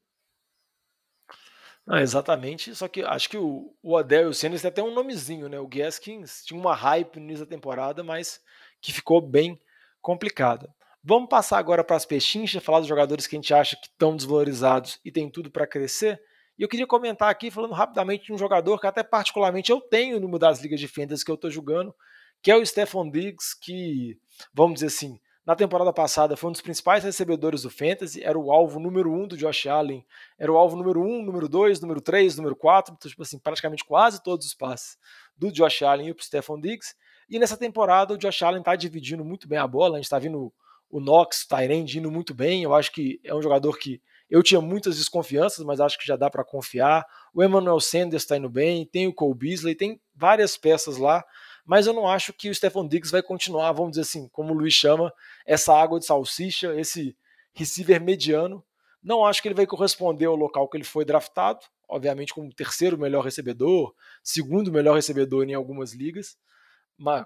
Não, 1.87 1.99
exatamente, 1.99 2.75
só 2.75 2.88
que 2.88 3.03
acho 3.03 3.29
que 3.29 3.37
o, 3.37 3.75
o 3.83 3.97
Adel 3.97 4.23
e 4.23 4.31
o 4.31 4.35
tem 4.35 4.68
até 4.68 4.83
um 4.83 4.94
nomezinho, 4.94 5.51
né? 5.51 5.59
O 5.59 5.68
Gaskins 5.68 6.42
tinha 6.42 6.59
uma 6.59 6.75
hype 6.75 7.16
no 7.20 7.27
início 7.27 7.44
da 7.44 7.51
temporada, 7.51 8.03
mas 8.03 8.40
que 8.81 8.90
ficou 8.92 9.20
bem 9.20 9.61
complicada. 10.01 10.75
Vamos 11.03 11.29
passar 11.29 11.59
agora 11.59 11.85
para 11.85 11.97
as 11.97 12.07
pechinchas, 12.07 12.64
falar 12.64 12.79
dos 12.79 12.88
jogadores 12.88 13.27
que 13.27 13.37
a 13.37 13.38
gente 13.38 13.53
acha 13.53 13.77
que 13.77 13.87
estão 13.87 14.16
desvalorizados 14.16 14.99
e 15.05 15.12
tem 15.12 15.29
tudo 15.29 15.51
para 15.51 15.66
crescer. 15.66 16.18
E 16.59 16.62
eu 16.62 16.68
queria 16.68 16.87
comentar 16.87 17.29
aqui, 17.29 17.51
falando 17.51 17.75
rapidamente 17.75 18.25
de 18.25 18.33
um 18.33 18.38
jogador 18.38 18.81
que 18.81 18.87
até 18.87 19.03
particularmente 19.03 19.70
eu 19.70 19.81
tenho 19.81 20.18
no 20.18 20.38
das 20.38 20.61
ligas 20.61 20.81
de 20.81 20.88
fantasy 20.88 21.23
que 21.23 21.31
eu 21.31 21.35
estou 21.35 21.51
jogando, 21.51 21.94
que 22.40 22.51
é 22.51 22.57
o 22.57 22.64
Stephon 22.64 23.11
Diggs, 23.11 23.55
que, 23.61 24.18
vamos 24.55 24.75
dizer 24.75 24.87
assim, 24.87 25.20
na 25.46 25.54
temporada 25.54 25.92
passada 25.92 26.37
foi 26.37 26.48
um 26.48 26.52
dos 26.52 26.62
principais 26.62 27.04
recebedores 27.04 27.62
do 27.62 27.70
Fantasy, 27.70 28.22
era 28.22 28.38
o 28.38 28.50
alvo 28.50 28.80
número 28.80 29.12
um 29.12 29.26
do 29.28 29.37
Josh 29.37 29.66
Allen, 29.66 30.04
era 30.38 30.50
o 30.50 30.57
alvo 30.57 30.76
número 30.76 31.02
um, 31.02 31.22
número 31.22 31.48
dois, 31.48 31.80
número 31.80 32.00
três, 32.00 32.37
número 32.37 32.57
quatro, 32.57 32.94
então, 32.96 33.11
tipo 33.11 33.22
assim, 33.22 33.38
praticamente 33.38 33.85
quase 33.85 34.22
todos 34.22 34.46
os 34.46 34.54
passes 34.54 34.96
do 35.37 35.52
Josh 35.52 35.83
Allen 35.83 36.09
e 36.09 36.12
o 36.12 36.16
Stephon 36.18 36.61
Diggs. 36.61 36.94
E 37.28 37.38
nessa 37.38 37.57
temporada 37.57 38.14
o 38.14 38.18
Josh 38.18 38.42
Allen 38.42 38.61
está 38.61 38.74
dividindo 38.74 39.24
muito 39.24 39.46
bem 39.46 39.59
a 39.59 39.66
bola, 39.66 39.96
a 39.96 39.98
gente 39.98 40.07
está 40.07 40.18
vendo 40.18 40.52
o 40.90 41.00
Knox, 41.00 41.42
o 41.42 41.48
Tyrande 41.48 41.98
indo 41.98 42.11
muito 42.11 42.33
bem, 42.33 42.62
eu 42.62 42.74
acho 42.74 42.92
que 42.92 43.20
é 43.24 43.35
um 43.35 43.42
jogador 43.42 43.76
que 43.78 44.00
eu 44.30 44.42
tinha 44.42 44.61
muitas 44.61 44.96
desconfianças, 44.96 45.64
mas 45.64 45.80
acho 45.80 45.98
que 45.98 46.07
já 46.07 46.16
dá 46.16 46.30
para 46.30 46.44
confiar. 46.44 47.04
O 47.33 47.42
Emmanuel 47.42 47.78
Sanders 47.78 48.22
está 48.22 48.37
indo 48.37 48.48
bem, 48.48 48.87
tem 48.87 49.07
o 49.07 49.12
Cole 49.12 49.35
Beasley, 49.35 49.74
tem 49.74 50.00
várias 50.14 50.57
peças 50.57 50.96
lá 50.96 51.22
mas 51.64 51.87
eu 51.87 51.92
não 51.92 52.07
acho 52.07 52.33
que 52.33 52.50
o 52.50 52.55
Stephon 52.55 52.87
Diggs 52.87 53.11
vai 53.11 53.22
continuar, 53.22 53.72
vamos 53.72 53.92
dizer 53.92 54.03
assim, 54.03 54.29
como 54.29 54.53
o 54.53 54.57
Luiz 54.57 54.74
chama, 54.74 55.12
essa 55.46 55.74
água 55.74 55.98
de 55.98 56.05
salsicha, 56.05 56.74
esse 56.79 57.16
receiver 57.55 58.00
mediano. 58.00 58.62
Não 59.03 59.24
acho 59.24 59.40
que 59.40 59.48
ele 59.48 59.55
vai 59.55 59.66
corresponder 59.66 60.27
ao 60.27 60.37
local 60.37 60.68
que 60.68 60.77
ele 60.77 60.85
foi 60.85 61.05
draftado, 61.05 61.61
obviamente 61.88 62.35
como 62.35 62.53
terceiro 62.53 62.98
melhor 62.98 63.24
recebedor, 63.24 63.94
segundo 64.22 64.72
melhor 64.72 64.94
recebedor 64.94 65.44
em 65.44 65.55
algumas 65.55 65.92
ligas, 65.92 66.37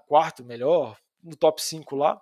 quarto 0.07 0.45
melhor, 0.45 0.97
no 1.23 1.37
top 1.37 1.63
5 1.63 1.97
lá. 1.97 2.21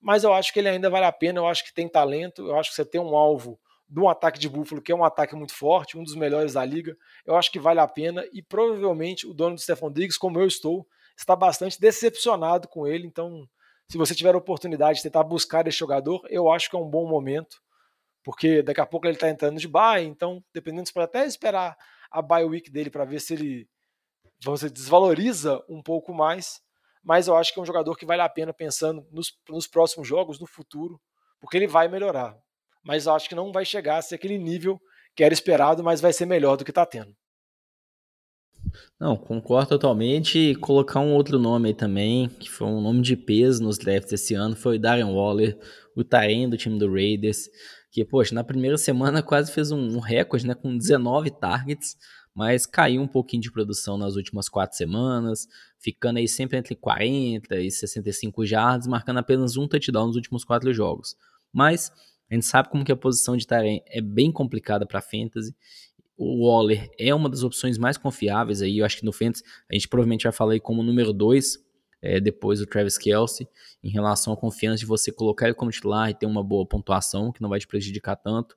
Mas 0.00 0.24
eu 0.24 0.32
acho 0.32 0.52
que 0.52 0.58
ele 0.58 0.68
ainda 0.68 0.88
vale 0.88 1.06
a 1.06 1.12
pena, 1.12 1.40
eu 1.40 1.46
acho 1.46 1.64
que 1.64 1.74
tem 1.74 1.88
talento, 1.88 2.46
eu 2.46 2.58
acho 2.58 2.70
que 2.70 2.76
você 2.76 2.84
tem 2.84 3.00
um 3.00 3.16
alvo 3.16 3.58
de 3.88 3.98
um 3.98 4.08
ataque 4.08 4.38
de 4.38 4.48
Buffalo, 4.48 4.82
que 4.82 4.92
é 4.92 4.94
um 4.94 5.04
ataque 5.04 5.34
muito 5.34 5.54
forte, 5.54 5.96
um 5.96 6.04
dos 6.04 6.14
melhores 6.14 6.52
da 6.52 6.64
liga, 6.64 6.96
eu 7.24 7.34
acho 7.34 7.50
que 7.50 7.58
vale 7.58 7.80
a 7.80 7.88
pena 7.88 8.24
e 8.32 8.42
provavelmente 8.42 9.26
o 9.26 9.32
dono 9.32 9.54
do 9.54 9.60
Stephon 9.60 9.90
Diggs, 9.90 10.18
como 10.18 10.38
eu 10.38 10.46
estou, 10.46 10.86
está 11.22 11.34
bastante 11.36 11.80
decepcionado 11.80 12.68
com 12.68 12.86
ele. 12.86 13.06
Então, 13.06 13.48
se 13.90 13.98
você 13.98 14.14
tiver 14.14 14.34
a 14.34 14.38
oportunidade 14.38 14.98
de 14.98 15.02
tentar 15.02 15.24
buscar 15.24 15.66
esse 15.66 15.78
jogador, 15.78 16.22
eu 16.30 16.50
acho 16.50 16.70
que 16.70 16.76
é 16.76 16.78
um 16.78 16.88
bom 16.88 17.08
momento, 17.08 17.56
porque 18.24 18.62
daqui 18.62 18.80
a 18.80 18.86
pouco 18.86 19.06
ele 19.06 19.14
está 19.14 19.28
entrando 19.28 19.58
de 19.58 19.68
bye, 19.68 20.04
então, 20.04 20.42
dependendo, 20.52 20.86
você 20.86 20.92
pode 20.92 21.06
até 21.06 21.26
esperar 21.26 21.76
a 22.10 22.22
bye 22.22 22.44
week 22.44 22.70
dele 22.70 22.90
para 22.90 23.04
ver 23.04 23.20
se 23.20 23.34
ele 23.34 23.68
vamos 24.42 24.60
dizer, 24.60 24.72
desvaloriza 24.72 25.62
um 25.68 25.82
pouco 25.82 26.14
mais. 26.14 26.60
Mas 27.02 27.28
eu 27.28 27.36
acho 27.36 27.52
que 27.52 27.58
é 27.58 27.62
um 27.62 27.66
jogador 27.66 27.96
que 27.96 28.04
vale 28.04 28.22
a 28.22 28.28
pena 28.28 28.52
pensando 28.52 29.06
nos, 29.10 29.32
nos 29.48 29.66
próximos 29.66 30.06
jogos, 30.06 30.40
no 30.40 30.46
futuro, 30.46 31.00
porque 31.40 31.56
ele 31.56 31.66
vai 31.66 31.88
melhorar. 31.88 32.36
Mas 32.84 33.06
eu 33.06 33.14
acho 33.14 33.28
que 33.28 33.34
não 33.34 33.52
vai 33.52 33.64
chegar 33.64 33.98
a 33.98 34.02
ser 34.02 34.16
aquele 34.16 34.38
nível 34.38 34.80
que 35.14 35.24
era 35.24 35.32
esperado, 35.32 35.82
mas 35.82 36.00
vai 36.00 36.12
ser 36.12 36.26
melhor 36.26 36.56
do 36.56 36.64
que 36.64 36.70
está 36.70 36.84
tendo. 36.84 37.14
Não, 39.00 39.16
concordo 39.16 39.70
totalmente. 39.70 40.38
E 40.38 40.54
colocar 40.54 41.00
um 41.00 41.12
outro 41.12 41.38
nome 41.38 41.68
aí 41.68 41.74
também, 41.74 42.28
que 42.28 42.50
foi 42.50 42.66
um 42.66 42.80
nome 42.80 43.00
de 43.00 43.16
peso 43.16 43.62
nos 43.62 43.78
drafts 43.78 44.12
esse 44.12 44.34
ano, 44.34 44.56
foi 44.56 44.78
Darren 44.78 45.12
Waller, 45.12 45.58
o 45.94 46.02
Tyrene 46.02 46.50
do 46.50 46.56
time 46.56 46.78
do 46.78 46.92
Raiders, 46.92 47.48
que, 47.90 48.04
poxa, 48.04 48.34
na 48.34 48.44
primeira 48.44 48.76
semana 48.76 49.22
quase 49.22 49.52
fez 49.52 49.70
um, 49.70 49.98
recorde, 49.98 50.46
né, 50.46 50.54
com 50.54 50.76
19 50.76 51.30
targets, 51.30 51.96
mas 52.34 52.66
caiu 52.66 53.00
um 53.02 53.08
pouquinho 53.08 53.42
de 53.42 53.50
produção 53.50 53.96
nas 53.96 54.14
últimas 54.16 54.48
quatro 54.48 54.76
semanas, 54.76 55.46
ficando 55.78 56.18
aí 56.18 56.28
sempre 56.28 56.56
entre 56.56 56.74
40 56.74 57.56
e 57.56 57.70
65 57.70 58.44
jardas, 58.44 58.86
marcando 58.86 59.18
apenas 59.18 59.56
um 59.56 59.66
touchdown 59.66 60.06
nos 60.08 60.16
últimos 60.16 60.44
quatro 60.44 60.72
jogos. 60.72 61.16
Mas 61.52 61.90
a 62.30 62.34
gente 62.34 62.46
sabe 62.46 62.68
como 62.68 62.84
que 62.84 62.92
a 62.92 62.96
posição 62.96 63.36
de 63.36 63.46
Tyrene 63.46 63.82
é 63.86 64.00
bem 64.00 64.30
complicada 64.30 64.86
para 64.86 65.00
fantasy 65.00 65.54
o 66.18 66.44
Waller 66.44 66.90
é 66.98 67.14
uma 67.14 67.28
das 67.28 67.44
opções 67.44 67.78
mais 67.78 67.96
confiáveis 67.96 68.60
aí. 68.60 68.78
Eu 68.78 68.84
acho 68.84 68.98
que 68.98 69.04
no 69.04 69.12
Fantasy 69.12 69.44
a 69.70 69.74
gente 69.74 69.86
provavelmente 69.86 70.24
vai 70.24 70.32
falar 70.32 70.54
aí 70.54 70.60
como 70.60 70.82
número 70.82 71.12
2, 71.12 71.64
é, 72.02 72.20
depois 72.20 72.58
do 72.58 72.66
Travis 72.66 72.98
Kelsey, 72.98 73.46
em 73.82 73.88
relação 73.88 74.32
à 74.32 74.36
confiança 74.36 74.80
de 74.80 74.86
você 74.86 75.12
colocar 75.12 75.46
ele 75.46 75.54
como 75.54 75.70
titular 75.70 76.10
e 76.10 76.14
ter 76.14 76.26
uma 76.26 76.42
boa 76.42 76.66
pontuação, 76.66 77.30
que 77.30 77.40
não 77.40 77.48
vai 77.48 77.60
te 77.60 77.68
prejudicar 77.68 78.16
tanto. 78.16 78.56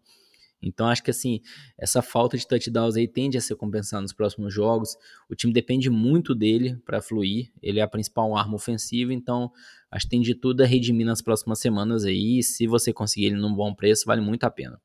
Então 0.60 0.88
acho 0.88 1.04
que 1.04 1.12
assim, 1.12 1.41
essa 1.78 2.02
falta 2.02 2.38
de 2.38 2.47
touchdowns 2.47 2.95
aí 2.95 3.08
tende 3.08 3.38
a 3.38 3.41
ser 3.41 3.56
compensada 3.56 4.02
nos 4.02 4.13
próximos 4.13 4.54
jogos. 4.54 4.95
O 5.30 5.36
time 5.36 5.54
depende 5.54 5.89
muito 5.89 6.34
dele 6.34 6.78
para 6.86 7.02
fluir. 7.02 7.52
Ele 7.62 7.80
é 7.80 7.84
a 7.84 7.88
principal 7.88 8.36
arma 8.36 8.56
ofensiva, 8.56 9.13
então 9.13 9.52
acho 9.91 10.06
que 10.06 10.12
tem 10.12 10.21
de 10.21 10.34
tudo 10.34 10.62
a 10.62 10.65
redimir 10.65 11.06
nas 11.06 11.21
próximas 11.21 11.60
semanas 11.60 12.06
aí. 12.06 12.41
Se 12.41 12.65
você 12.65 12.91
conseguir 12.91 13.28
ele 13.28 13.36
num 13.36 13.54
bom 13.54 13.74
preço, 13.74 14.06
vale 14.06 14.21
muito 14.21 14.43
a 14.43 14.52
pena. 14.52 14.80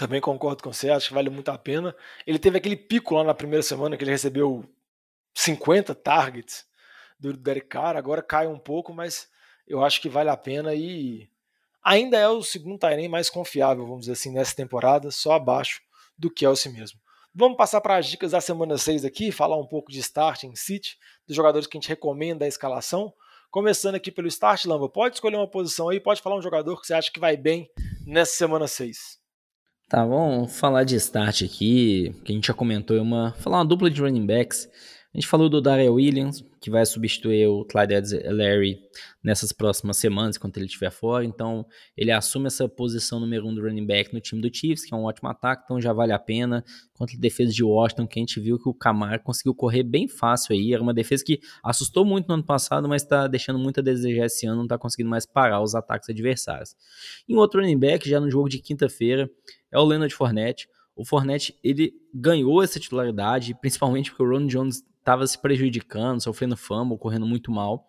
Também 0.00 0.18
concordo 0.18 0.62
com 0.62 0.72
você, 0.72 0.88
acho 0.88 1.08
que 1.08 1.14
vale 1.14 1.28
muito 1.28 1.50
a 1.50 1.58
pena. 1.58 1.94
Ele 2.26 2.38
teve 2.38 2.56
aquele 2.56 2.74
pico 2.74 3.16
lá 3.16 3.22
na 3.22 3.34
primeira 3.34 3.62
semana 3.62 3.98
que 3.98 4.02
ele 4.02 4.10
recebeu 4.10 4.64
50 5.34 5.94
targets 5.94 6.64
do 7.18 7.34
Derek 7.34 7.66
Carr, 7.66 7.98
agora 7.98 8.22
cai 8.22 8.46
um 8.46 8.58
pouco, 8.58 8.94
mas 8.94 9.28
eu 9.68 9.84
acho 9.84 10.00
que 10.00 10.08
vale 10.08 10.30
a 10.30 10.36
pena 10.38 10.74
e 10.74 11.28
ainda 11.84 12.16
é 12.16 12.26
o 12.26 12.42
segundo 12.42 12.78
Tyrene 12.78 13.10
mais 13.10 13.28
confiável, 13.28 13.84
vamos 13.84 14.00
dizer 14.00 14.12
assim, 14.12 14.32
nessa 14.32 14.56
temporada, 14.56 15.10
só 15.10 15.32
abaixo 15.32 15.82
do 16.16 16.30
Kelsey 16.30 16.72
mesmo. 16.72 16.98
Vamos 17.34 17.58
passar 17.58 17.82
para 17.82 17.98
as 17.98 18.06
dicas 18.06 18.30
da 18.30 18.40
semana 18.40 18.78
6 18.78 19.04
aqui, 19.04 19.30
falar 19.30 19.58
um 19.58 19.66
pouco 19.66 19.92
de 19.92 19.98
start 19.98 20.44
em 20.44 20.56
City, 20.56 20.96
dos 21.26 21.36
jogadores 21.36 21.66
que 21.66 21.76
a 21.76 21.78
gente 21.78 21.90
recomenda 21.90 22.46
a 22.46 22.48
escalação. 22.48 23.12
Começando 23.50 23.96
aqui 23.96 24.10
pelo 24.10 24.28
start, 24.28 24.64
Lamba, 24.64 24.88
pode 24.88 25.16
escolher 25.16 25.36
uma 25.36 25.46
posição 25.46 25.90
aí, 25.90 26.00
pode 26.00 26.22
falar 26.22 26.36
um 26.36 26.42
jogador 26.42 26.80
que 26.80 26.86
você 26.86 26.94
acha 26.94 27.12
que 27.12 27.20
vai 27.20 27.36
bem 27.36 27.70
nessa 28.06 28.32
semana 28.32 28.66
6. 28.66 29.19
Tá, 29.90 30.06
vamos 30.06 30.56
falar 30.56 30.84
de 30.84 30.94
start 30.94 31.42
aqui, 31.42 32.14
que 32.24 32.30
a 32.30 32.34
gente 32.36 32.46
já 32.46 32.54
comentou, 32.54 32.96
é 32.96 33.00
uma, 33.00 33.32
falar 33.32 33.58
uma 33.58 33.64
dupla 33.64 33.90
de 33.90 34.00
running 34.00 34.24
backs. 34.24 34.68
A 35.12 35.18
gente 35.18 35.26
falou 35.26 35.48
do 35.48 35.60
Darrell 35.60 35.94
Williams, 35.94 36.44
que 36.60 36.70
vai 36.70 36.86
substituir 36.86 37.48
o 37.48 37.64
Clyde 37.64 37.94
Larry 38.30 38.78
nessas 39.20 39.50
próximas 39.50 39.96
semanas, 39.96 40.36
enquanto 40.36 40.58
ele 40.58 40.66
estiver 40.66 40.92
fora. 40.92 41.24
Então, 41.24 41.66
ele 41.96 42.12
assume 42.12 42.46
essa 42.46 42.68
posição 42.68 43.18
número 43.18 43.48
um 43.48 43.52
do 43.52 43.62
running 43.62 43.84
back 43.84 44.14
no 44.14 44.20
time 44.20 44.40
do 44.40 44.54
Chiefs, 44.54 44.84
que 44.84 44.94
é 44.94 44.96
um 44.96 45.06
ótimo 45.06 45.28
ataque, 45.28 45.62
então 45.64 45.80
já 45.80 45.92
vale 45.92 46.12
a 46.12 46.20
pena. 46.20 46.64
Contra 46.94 47.16
a 47.16 47.20
defesa 47.20 47.52
de 47.52 47.64
Washington, 47.64 48.06
que 48.06 48.20
a 48.20 48.22
gente 48.22 48.38
viu 48.38 48.60
que 48.60 48.68
o 48.68 48.74
Camara 48.74 49.18
conseguiu 49.18 49.52
correr 49.56 49.82
bem 49.82 50.06
fácil 50.06 50.54
aí. 50.54 50.72
Era 50.72 50.80
uma 50.80 50.94
defesa 50.94 51.24
que 51.24 51.40
assustou 51.64 52.04
muito 52.04 52.28
no 52.28 52.34
ano 52.34 52.44
passado, 52.44 52.88
mas 52.88 53.02
está 53.02 53.26
deixando 53.26 53.58
muito 53.58 53.80
a 53.80 53.82
desejar 53.82 54.26
esse 54.26 54.46
ano, 54.46 54.58
não 54.58 54.64
está 54.64 54.78
conseguindo 54.78 55.10
mais 55.10 55.26
parar 55.26 55.60
os 55.60 55.74
ataques 55.74 56.08
adversários. 56.08 56.76
Em 57.28 57.34
outro 57.34 57.60
running 57.60 57.78
back, 57.78 58.08
já 58.08 58.20
no 58.20 58.30
jogo 58.30 58.48
de 58.48 58.60
quinta-feira, 58.60 59.28
é 59.70 59.78
o 59.78 59.84
Leonard 59.84 60.14
Fournette. 60.14 60.68
O 60.94 61.04
Fournette, 61.04 61.56
ele 61.62 61.94
ganhou 62.12 62.62
essa 62.62 62.80
titularidade, 62.80 63.54
principalmente 63.54 64.10
porque 64.10 64.22
o 64.22 64.28
Ron 64.28 64.46
Jones 64.46 64.84
estava 64.98 65.26
se 65.26 65.40
prejudicando, 65.40 66.22
sofrendo 66.22 66.56
fama, 66.56 66.96
correndo 66.96 67.26
muito 67.26 67.50
mal. 67.50 67.88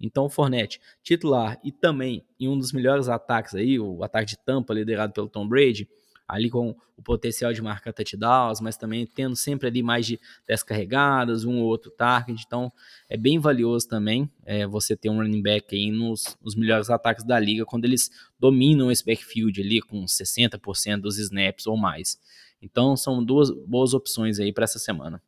Então, 0.00 0.24
o 0.24 0.28
Fournette, 0.30 0.80
titular 1.02 1.58
e 1.62 1.70
também 1.70 2.24
em 2.38 2.48
um 2.48 2.58
dos 2.58 2.72
melhores 2.72 3.08
ataques 3.08 3.54
aí, 3.54 3.78
o 3.78 4.02
ataque 4.02 4.30
de 4.30 4.38
tampa 4.38 4.74
liderado 4.74 5.12
pelo 5.12 5.28
Tom 5.28 5.46
Brady, 5.46 5.88
ali 6.32 6.48
com 6.48 6.74
o 6.96 7.02
potencial 7.02 7.52
de 7.52 7.60
marcar 7.60 7.92
touchdowns, 7.92 8.58
mas 8.58 8.74
também 8.74 9.04
tendo 9.04 9.36
sempre 9.36 9.68
ali 9.68 9.82
mais 9.82 10.06
de 10.06 10.18
10 10.48 10.62
carregadas, 10.62 11.44
um 11.44 11.58
ou 11.58 11.66
outro 11.66 11.90
target. 11.90 12.42
Então, 12.46 12.72
é 13.06 13.18
bem 13.18 13.38
valioso 13.38 13.86
também 13.86 14.30
é, 14.46 14.66
você 14.66 14.96
ter 14.96 15.10
um 15.10 15.18
running 15.18 15.42
back 15.42 15.76
aí 15.76 15.90
nos, 15.90 16.38
nos 16.42 16.54
melhores 16.54 16.88
ataques 16.88 17.22
da 17.22 17.38
liga, 17.38 17.66
quando 17.66 17.84
eles 17.84 18.10
dominam 18.40 18.90
esse 18.90 19.04
backfield 19.04 19.60
ali 19.60 19.82
com 19.82 20.06
60% 20.06 21.02
dos 21.02 21.18
snaps 21.18 21.66
ou 21.66 21.76
mais. 21.76 22.18
Então, 22.62 22.96
são 22.96 23.22
duas 23.22 23.50
boas 23.50 23.92
opções 23.92 24.40
aí 24.40 24.54
para 24.54 24.64
essa 24.64 24.78
semana. 24.78 25.20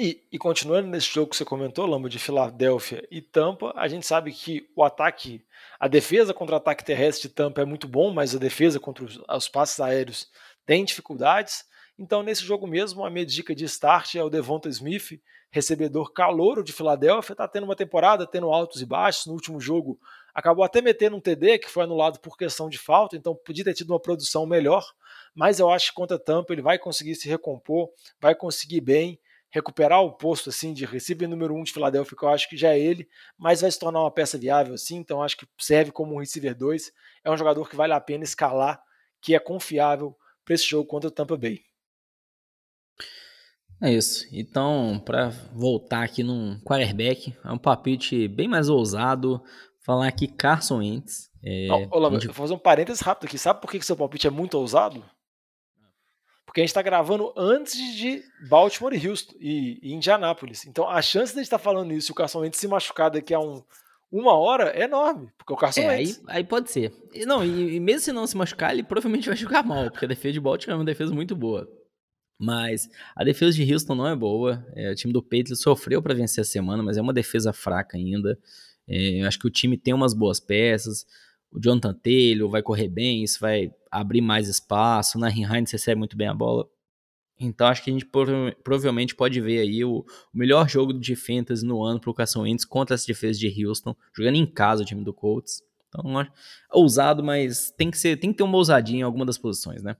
E, 0.00 0.24
e, 0.30 0.38
continuando 0.38 0.86
nesse 0.86 1.12
jogo 1.12 1.30
que 1.30 1.36
você 1.36 1.44
comentou, 1.44 1.84
Lamba, 1.84 2.08
de 2.08 2.20
Filadélfia 2.20 3.04
e 3.10 3.20
Tampa, 3.20 3.72
a 3.74 3.88
gente 3.88 4.06
sabe 4.06 4.30
que 4.30 4.70
o 4.76 4.84
ataque, 4.84 5.44
a 5.80 5.88
defesa 5.88 6.32
contra 6.32 6.54
o 6.54 6.56
ataque 6.56 6.84
terrestre 6.84 7.28
de 7.28 7.34
Tampa 7.34 7.62
é 7.62 7.64
muito 7.64 7.88
bom, 7.88 8.12
mas 8.12 8.32
a 8.32 8.38
defesa 8.38 8.78
contra 8.78 9.04
os, 9.04 9.20
os 9.28 9.48
passes 9.48 9.80
aéreos 9.80 10.30
tem 10.64 10.84
dificuldades. 10.84 11.64
Então, 11.98 12.22
nesse 12.22 12.44
jogo 12.44 12.64
mesmo, 12.64 13.04
a 13.04 13.10
minha 13.10 13.26
dica 13.26 13.52
de 13.56 13.64
start 13.64 14.14
é 14.14 14.22
o 14.22 14.30
Devonta 14.30 14.68
Smith, 14.68 15.20
recebedor 15.50 16.12
calouro 16.12 16.62
de 16.62 16.72
Filadélfia, 16.72 17.32
está 17.32 17.48
tendo 17.48 17.64
uma 17.64 17.74
temporada, 17.74 18.24
tendo 18.24 18.52
altos 18.52 18.80
e 18.80 18.86
baixos. 18.86 19.26
No 19.26 19.32
último 19.32 19.60
jogo, 19.60 19.98
acabou 20.32 20.64
até 20.64 20.80
metendo 20.80 21.16
um 21.16 21.20
TD, 21.20 21.58
que 21.58 21.68
foi 21.68 21.82
anulado 21.82 22.20
por 22.20 22.36
questão 22.36 22.68
de 22.68 22.78
falta, 22.78 23.16
então 23.16 23.34
podia 23.34 23.64
ter 23.64 23.74
tido 23.74 23.90
uma 23.90 23.98
produção 23.98 24.46
melhor, 24.46 24.86
mas 25.34 25.58
eu 25.58 25.68
acho 25.68 25.88
que 25.88 25.96
contra 25.96 26.20
Tampa 26.20 26.52
ele 26.52 26.62
vai 26.62 26.78
conseguir 26.78 27.16
se 27.16 27.28
recompor, 27.28 27.90
vai 28.20 28.32
conseguir 28.32 28.80
bem 28.80 29.18
recuperar 29.50 30.02
o 30.02 30.12
posto 30.12 30.50
assim 30.50 30.72
de 30.72 30.84
receiver 30.84 31.28
número 31.28 31.54
um 31.54 31.62
de 31.62 31.72
Filadélfia, 31.72 32.16
que 32.16 32.24
eu 32.24 32.28
acho 32.28 32.48
que 32.48 32.56
já 32.56 32.70
é 32.70 32.78
ele, 32.78 33.08
mas 33.38 33.60
vai 33.60 33.70
se 33.70 33.78
tornar 33.78 34.00
uma 34.00 34.10
peça 34.10 34.36
viável 34.38 34.74
assim, 34.74 34.96
então 34.96 35.22
acho 35.22 35.36
que 35.36 35.46
serve 35.58 35.90
como 35.90 36.14
um 36.14 36.18
receiver 36.18 36.54
2. 36.56 36.92
É 37.24 37.30
um 37.30 37.36
jogador 37.36 37.68
que 37.68 37.76
vale 37.76 37.92
a 37.92 38.00
pena 38.00 38.24
escalar, 38.24 38.80
que 39.22 39.34
é 39.34 39.38
confiável 39.38 40.16
para 40.44 40.54
esse 40.54 40.68
jogo 40.68 40.86
contra 40.86 41.08
o 41.08 41.12
Tampa 41.12 41.36
Bay. 41.36 41.60
É 43.80 43.92
isso. 43.92 44.26
Então, 44.32 45.00
para 45.04 45.28
voltar 45.52 46.02
aqui 46.02 46.22
num 46.22 46.60
quarterback, 46.64 47.36
é 47.44 47.52
um 47.52 47.58
palpite 47.58 48.26
bem 48.26 48.48
mais 48.48 48.68
ousado. 48.68 49.40
Falar 49.84 50.08
aqui 50.08 50.26
Carson 50.26 50.78
Wentz. 50.78 51.30
É, 51.42 51.68
Não, 51.68 51.88
Olá, 51.92 52.08
vou 52.08 52.20
fazer 52.34 52.54
um 52.54 52.58
parênteses 52.58 53.00
rápido 53.00 53.28
aqui. 53.28 53.38
Sabe 53.38 53.60
por 53.60 53.70
que, 53.70 53.78
que 53.78 53.86
seu 53.86 53.96
palpite 53.96 54.26
é 54.26 54.30
muito 54.30 54.58
ousado? 54.58 55.04
Porque 56.48 56.62
a 56.62 56.64
gente 56.64 56.70
está 56.70 56.80
gravando 56.80 57.30
antes 57.36 57.94
de 57.94 58.24
Baltimore 58.48 58.94
e 58.94 59.06
Houston 59.06 59.34
e, 59.38 59.78
e 59.82 59.92
Indianápolis. 59.92 60.66
Então 60.66 60.88
a 60.88 61.02
chance 61.02 61.34
de 61.34 61.40
a 61.40 61.42
gente 61.42 61.46
estar 61.46 61.58
tá 61.58 61.62
falando 61.62 61.92
isso 61.92 62.10
e 62.10 62.12
o 62.12 62.14
Carson 62.14 62.40
Wentz 62.40 62.58
se 62.58 62.66
machucar 62.66 63.10
daqui 63.10 63.34
a 63.34 63.38
um, 63.38 63.62
uma 64.10 64.32
hora 64.32 64.70
é 64.70 64.84
enorme. 64.84 65.28
Porque 65.36 65.52
o 65.52 65.56
Carson 65.56 65.82
é, 65.82 65.88
Wentz. 65.88 66.22
Aí, 66.26 66.38
aí 66.38 66.44
pode 66.44 66.70
ser. 66.70 66.90
E, 67.12 67.26
não, 67.26 67.44
e, 67.44 67.74
e, 67.74 67.80
mesmo 67.80 68.00
se 68.00 68.12
não 68.12 68.26
se 68.26 68.34
machucar, 68.34 68.72
ele 68.72 68.82
provavelmente 68.82 69.28
vai 69.28 69.36
jogar 69.36 69.62
mal, 69.62 69.90
porque 69.90 70.06
a 70.06 70.08
defesa 70.08 70.32
de 70.32 70.40
Baltimore 70.40 70.72
é 70.72 70.78
uma 70.78 70.86
defesa 70.86 71.14
muito 71.14 71.36
boa. 71.36 71.70
Mas 72.40 72.88
a 73.14 73.24
defesa 73.24 73.54
de 73.54 73.70
Houston 73.70 73.94
não 73.94 74.08
é 74.08 74.16
boa. 74.16 74.66
É, 74.74 74.90
o 74.90 74.94
time 74.94 75.12
do 75.12 75.22
Patriots 75.22 75.60
sofreu 75.60 76.00
para 76.00 76.14
vencer 76.14 76.40
a 76.40 76.46
semana, 76.46 76.82
mas 76.82 76.96
é 76.96 77.02
uma 77.02 77.12
defesa 77.12 77.52
fraca 77.52 77.98
ainda. 77.98 78.38
É, 78.88 79.20
eu 79.20 79.28
acho 79.28 79.38
que 79.38 79.46
o 79.46 79.50
time 79.50 79.76
tem 79.76 79.92
umas 79.92 80.14
boas 80.14 80.40
peças 80.40 81.04
o 81.50 81.60
Jonathan 81.60 81.94
Taylor 81.94 82.48
vai 82.48 82.62
correr 82.62 82.88
bem, 82.88 83.22
isso 83.22 83.40
vai 83.40 83.72
abrir 83.90 84.20
mais 84.20 84.48
espaço, 84.48 85.18
o 85.18 85.20
Nahin 85.20 85.44
Hines 85.44 85.70
recebe 85.70 85.98
muito 85.98 86.16
bem 86.16 86.28
a 86.28 86.34
bola. 86.34 86.68
Então 87.40 87.68
acho 87.68 87.84
que 87.84 87.90
a 87.90 87.92
gente 87.92 88.06
provavelmente 88.64 89.14
pode 89.14 89.40
ver 89.40 89.60
aí 89.60 89.84
o, 89.84 90.04
melhor 90.34 90.68
jogo 90.68 90.92
de 90.92 91.14
fantasy 91.14 91.64
no 91.64 91.82
ano 91.84 92.00
para 92.00 92.10
o 92.10 92.14
Carson 92.14 92.42
Wentz 92.42 92.64
contra 92.64 92.94
essa 92.94 93.06
defesa 93.06 93.38
de 93.38 93.66
Houston, 93.66 93.94
jogando 94.12 94.36
em 94.36 94.46
casa 94.46 94.82
o 94.82 94.84
time 94.84 95.04
do 95.04 95.12
Colts. 95.12 95.62
Então, 95.88 96.26
ousado, 96.72 97.22
mas 97.22 97.70
tem 97.70 97.90
que 97.90 97.98
ser, 97.98 98.18
tem 98.18 98.30
que 98.30 98.38
ter 98.38 98.42
uma 98.42 98.56
ousadia 98.56 98.98
em 98.98 99.02
alguma 99.02 99.24
das 99.24 99.38
posições, 99.38 99.82
né? 99.82 99.96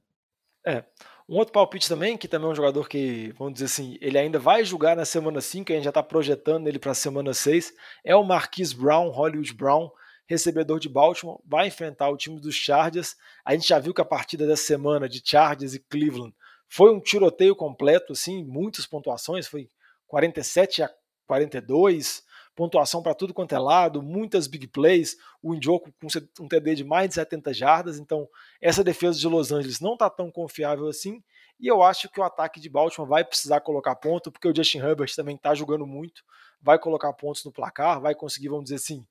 É. 0.66 0.85
Um 1.29 1.37
outro 1.37 1.53
palpite 1.53 1.88
também, 1.88 2.16
que 2.16 2.27
também 2.27 2.48
é 2.48 2.53
um 2.53 2.55
jogador 2.55 2.88
que, 2.88 3.35
vamos 3.38 3.55
dizer 3.55 3.66
assim, 3.66 3.98
ele 4.01 4.18
ainda 4.18 4.38
vai 4.38 4.64
jogar 4.64 4.96
na 4.96 5.05
semana 5.05 5.42
5, 5.42 5.70
a 5.70 5.74
gente 5.74 5.85
já 5.85 5.90
está 5.90 6.03
projetando 6.03 6.66
ele 6.66 6.79
para 6.79 6.92
a 6.92 6.94
semana 6.94 7.35
6, 7.35 7.72
é 8.03 8.16
o 8.16 8.24
Marquise 8.24 8.74
Brown, 8.74 9.11
Hollywood 9.11 9.53
Brown 9.53 9.90
recebedor 10.28 10.78
de 10.78 10.88
Baltimore, 10.88 11.40
vai 11.44 11.68
enfrentar 11.68 12.10
o 12.10 12.16
time 12.16 12.38
dos 12.38 12.54
Chargers. 12.54 13.16
A 13.44 13.54
gente 13.54 13.66
já 13.66 13.78
viu 13.78 13.94
que 13.94 14.00
a 14.00 14.04
partida 14.04 14.46
dessa 14.46 14.62
semana 14.62 15.08
de 15.08 15.22
Chargers 15.24 15.74
e 15.74 15.80
Cleveland 15.80 16.34
foi 16.68 16.92
um 16.92 17.00
tiroteio 17.00 17.56
completo, 17.56 18.12
assim, 18.12 18.44
muitas 18.44 18.86
pontuações, 18.86 19.48
foi 19.48 19.70
47 20.06 20.82
a 20.82 20.90
42, 21.26 22.22
pontuação 22.54 23.02
para 23.02 23.14
tudo 23.14 23.32
quanto 23.32 23.54
é 23.54 23.58
lado, 23.58 24.02
muitas 24.02 24.46
big 24.46 24.66
plays, 24.66 25.16
o 25.42 25.54
Indioco 25.54 25.92
com 26.00 26.08
um 26.44 26.48
TD 26.48 26.74
de 26.74 26.84
mais 26.84 27.08
de 27.08 27.14
70 27.14 27.54
jardas, 27.54 27.98
então 27.98 28.28
essa 28.60 28.84
defesa 28.84 29.18
de 29.18 29.28
Los 29.28 29.50
Angeles 29.50 29.80
não 29.80 29.94
está 29.94 30.10
tão 30.10 30.30
confiável 30.30 30.88
assim, 30.88 31.22
e 31.60 31.66
eu 31.66 31.82
acho 31.82 32.08
que 32.10 32.20
o 32.20 32.22
ataque 32.22 32.60
de 32.60 32.68
Baltimore 32.68 33.08
vai 33.08 33.24
precisar 33.24 33.60
colocar 33.60 33.94
ponto, 33.96 34.30
porque 34.30 34.48
o 34.48 34.54
Justin 34.54 34.78
Herbert 34.78 35.14
também 35.14 35.36
está 35.36 35.54
jogando 35.54 35.86
muito, 35.86 36.22
vai 36.60 36.78
colocar 36.78 37.12
pontos 37.12 37.44
no 37.44 37.52
placar, 37.52 38.00
vai 38.00 38.14
conseguir, 38.14 38.48
vamos 38.48 38.64
dizer 38.64 38.76
assim, 38.76 39.06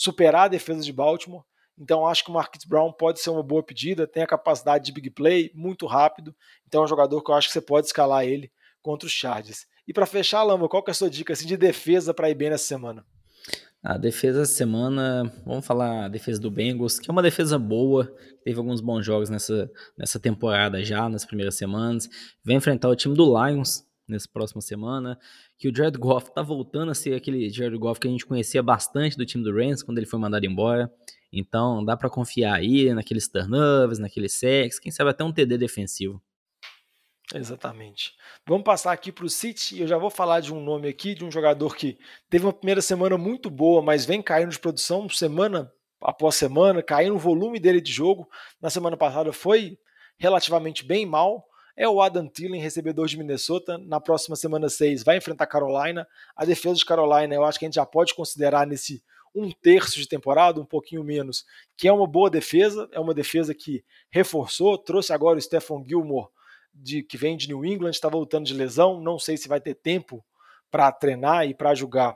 superar 0.00 0.44
a 0.44 0.48
defesa 0.48 0.80
de 0.80 0.92
Baltimore. 0.94 1.44
Então 1.78 2.06
acho 2.06 2.24
que 2.24 2.30
o 2.30 2.32
Marquise 2.32 2.66
Brown 2.66 2.90
pode 2.90 3.20
ser 3.20 3.28
uma 3.28 3.42
boa 3.42 3.62
pedida, 3.62 4.06
tem 4.06 4.22
a 4.22 4.26
capacidade 4.26 4.86
de 4.86 4.92
big 4.92 5.10
play, 5.10 5.50
muito 5.54 5.86
rápido. 5.86 6.34
Então 6.66 6.80
é 6.80 6.84
um 6.84 6.88
jogador 6.88 7.22
que 7.22 7.30
eu 7.30 7.34
acho 7.34 7.48
que 7.48 7.52
você 7.52 7.60
pode 7.60 7.86
escalar 7.86 8.24
ele 8.24 8.50
contra 8.80 9.06
os 9.06 9.12
Chargers. 9.12 9.66
E 9.86 9.92
para 9.92 10.06
fechar, 10.06 10.42
Lama, 10.42 10.70
qual 10.70 10.82
que 10.82 10.90
é 10.90 10.92
a 10.92 10.94
sua 10.94 11.10
dica 11.10 11.34
assim, 11.34 11.46
de 11.46 11.56
defesa 11.56 12.14
para 12.14 12.30
ir 12.30 12.34
bem 12.34 12.48
nessa 12.48 12.64
semana? 12.64 13.04
A 13.82 13.98
defesa 13.98 14.42
essa 14.42 14.54
semana, 14.54 15.30
vamos 15.44 15.66
falar 15.66 16.06
a 16.06 16.08
defesa 16.08 16.40
do 16.40 16.50
Bengals, 16.50 16.98
que 16.98 17.10
é 17.10 17.12
uma 17.12 17.22
defesa 17.22 17.58
boa, 17.58 18.10
teve 18.42 18.58
alguns 18.58 18.80
bons 18.80 19.04
jogos 19.04 19.28
nessa, 19.28 19.70
nessa 19.98 20.18
temporada 20.18 20.82
já, 20.82 21.08
nas 21.10 21.26
primeiras 21.26 21.56
semanas. 21.56 22.08
Vai 22.42 22.56
enfrentar 22.56 22.88
o 22.88 22.96
time 22.96 23.14
do 23.14 23.24
Lions, 23.24 23.84
nessa 24.10 24.28
próxima 24.32 24.60
semana, 24.60 25.18
que 25.56 25.68
o 25.68 25.74
Jared 25.74 25.98
Goff 25.98 26.32
tá 26.34 26.42
voltando 26.42 26.90
a 26.90 26.94
ser 26.94 27.14
aquele 27.14 27.48
Jared 27.48 27.78
Goff 27.78 28.00
que 28.00 28.08
a 28.08 28.10
gente 28.10 28.26
conhecia 28.26 28.62
bastante 28.62 29.16
do 29.16 29.24
time 29.24 29.44
do 29.44 29.54
Rams 29.54 29.82
quando 29.82 29.98
ele 29.98 30.06
foi 30.06 30.18
mandado 30.18 30.44
embora. 30.44 30.92
Então 31.32 31.84
dá 31.84 31.96
para 31.96 32.10
confiar 32.10 32.54
aí 32.54 32.92
naqueles 32.92 33.28
turnovers, 33.28 33.98
naqueles 33.98 34.32
sacks, 34.32 34.78
quem 34.78 34.90
sabe 34.90 35.10
até 35.10 35.22
um 35.24 35.32
TD 35.32 35.56
defensivo. 35.56 36.20
Exatamente. 37.32 38.14
Vamos 38.44 38.64
passar 38.64 38.92
aqui 38.92 39.12
para 39.12 39.24
o 39.24 39.30
City. 39.30 39.80
Eu 39.80 39.86
já 39.86 39.96
vou 39.96 40.10
falar 40.10 40.40
de 40.40 40.52
um 40.52 40.60
nome 40.60 40.88
aqui, 40.88 41.14
de 41.14 41.24
um 41.24 41.30
jogador 41.30 41.76
que 41.76 41.96
teve 42.28 42.44
uma 42.44 42.52
primeira 42.52 42.82
semana 42.82 43.16
muito 43.16 43.48
boa, 43.48 43.80
mas 43.80 44.04
vem 44.04 44.20
caindo 44.20 44.50
de 44.50 44.58
produção 44.58 45.08
semana 45.08 45.72
após 46.00 46.34
semana, 46.34 46.82
caindo 46.82 47.14
o 47.14 47.18
volume 47.18 47.60
dele 47.60 47.80
de 47.80 47.92
jogo. 47.92 48.28
Na 48.60 48.68
semana 48.68 48.96
passada 48.96 49.32
foi 49.32 49.78
relativamente 50.18 50.84
bem 50.84 51.06
mal 51.06 51.46
é 51.80 51.88
o 51.88 52.02
Adam 52.02 52.28
Thielen, 52.28 52.60
recebedor 52.60 53.06
de 53.06 53.16
Minnesota. 53.16 53.78
Na 53.78 53.98
próxima 53.98 54.36
semana 54.36 54.68
6 54.68 55.02
vai 55.02 55.16
enfrentar 55.16 55.46
Carolina. 55.46 56.06
A 56.36 56.44
defesa 56.44 56.74
de 56.74 56.84
Carolina, 56.84 57.34
eu 57.34 57.42
acho 57.42 57.58
que 57.58 57.64
a 57.64 57.68
gente 57.68 57.76
já 57.76 57.86
pode 57.86 58.14
considerar 58.14 58.66
nesse 58.66 59.02
um 59.34 59.50
terço 59.50 59.98
de 59.98 60.06
temporada, 60.06 60.60
um 60.60 60.64
pouquinho 60.66 61.02
menos, 61.02 61.46
que 61.78 61.88
é 61.88 61.92
uma 61.92 62.06
boa 62.06 62.28
defesa, 62.28 62.86
é 62.92 63.00
uma 63.00 63.14
defesa 63.14 63.54
que 63.54 63.82
reforçou, 64.10 64.76
trouxe 64.76 65.14
agora 65.14 65.38
o 65.38 65.40
Stephen 65.40 65.82
Gilmore, 65.88 66.28
de, 66.74 67.02
que 67.02 67.16
vem 67.16 67.34
de 67.34 67.48
New 67.48 67.64
England, 67.64 67.92
está 67.92 68.10
voltando 68.10 68.44
de 68.44 68.52
lesão, 68.52 69.00
não 69.00 69.18
sei 69.18 69.38
se 69.38 69.48
vai 69.48 69.60
ter 69.60 69.74
tempo 69.74 70.22
para 70.70 70.92
treinar 70.92 71.46
e 71.48 71.54
para 71.54 71.74
jogar 71.74 72.14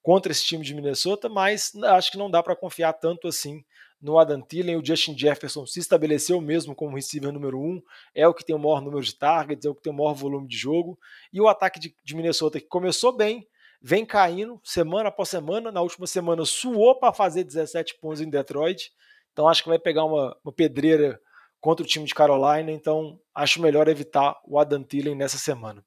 contra 0.00 0.32
esse 0.32 0.44
time 0.44 0.64
de 0.64 0.74
Minnesota, 0.74 1.28
mas 1.28 1.72
acho 1.84 2.12
que 2.12 2.18
não 2.18 2.30
dá 2.30 2.42
para 2.42 2.56
confiar 2.56 2.94
tanto 2.94 3.28
assim 3.28 3.62
no 4.02 4.18
Adam 4.18 4.40
Thielen. 4.42 4.76
O 4.76 4.84
Justin 4.84 5.16
Jefferson 5.16 5.64
se 5.64 5.78
estabeleceu 5.78 6.40
mesmo 6.40 6.74
como 6.74 6.96
receiver 6.96 7.32
número 7.32 7.60
um, 7.60 7.80
é 8.14 8.26
o 8.26 8.34
que 8.34 8.44
tem 8.44 8.54
o 8.54 8.58
maior 8.58 8.82
número 8.82 9.02
de 9.02 9.14
targets, 9.14 9.64
é 9.64 9.70
o 9.70 9.74
que 9.74 9.82
tem 9.82 9.92
o 9.92 9.96
maior 9.96 10.14
volume 10.14 10.48
de 10.48 10.56
jogo. 10.56 10.98
E 11.32 11.40
o 11.40 11.48
ataque 11.48 11.78
de, 11.78 11.94
de 12.04 12.16
Minnesota, 12.16 12.58
que 12.58 12.66
começou 12.66 13.16
bem, 13.16 13.46
vem 13.80 14.04
caindo 14.04 14.60
semana 14.64 15.08
após 15.08 15.28
semana. 15.28 15.70
Na 15.70 15.80
última 15.80 16.06
semana 16.06 16.44
suou 16.44 16.98
para 16.98 17.12
fazer 17.12 17.44
17 17.44 17.98
pontos 18.00 18.20
em 18.20 18.28
Detroit. 18.28 18.92
Então 19.32 19.48
acho 19.48 19.62
que 19.62 19.68
vai 19.68 19.78
pegar 19.78 20.04
uma, 20.04 20.36
uma 20.44 20.52
pedreira 20.52 21.20
contra 21.60 21.84
o 21.84 21.88
time 21.88 22.04
de 22.04 22.14
Carolina. 22.14 22.72
Então 22.72 23.18
acho 23.34 23.62
melhor 23.62 23.86
evitar 23.88 24.36
o 24.44 24.58
Adam 24.58 24.82
Thielen 24.82 25.14
nessa 25.14 25.38
semana. 25.38 25.84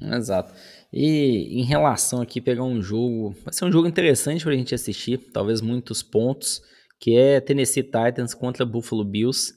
Exato. 0.00 0.52
E 0.92 1.60
em 1.60 1.64
relação 1.64 2.20
aqui, 2.20 2.40
pegar 2.40 2.64
um 2.64 2.82
jogo, 2.82 3.34
vai 3.44 3.52
ser 3.52 3.64
um 3.64 3.72
jogo 3.72 3.88
interessante 3.88 4.44
para 4.44 4.52
a 4.52 4.56
gente 4.56 4.74
assistir, 4.74 5.18
talvez 5.32 5.60
muitos 5.60 6.02
pontos, 6.02 6.62
que 7.02 7.16
é 7.16 7.40
Tennessee 7.40 7.82
Titans 7.82 8.32
contra 8.32 8.64
Buffalo 8.64 9.04
Bills, 9.04 9.52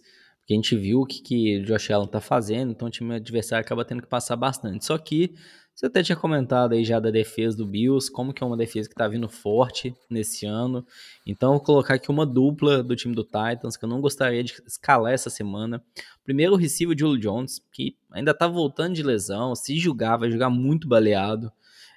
que 0.48 0.54
a 0.54 0.56
gente 0.56 0.76
viu 0.76 1.02
o 1.02 1.06
que, 1.06 1.22
que 1.22 1.60
Josh 1.60 1.92
Allen 1.92 2.08
tá 2.08 2.20
fazendo, 2.20 2.72
então 2.72 2.88
o 2.88 2.92
time 2.92 3.14
adversário 3.14 3.64
acaba 3.64 3.86
tendo 3.86 4.02
que 4.02 4.08
passar 4.08 4.36
bastante. 4.36 4.84
Só 4.84 4.98
que 4.98 5.32
você 5.72 5.86
até 5.86 6.02
tinha 6.02 6.16
comentado 6.16 6.74
aí 6.74 6.84
já 6.84 7.00
da 7.00 7.12
defesa 7.12 7.56
do 7.56 7.68
Bills, 7.68 8.12
como 8.12 8.34
que 8.34 8.44
é 8.44 8.48
uma 8.48 8.58
defesa 8.58 8.90
que 8.90 8.96
tá 8.96 9.08
vindo 9.08 9.30
forte 9.30 9.94
nesse 10.10 10.48
ano. 10.48 10.84
Então 11.24 11.52
vou 11.52 11.60
colocar 11.60 11.94
aqui 11.94 12.10
uma 12.10 12.26
dupla 12.26 12.82
do 12.82 12.96
time 12.96 13.14
do 13.14 13.24
Titans, 13.24 13.78
que 13.78 13.86
eu 13.86 13.90
não 13.90 14.02
gostaria 14.02 14.44
de 14.44 14.56
escalar 14.66 15.14
essa 15.14 15.30
semana. 15.30 15.84
Primeiro 16.24 16.54
o 16.54 16.58
receiver 16.58 16.98
Julio 16.98 17.20
Jones, 17.20 17.62
que 17.72 17.96
ainda 18.12 18.34
tá 18.34 18.48
voltando 18.48 18.96
de 18.96 19.04
lesão, 19.04 19.54
se 19.56 19.78
jogar, 19.78 20.18
vai 20.18 20.32
jogar 20.32 20.50
muito 20.50 20.88
baleado. 20.88 21.52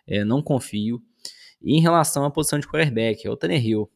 É, 0.07 0.27
não 0.27 0.43
confio. 0.43 1.01
E 1.63 1.75
em 1.75 1.81
relação 1.81 2.27
à 2.27 2.31
posição 2.31 2.59
de 2.59 2.69
quarterback, 2.69 3.27
é 3.27 3.31
o 3.31 3.37
Tannehill. 3.37 3.91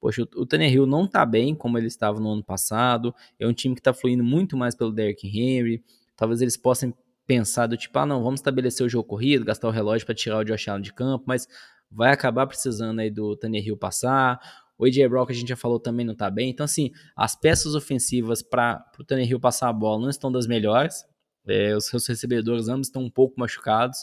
Poxa, 0.00 0.22
o 0.22 0.46
Tannehill 0.46 0.86
não 0.86 1.06
tá 1.06 1.26
bem 1.26 1.54
como 1.54 1.76
ele 1.76 1.88
estava 1.88 2.20
no 2.20 2.30
ano 2.30 2.44
passado. 2.44 3.14
É 3.38 3.46
um 3.46 3.52
time 3.52 3.74
que 3.74 3.82
tá 3.82 3.92
fluindo 3.92 4.22
muito 4.22 4.56
mais 4.56 4.74
pelo 4.74 4.92
Derrick 4.92 5.26
Henry. 5.26 5.82
Talvez 6.16 6.40
eles 6.40 6.56
possam 6.56 6.94
pensado, 7.26 7.76
tipo, 7.76 7.98
ah, 7.98 8.06
não, 8.06 8.22
vamos 8.22 8.40
estabelecer 8.40 8.86
o 8.86 8.88
jogo 8.88 9.06
corrido, 9.06 9.44
gastar 9.44 9.68
o 9.68 9.70
relógio 9.70 10.06
para 10.06 10.14
tirar 10.14 10.38
o 10.38 10.44
Josh 10.44 10.68
Allen 10.68 10.82
de 10.82 10.94
campo, 10.94 11.24
mas 11.26 11.46
vai 11.90 12.10
acabar 12.10 12.46
precisando 12.46 13.00
aí 13.00 13.10
do 13.10 13.36
Tannehill 13.36 13.76
passar. 13.76 14.40
O 14.78 14.84
AJ 14.84 14.96
que 15.26 15.32
a 15.32 15.34
gente 15.34 15.48
já 15.48 15.56
falou, 15.56 15.80
também 15.80 16.06
não 16.06 16.14
tá 16.14 16.30
bem. 16.30 16.48
Então, 16.48 16.64
assim, 16.64 16.90
as 17.16 17.34
peças 17.34 17.74
ofensivas 17.74 18.42
para 18.42 18.82
o 18.98 19.04
Tannehill 19.04 19.40
passar 19.40 19.68
a 19.68 19.72
bola 19.72 20.02
não 20.02 20.08
estão 20.08 20.30
das 20.30 20.46
melhores. 20.46 21.04
É, 21.46 21.74
os 21.76 21.86
seus 21.86 22.06
recebedores 22.06 22.68
ambos 22.68 22.86
estão 22.86 23.02
um 23.02 23.10
pouco 23.10 23.38
machucados. 23.38 23.98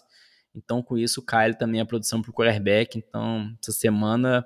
Então, 0.53 0.83
com 0.83 0.97
isso, 0.97 1.21
cai 1.21 1.53
também 1.53 1.81
a 1.81 1.85
produção 1.85 2.21
para 2.21 2.29
o 2.29 2.33
quarterback. 2.33 2.97
Então, 2.97 3.55
essa 3.61 3.71
semana, 3.71 4.45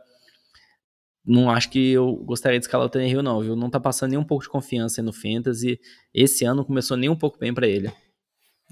não 1.30 1.50
acho 1.50 1.70
que 1.70 1.92
eu 1.92 2.16
gostaria 2.16 2.58
de 2.58 2.66
escalar 2.66 2.88
o 2.88 2.90
Tannehill, 2.90 3.22
não, 3.22 3.40
viu? 3.40 3.56
Não 3.56 3.70
tá 3.70 3.80
passando 3.80 4.12
nem 4.12 4.20
um 4.20 4.24
pouco 4.24 4.44
de 4.44 4.50
confiança 4.50 5.02
no 5.04 5.14
Fantasy. 5.14 5.80
Esse 6.14 6.44
ano 6.44 6.66
começou 6.66 6.98
nem 6.98 7.08
um 7.08 7.16
pouco 7.16 7.38
bem 7.38 7.54
para 7.54 7.68
ele. 7.68 7.92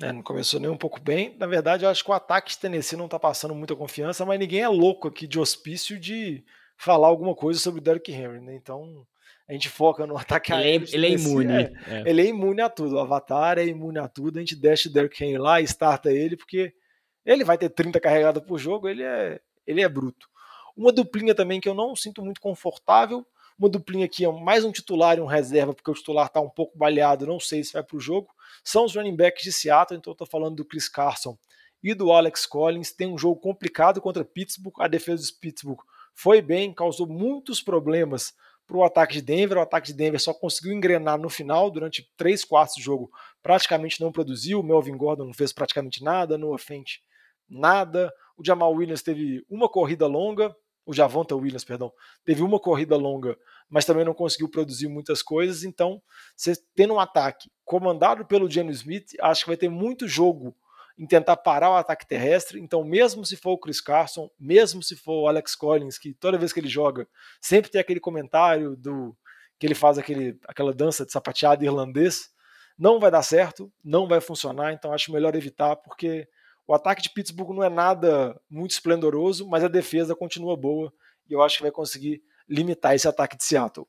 É, 0.02 0.12
não 0.12 0.24
começou 0.24 0.60
nem 0.60 0.70
um 0.70 0.78
pouco 0.78 1.00
bem. 1.00 1.36
Na 1.38 1.46
verdade, 1.46 1.86
eu 1.86 1.90
acho 1.90 2.04
que 2.04 2.10
o 2.10 2.14
ataque 2.14 2.52
de 2.52 2.58
Tennessee 2.58 2.98
não 2.98 3.06
está 3.06 3.20
passando 3.20 3.54
muita 3.54 3.76
confiança, 3.76 4.26
mas 4.26 4.40
ninguém 4.40 4.62
é 4.62 4.68
louco 4.68 5.08
aqui 5.08 5.28
de 5.28 5.40
hospício 5.40 6.00
de 6.00 6.44
falar 6.78 7.08
alguma 7.08 7.36
coisa 7.36 7.60
sobre 7.60 7.80
o 7.80 7.84
Derrick 7.84 8.12
Henry, 8.12 8.42
né? 8.42 8.56
Então 8.56 9.06
a 9.48 9.54
gente 9.54 9.70
foca 9.70 10.08
no 10.08 10.18
ataque 10.18 10.52
ele 10.52 10.62
é 10.62 10.66
aéreo. 10.66 10.88
É, 10.88 10.96
ele 10.96 11.06
é 11.06 11.10
imune. 11.12 11.54
É, 11.54 11.74
é. 11.88 12.04
Ele 12.08 12.22
é 12.22 12.26
imune 12.26 12.62
a 12.62 12.70
tudo. 12.70 12.96
O 12.96 13.00
Avatar 13.00 13.60
é 13.60 13.66
imune 13.66 14.00
a 14.00 14.08
tudo. 14.08 14.38
A 14.38 14.40
gente 14.40 14.56
deixa 14.56 14.90
o 14.90 14.92
Derrick 14.92 15.24
Henry 15.24 15.38
lá 15.38 15.62
e 15.62 15.64
starta 15.64 16.12
ele, 16.12 16.36
porque 16.36 16.74
ele 17.24 17.44
vai 17.44 17.58
ter 17.58 17.70
30 17.70 18.00
carregadas 18.00 18.44
por 18.44 18.58
jogo, 18.58 18.88
ele 18.88 19.04
é, 19.04 19.40
ele 19.66 19.82
é 19.82 19.90
bruto. 19.90 20.28
Uma 20.78 20.94
duplinha 20.94 21.36
também 21.36 21.60
que 21.60 21.68
eu 21.68 21.74
não 21.74 21.96
sinto 21.96 22.24
muito 22.24 22.40
confortável. 22.40 23.26
Uma 23.60 23.68
duplinha 23.68 24.06
aqui 24.06 24.24
é 24.24 24.32
mais 24.32 24.64
um 24.64 24.72
titular 24.72 25.18
e 25.18 25.22
um 25.22 25.26
reserva, 25.26 25.74
porque 25.74 25.90
o 25.90 25.94
titular 25.94 26.28
está 26.28 26.40
um 26.40 26.50
pouco 26.50 26.78
baleado, 26.78 27.26
não 27.26 27.40
sei 27.40 27.64
se 27.64 27.74
vai 27.74 27.84
para 27.84 27.98
o 27.98 28.00
jogo 28.00 28.30
são 28.64 28.86
os 28.86 28.96
running 28.96 29.16
backs 29.16 29.44
de 29.44 29.52
Seattle, 29.52 29.98
então 29.98 30.12
estou 30.12 30.28
falando 30.28 30.58
do 30.58 30.66
Chris 30.66 30.90
Carson 30.90 31.38
e 31.84 31.94
do 31.94 32.12
Alex 32.12 32.46
Collins. 32.46 32.92
Tem 32.92 33.08
um 33.08 33.18
jogo 33.18 33.40
complicado 33.40 34.02
contra 34.02 34.26
Pittsburgh, 34.26 34.76
a 34.80 34.88
defesa 34.88 35.22
dos 35.22 35.32
Pittsburgh 35.32 35.80
foi 36.14 36.42
bem, 36.42 36.74
causou 36.74 37.08
muitos 37.08 37.62
problemas 37.62 38.34
para 38.66 38.78
o 38.78 38.84
ataque 38.84 39.14
de 39.14 39.22
Denver. 39.22 39.58
O 39.58 39.62
ataque 39.62 39.88
de 39.88 39.94
Denver 39.94 40.20
só 40.20 40.34
conseguiu 40.34 40.74
engrenar 40.74 41.18
no 41.20 41.30
final, 41.30 41.70
durante 41.70 42.12
três 42.18 42.44
quartos 42.44 42.76
do 42.76 42.82
jogo, 42.82 43.12
praticamente 43.42 44.02
não 44.02 44.12
produziu. 44.12 44.60
O 44.60 44.64
Melvin 44.64 44.98
Gordon 44.98 45.26
não 45.26 45.34
fez 45.34 45.54
praticamente 45.54 46.04
nada, 46.04 46.38
no 46.38 46.58
Fent 46.58 46.98
nada. 47.48 48.12
O 48.36 48.44
Jamal 48.44 48.74
Williams 48.74 49.02
teve 49.02 49.46
uma 49.50 49.70
corrida 49.70 50.08
longa, 50.08 50.56
o 50.88 50.94
Javonta 50.94 51.36
Williams, 51.36 51.66
perdão, 51.66 51.92
teve 52.24 52.42
uma 52.42 52.58
corrida 52.58 52.96
longa, 52.96 53.38
mas 53.70 53.84
também 53.84 54.06
não 54.06 54.14
conseguiu 54.14 54.48
produzir 54.48 54.88
muitas 54.88 55.22
coisas. 55.22 55.66
Então, 55.66 56.02
você 56.34 56.54
tendo 56.74 56.94
um 56.94 57.00
ataque 57.00 57.52
comandado 57.66 58.26
pelo 58.26 58.50
Geno 58.50 58.72
Smith, 58.72 59.12
acho 59.20 59.42
que 59.42 59.50
vai 59.50 59.58
ter 59.58 59.68
muito 59.68 60.08
jogo 60.08 60.56
em 60.98 61.06
tentar 61.06 61.36
parar 61.36 61.72
o 61.72 61.76
ataque 61.76 62.08
terrestre. 62.08 62.58
Então, 62.62 62.86
mesmo 62.86 63.26
se 63.26 63.36
for 63.36 63.52
o 63.52 63.58
Chris 63.58 63.82
Carson, 63.82 64.32
mesmo 64.40 64.82
se 64.82 64.96
for 64.96 65.24
o 65.24 65.28
Alex 65.28 65.56
Collins, 65.56 65.98
que 65.98 66.14
toda 66.14 66.38
vez 66.38 66.54
que 66.54 66.60
ele 66.62 66.70
joga, 66.70 67.06
sempre 67.42 67.70
tem 67.70 67.82
aquele 67.82 68.00
comentário 68.00 68.78
do 68.78 69.16
que 69.60 69.68
ele 69.68 69.76
faz 69.76 69.98
aquele, 69.98 70.40
aquela 70.48 70.74
dança 70.74 71.06
de 71.06 71.12
sapateado 71.12 71.66
irlandês, 71.66 72.30
não 72.80 72.98
vai 72.98 73.12
dar 73.12 73.24
certo, 73.24 73.70
não 73.84 74.08
vai 74.08 74.22
funcionar. 74.22 74.72
Então, 74.72 74.94
acho 74.94 75.12
melhor 75.12 75.36
evitar, 75.36 75.76
porque 75.76 76.30
o 76.68 76.74
ataque 76.74 77.02
de 77.02 77.10
Pittsburgh 77.10 77.56
não 77.56 77.64
é 77.64 77.70
nada 77.70 78.40
muito 78.50 78.72
esplendoroso, 78.72 79.48
mas 79.48 79.64
a 79.64 79.70
defesa 79.70 80.16
continua 80.16 80.58
boa 80.58 80.92
e 81.30 81.34
eu 81.34 81.42
acho 81.42 81.58
que 81.58 81.64
vai 81.64 81.72
conseguir 81.72 82.22
limitar 82.48 82.94
esse 82.94 83.08
ataque 83.08 83.38
de 83.38 83.44
Seattle. 83.44 83.88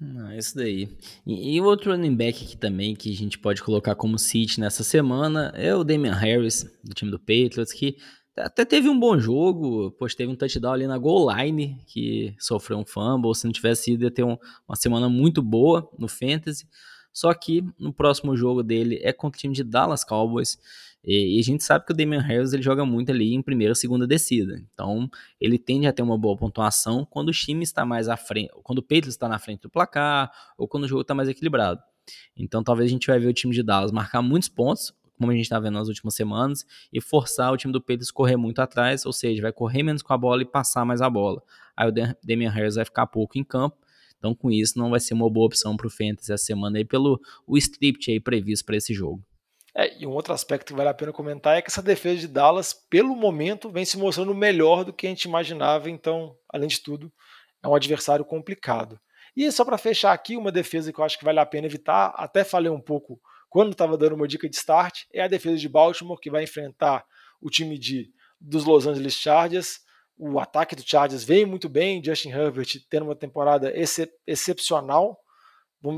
Ah, 0.00 0.36
isso 0.36 0.56
daí. 0.56 0.88
E, 1.24 1.56
e 1.56 1.60
outro 1.60 1.92
running 1.92 2.16
back 2.16 2.44
aqui 2.44 2.56
também 2.56 2.96
que 2.96 3.10
a 3.10 3.16
gente 3.16 3.38
pode 3.38 3.62
colocar 3.62 3.94
como 3.94 4.18
City 4.18 4.60
nessa 4.60 4.82
semana 4.82 5.52
é 5.54 5.74
o 5.74 5.84
Damian 5.84 6.14
Harris, 6.14 6.64
do 6.82 6.94
time 6.94 7.10
do 7.10 7.18
Patriots, 7.18 7.72
que 7.72 7.96
até 8.36 8.64
teve 8.64 8.88
um 8.88 8.98
bom 8.98 9.16
jogo, 9.16 9.92
pois 9.92 10.14
teve 10.14 10.32
um 10.32 10.36
touchdown 10.36 10.72
ali 10.72 10.86
na 10.88 10.98
goal 10.98 11.32
line, 11.32 11.80
que 11.86 12.34
sofreu 12.40 12.78
um 12.78 12.84
fumble, 12.84 13.34
se 13.34 13.44
não 13.44 13.52
tivesse 13.52 13.92
ido 13.92 14.02
ia 14.02 14.10
ter 14.10 14.24
um, 14.24 14.36
uma 14.68 14.74
semana 14.74 15.08
muito 15.08 15.40
boa 15.40 15.88
no 15.96 16.08
Fantasy, 16.08 16.66
só 17.14 17.32
que 17.32 17.64
no 17.78 17.94
próximo 17.94 18.36
jogo 18.36 18.62
dele 18.62 19.00
é 19.02 19.12
contra 19.12 19.38
o 19.38 19.40
time 19.40 19.54
de 19.54 19.64
Dallas 19.64 20.04
Cowboys, 20.04 20.58
e, 21.06 21.38
a 21.38 21.42
gente 21.42 21.62
sabe 21.62 21.84
que 21.84 21.92
o 21.92 21.96
Damian 21.96 22.20
Harris 22.20 22.52
ele 22.52 22.62
joga 22.62 22.84
muito 22.84 23.10
ali 23.12 23.34
em 23.34 23.42
primeira, 23.42 23.74
segunda 23.74 24.06
descida. 24.06 24.58
Então, 24.72 25.08
ele 25.38 25.58
tende 25.58 25.86
a 25.86 25.92
ter 25.92 26.02
uma 26.02 26.16
boa 26.16 26.36
pontuação 26.36 27.06
quando 27.08 27.28
o 27.28 27.32
time 27.32 27.62
está 27.62 27.84
mais 27.84 28.08
à 28.08 28.16
frente, 28.16 28.50
quando 28.62 28.78
o 28.78 28.82
Patriots 28.82 29.10
está 29.10 29.28
na 29.28 29.38
frente 29.38 29.60
do 29.60 29.70
placar, 29.70 30.32
ou 30.56 30.66
quando 30.66 30.84
o 30.84 30.88
jogo 30.88 31.02
está 31.02 31.14
mais 31.14 31.28
equilibrado. 31.28 31.80
Então, 32.36 32.64
talvez 32.64 32.88
a 32.88 32.92
gente 32.92 33.06
vai 33.06 33.18
ver 33.18 33.28
o 33.28 33.34
time 33.34 33.52
de 33.52 33.62
Dallas 33.62 33.92
marcar 33.92 34.22
muitos 34.22 34.48
pontos, 34.48 34.92
como 35.18 35.30
a 35.30 35.34
gente 35.34 35.44
está 35.44 35.60
vendo 35.60 35.74
nas 35.74 35.88
últimas 35.88 36.14
semanas, 36.14 36.66
e 36.92 37.00
forçar 37.00 37.52
o 37.52 37.56
time 37.56 37.72
do 37.72 37.80
Patriots 37.80 38.10
correr 38.10 38.36
muito 38.36 38.60
atrás, 38.60 39.04
ou 39.04 39.12
seja, 39.12 39.42
vai 39.42 39.52
correr 39.52 39.82
menos 39.82 40.02
com 40.02 40.12
a 40.12 40.18
bola 40.18 40.42
e 40.42 40.44
passar 40.46 40.84
mais 40.84 41.00
a 41.02 41.08
bola. 41.08 41.42
Aí 41.76 41.88
o 41.88 41.92
Damian 42.22 42.50
Harris 42.50 42.76
vai 42.76 42.84
ficar 42.84 43.06
pouco 43.06 43.38
em 43.38 43.44
campo, 43.44 43.76
então 44.24 44.34
com 44.34 44.50
isso 44.50 44.78
não 44.78 44.88
vai 44.88 45.00
ser 45.00 45.12
uma 45.12 45.28
boa 45.28 45.46
opção 45.46 45.76
para 45.76 45.86
o 45.86 45.90
Fantasy 45.90 46.32
essa 46.32 46.42
semana 46.42 46.78
aí 46.78 46.84
pelo 46.84 47.20
o 47.46 47.58
script 47.58 48.10
aí 48.10 48.18
previsto 48.18 48.64
para 48.64 48.76
esse 48.76 48.94
jogo. 48.94 49.22
É, 49.76 50.00
e 50.00 50.06
um 50.06 50.12
outro 50.12 50.32
aspecto 50.32 50.68
que 50.68 50.72
vale 50.72 50.88
a 50.88 50.94
pena 50.94 51.12
comentar 51.12 51.58
é 51.58 51.60
que 51.60 51.68
essa 51.68 51.82
defesa 51.82 52.20
de 52.20 52.28
Dallas, 52.28 52.72
pelo 52.72 53.14
momento, 53.14 53.70
vem 53.70 53.84
se 53.84 53.98
mostrando 53.98 54.34
melhor 54.34 54.82
do 54.82 54.92
que 54.94 55.06
a 55.06 55.10
gente 55.10 55.24
imaginava. 55.24 55.90
Então, 55.90 56.34
além 56.48 56.68
de 56.68 56.80
tudo, 56.80 57.12
é 57.62 57.68
um 57.68 57.74
adversário 57.74 58.24
complicado. 58.24 58.98
E 59.36 59.50
só 59.50 59.64
para 59.64 59.76
fechar 59.76 60.12
aqui, 60.12 60.36
uma 60.36 60.52
defesa 60.52 60.92
que 60.92 60.98
eu 60.98 61.04
acho 61.04 61.18
que 61.18 61.24
vale 61.24 61.40
a 61.40 61.46
pena 61.46 61.66
evitar, 61.66 62.14
até 62.16 62.44
falei 62.44 62.70
um 62.70 62.80
pouco 62.80 63.20
quando 63.50 63.72
estava 63.72 63.98
dando 63.98 64.14
uma 64.14 64.28
dica 64.28 64.48
de 64.48 64.56
start, 64.56 65.02
é 65.12 65.22
a 65.22 65.28
defesa 65.28 65.58
de 65.58 65.68
Baltimore, 65.68 66.18
que 66.18 66.30
vai 66.30 66.44
enfrentar 66.44 67.04
o 67.42 67.50
time 67.50 67.76
de, 67.78 68.10
dos 68.40 68.64
Los 68.64 68.86
Angeles 68.86 69.14
Chargers. 69.14 69.80
O 70.16 70.38
ataque 70.38 70.76
do 70.76 70.82
Chargers 70.86 71.24
vem 71.24 71.44
muito 71.44 71.68
bem, 71.68 72.02
Justin 72.02 72.30
Herbert 72.30 72.68
tendo 72.88 73.04
uma 73.04 73.16
temporada 73.16 73.76
excep 73.76 74.12
excepcional. 74.26 75.18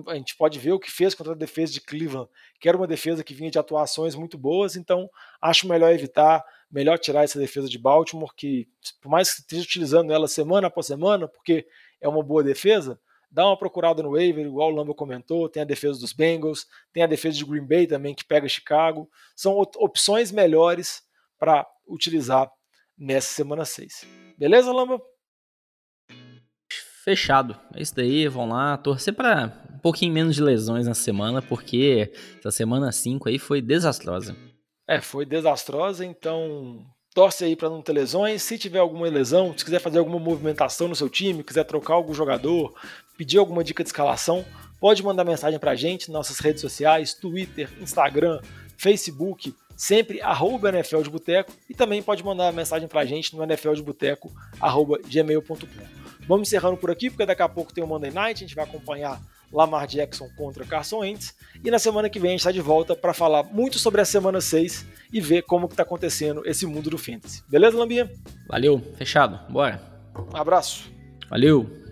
A 0.08 0.14
gente 0.14 0.36
pode 0.36 0.58
ver 0.58 0.72
o 0.72 0.80
que 0.80 0.90
fez 0.90 1.14
contra 1.14 1.32
a 1.32 1.36
defesa 1.36 1.72
de 1.72 1.80
Cleveland, 1.80 2.28
que 2.58 2.68
era 2.68 2.76
uma 2.76 2.88
defesa 2.88 3.22
que 3.22 3.34
vinha 3.34 3.50
de 3.50 3.58
atuações 3.58 4.16
muito 4.16 4.36
boas, 4.36 4.74
então 4.74 5.08
acho 5.40 5.68
melhor 5.68 5.92
evitar, 5.92 6.44
melhor 6.68 6.98
tirar 6.98 7.22
essa 7.22 7.38
defesa 7.38 7.68
de 7.68 7.78
Baltimore, 7.78 8.34
que 8.34 8.68
por 9.00 9.08
mais 9.08 9.32
que 9.32 9.40
esteja 9.42 9.62
utilizando 9.62 10.12
ela 10.12 10.26
semana 10.26 10.66
após 10.66 10.86
semana, 10.86 11.28
porque 11.28 11.68
é 12.00 12.08
uma 12.08 12.22
boa 12.22 12.42
defesa, 12.42 12.98
dá 13.30 13.46
uma 13.46 13.56
procurada 13.56 14.02
no 14.02 14.12
waiver, 14.12 14.44
igual 14.44 14.72
o 14.72 14.74
Lamba 14.74 14.92
comentou, 14.92 15.48
tem 15.48 15.62
a 15.62 15.66
defesa 15.66 16.00
dos 16.00 16.12
Bengals, 16.12 16.66
tem 16.92 17.04
a 17.04 17.06
defesa 17.06 17.36
de 17.36 17.44
Green 17.44 17.66
Bay 17.66 17.86
também, 17.86 18.14
que 18.14 18.24
pega 18.24 18.48
Chicago, 18.48 19.08
são 19.36 19.56
opções 19.76 20.32
melhores 20.32 21.02
para 21.38 21.64
utilizar 21.86 22.50
nessa 22.98 23.34
semana 23.34 23.64
6. 23.64 24.06
Beleza, 24.38 24.72
Lamba? 24.72 25.00
Fechado. 27.04 27.56
É 27.74 27.80
isso 27.80 27.94
daí, 27.94 28.26
vão 28.26 28.48
lá, 28.48 28.76
torcer 28.76 29.14
para 29.14 29.52
um 29.72 29.78
pouquinho 29.78 30.12
menos 30.12 30.34
de 30.34 30.42
lesões 30.42 30.86
na 30.86 30.94
semana, 30.94 31.40
porque 31.40 32.12
essa 32.38 32.50
semana 32.50 32.90
5 32.90 33.28
aí 33.28 33.38
foi 33.38 33.60
desastrosa. 33.60 34.36
É, 34.88 35.00
foi 35.00 35.24
desastrosa, 35.24 36.04
então 36.04 36.84
torce 37.14 37.44
aí 37.44 37.56
para 37.56 37.70
não 37.70 37.80
ter 37.80 37.92
lesões. 37.92 38.42
Se 38.42 38.58
tiver 38.58 38.78
alguma 38.78 39.08
lesão, 39.08 39.56
se 39.56 39.64
quiser 39.64 39.80
fazer 39.80 39.98
alguma 39.98 40.18
movimentação 40.18 40.88
no 40.88 40.96
seu 40.96 41.08
time, 41.08 41.42
quiser 41.44 41.64
trocar 41.64 41.94
algum 41.94 42.12
jogador, 42.12 42.74
pedir 43.16 43.38
alguma 43.38 43.64
dica 43.64 43.82
de 43.82 43.88
escalação, 43.88 44.44
pode 44.80 45.02
mandar 45.02 45.24
mensagem 45.24 45.58
para 45.58 45.70
a 45.70 45.76
gente 45.76 46.08
nas 46.08 46.14
nossas 46.14 46.38
redes 46.38 46.60
sociais, 46.60 47.14
Twitter, 47.14 47.70
Instagram, 47.80 48.40
Facebook, 48.76 49.54
sempre 49.76 50.20
arroba 50.20 50.70
NFL 50.70 51.02
de 51.02 51.10
Boteco 51.10 51.52
e 51.68 51.74
também 51.74 52.02
pode 52.02 52.24
mandar 52.24 52.52
mensagem 52.52 52.88
para 52.88 53.02
a 53.02 53.04
gente 53.04 53.36
no 53.36 53.44
nfldeboteco.gmail.com. 53.44 56.06
Vamos 56.26 56.48
encerrando 56.48 56.76
por 56.76 56.90
aqui, 56.90 57.08
porque 57.10 57.24
daqui 57.24 57.42
a 57.42 57.48
pouco 57.48 57.72
tem 57.72 57.84
o 57.84 57.86
Monday 57.86 58.10
Night, 58.10 58.42
a 58.42 58.46
gente 58.46 58.56
vai 58.56 58.64
acompanhar 58.64 59.22
Lamar 59.52 59.86
Jackson 59.86 60.28
contra 60.36 60.64
Carson 60.64 60.98
Wentz. 60.98 61.36
E 61.64 61.70
na 61.70 61.78
semana 61.78 62.10
que 62.10 62.18
vem 62.18 62.30
a 62.30 62.32
gente 62.32 62.40
está 62.40 62.50
de 62.50 62.60
volta 62.60 62.96
para 62.96 63.14
falar 63.14 63.44
muito 63.44 63.78
sobre 63.78 64.00
a 64.00 64.04
semana 64.04 64.40
6 64.40 64.84
e 65.12 65.20
ver 65.20 65.42
como 65.42 65.66
está 65.66 65.84
acontecendo 65.84 66.42
esse 66.44 66.66
mundo 66.66 66.90
do 66.90 66.98
Fantasy. 66.98 67.44
Beleza, 67.48 67.76
Lambinha? 67.76 68.10
Valeu, 68.48 68.82
fechado, 68.96 69.38
bora. 69.52 69.80
Um 70.32 70.36
abraço. 70.36 70.90
Valeu. 71.28 71.85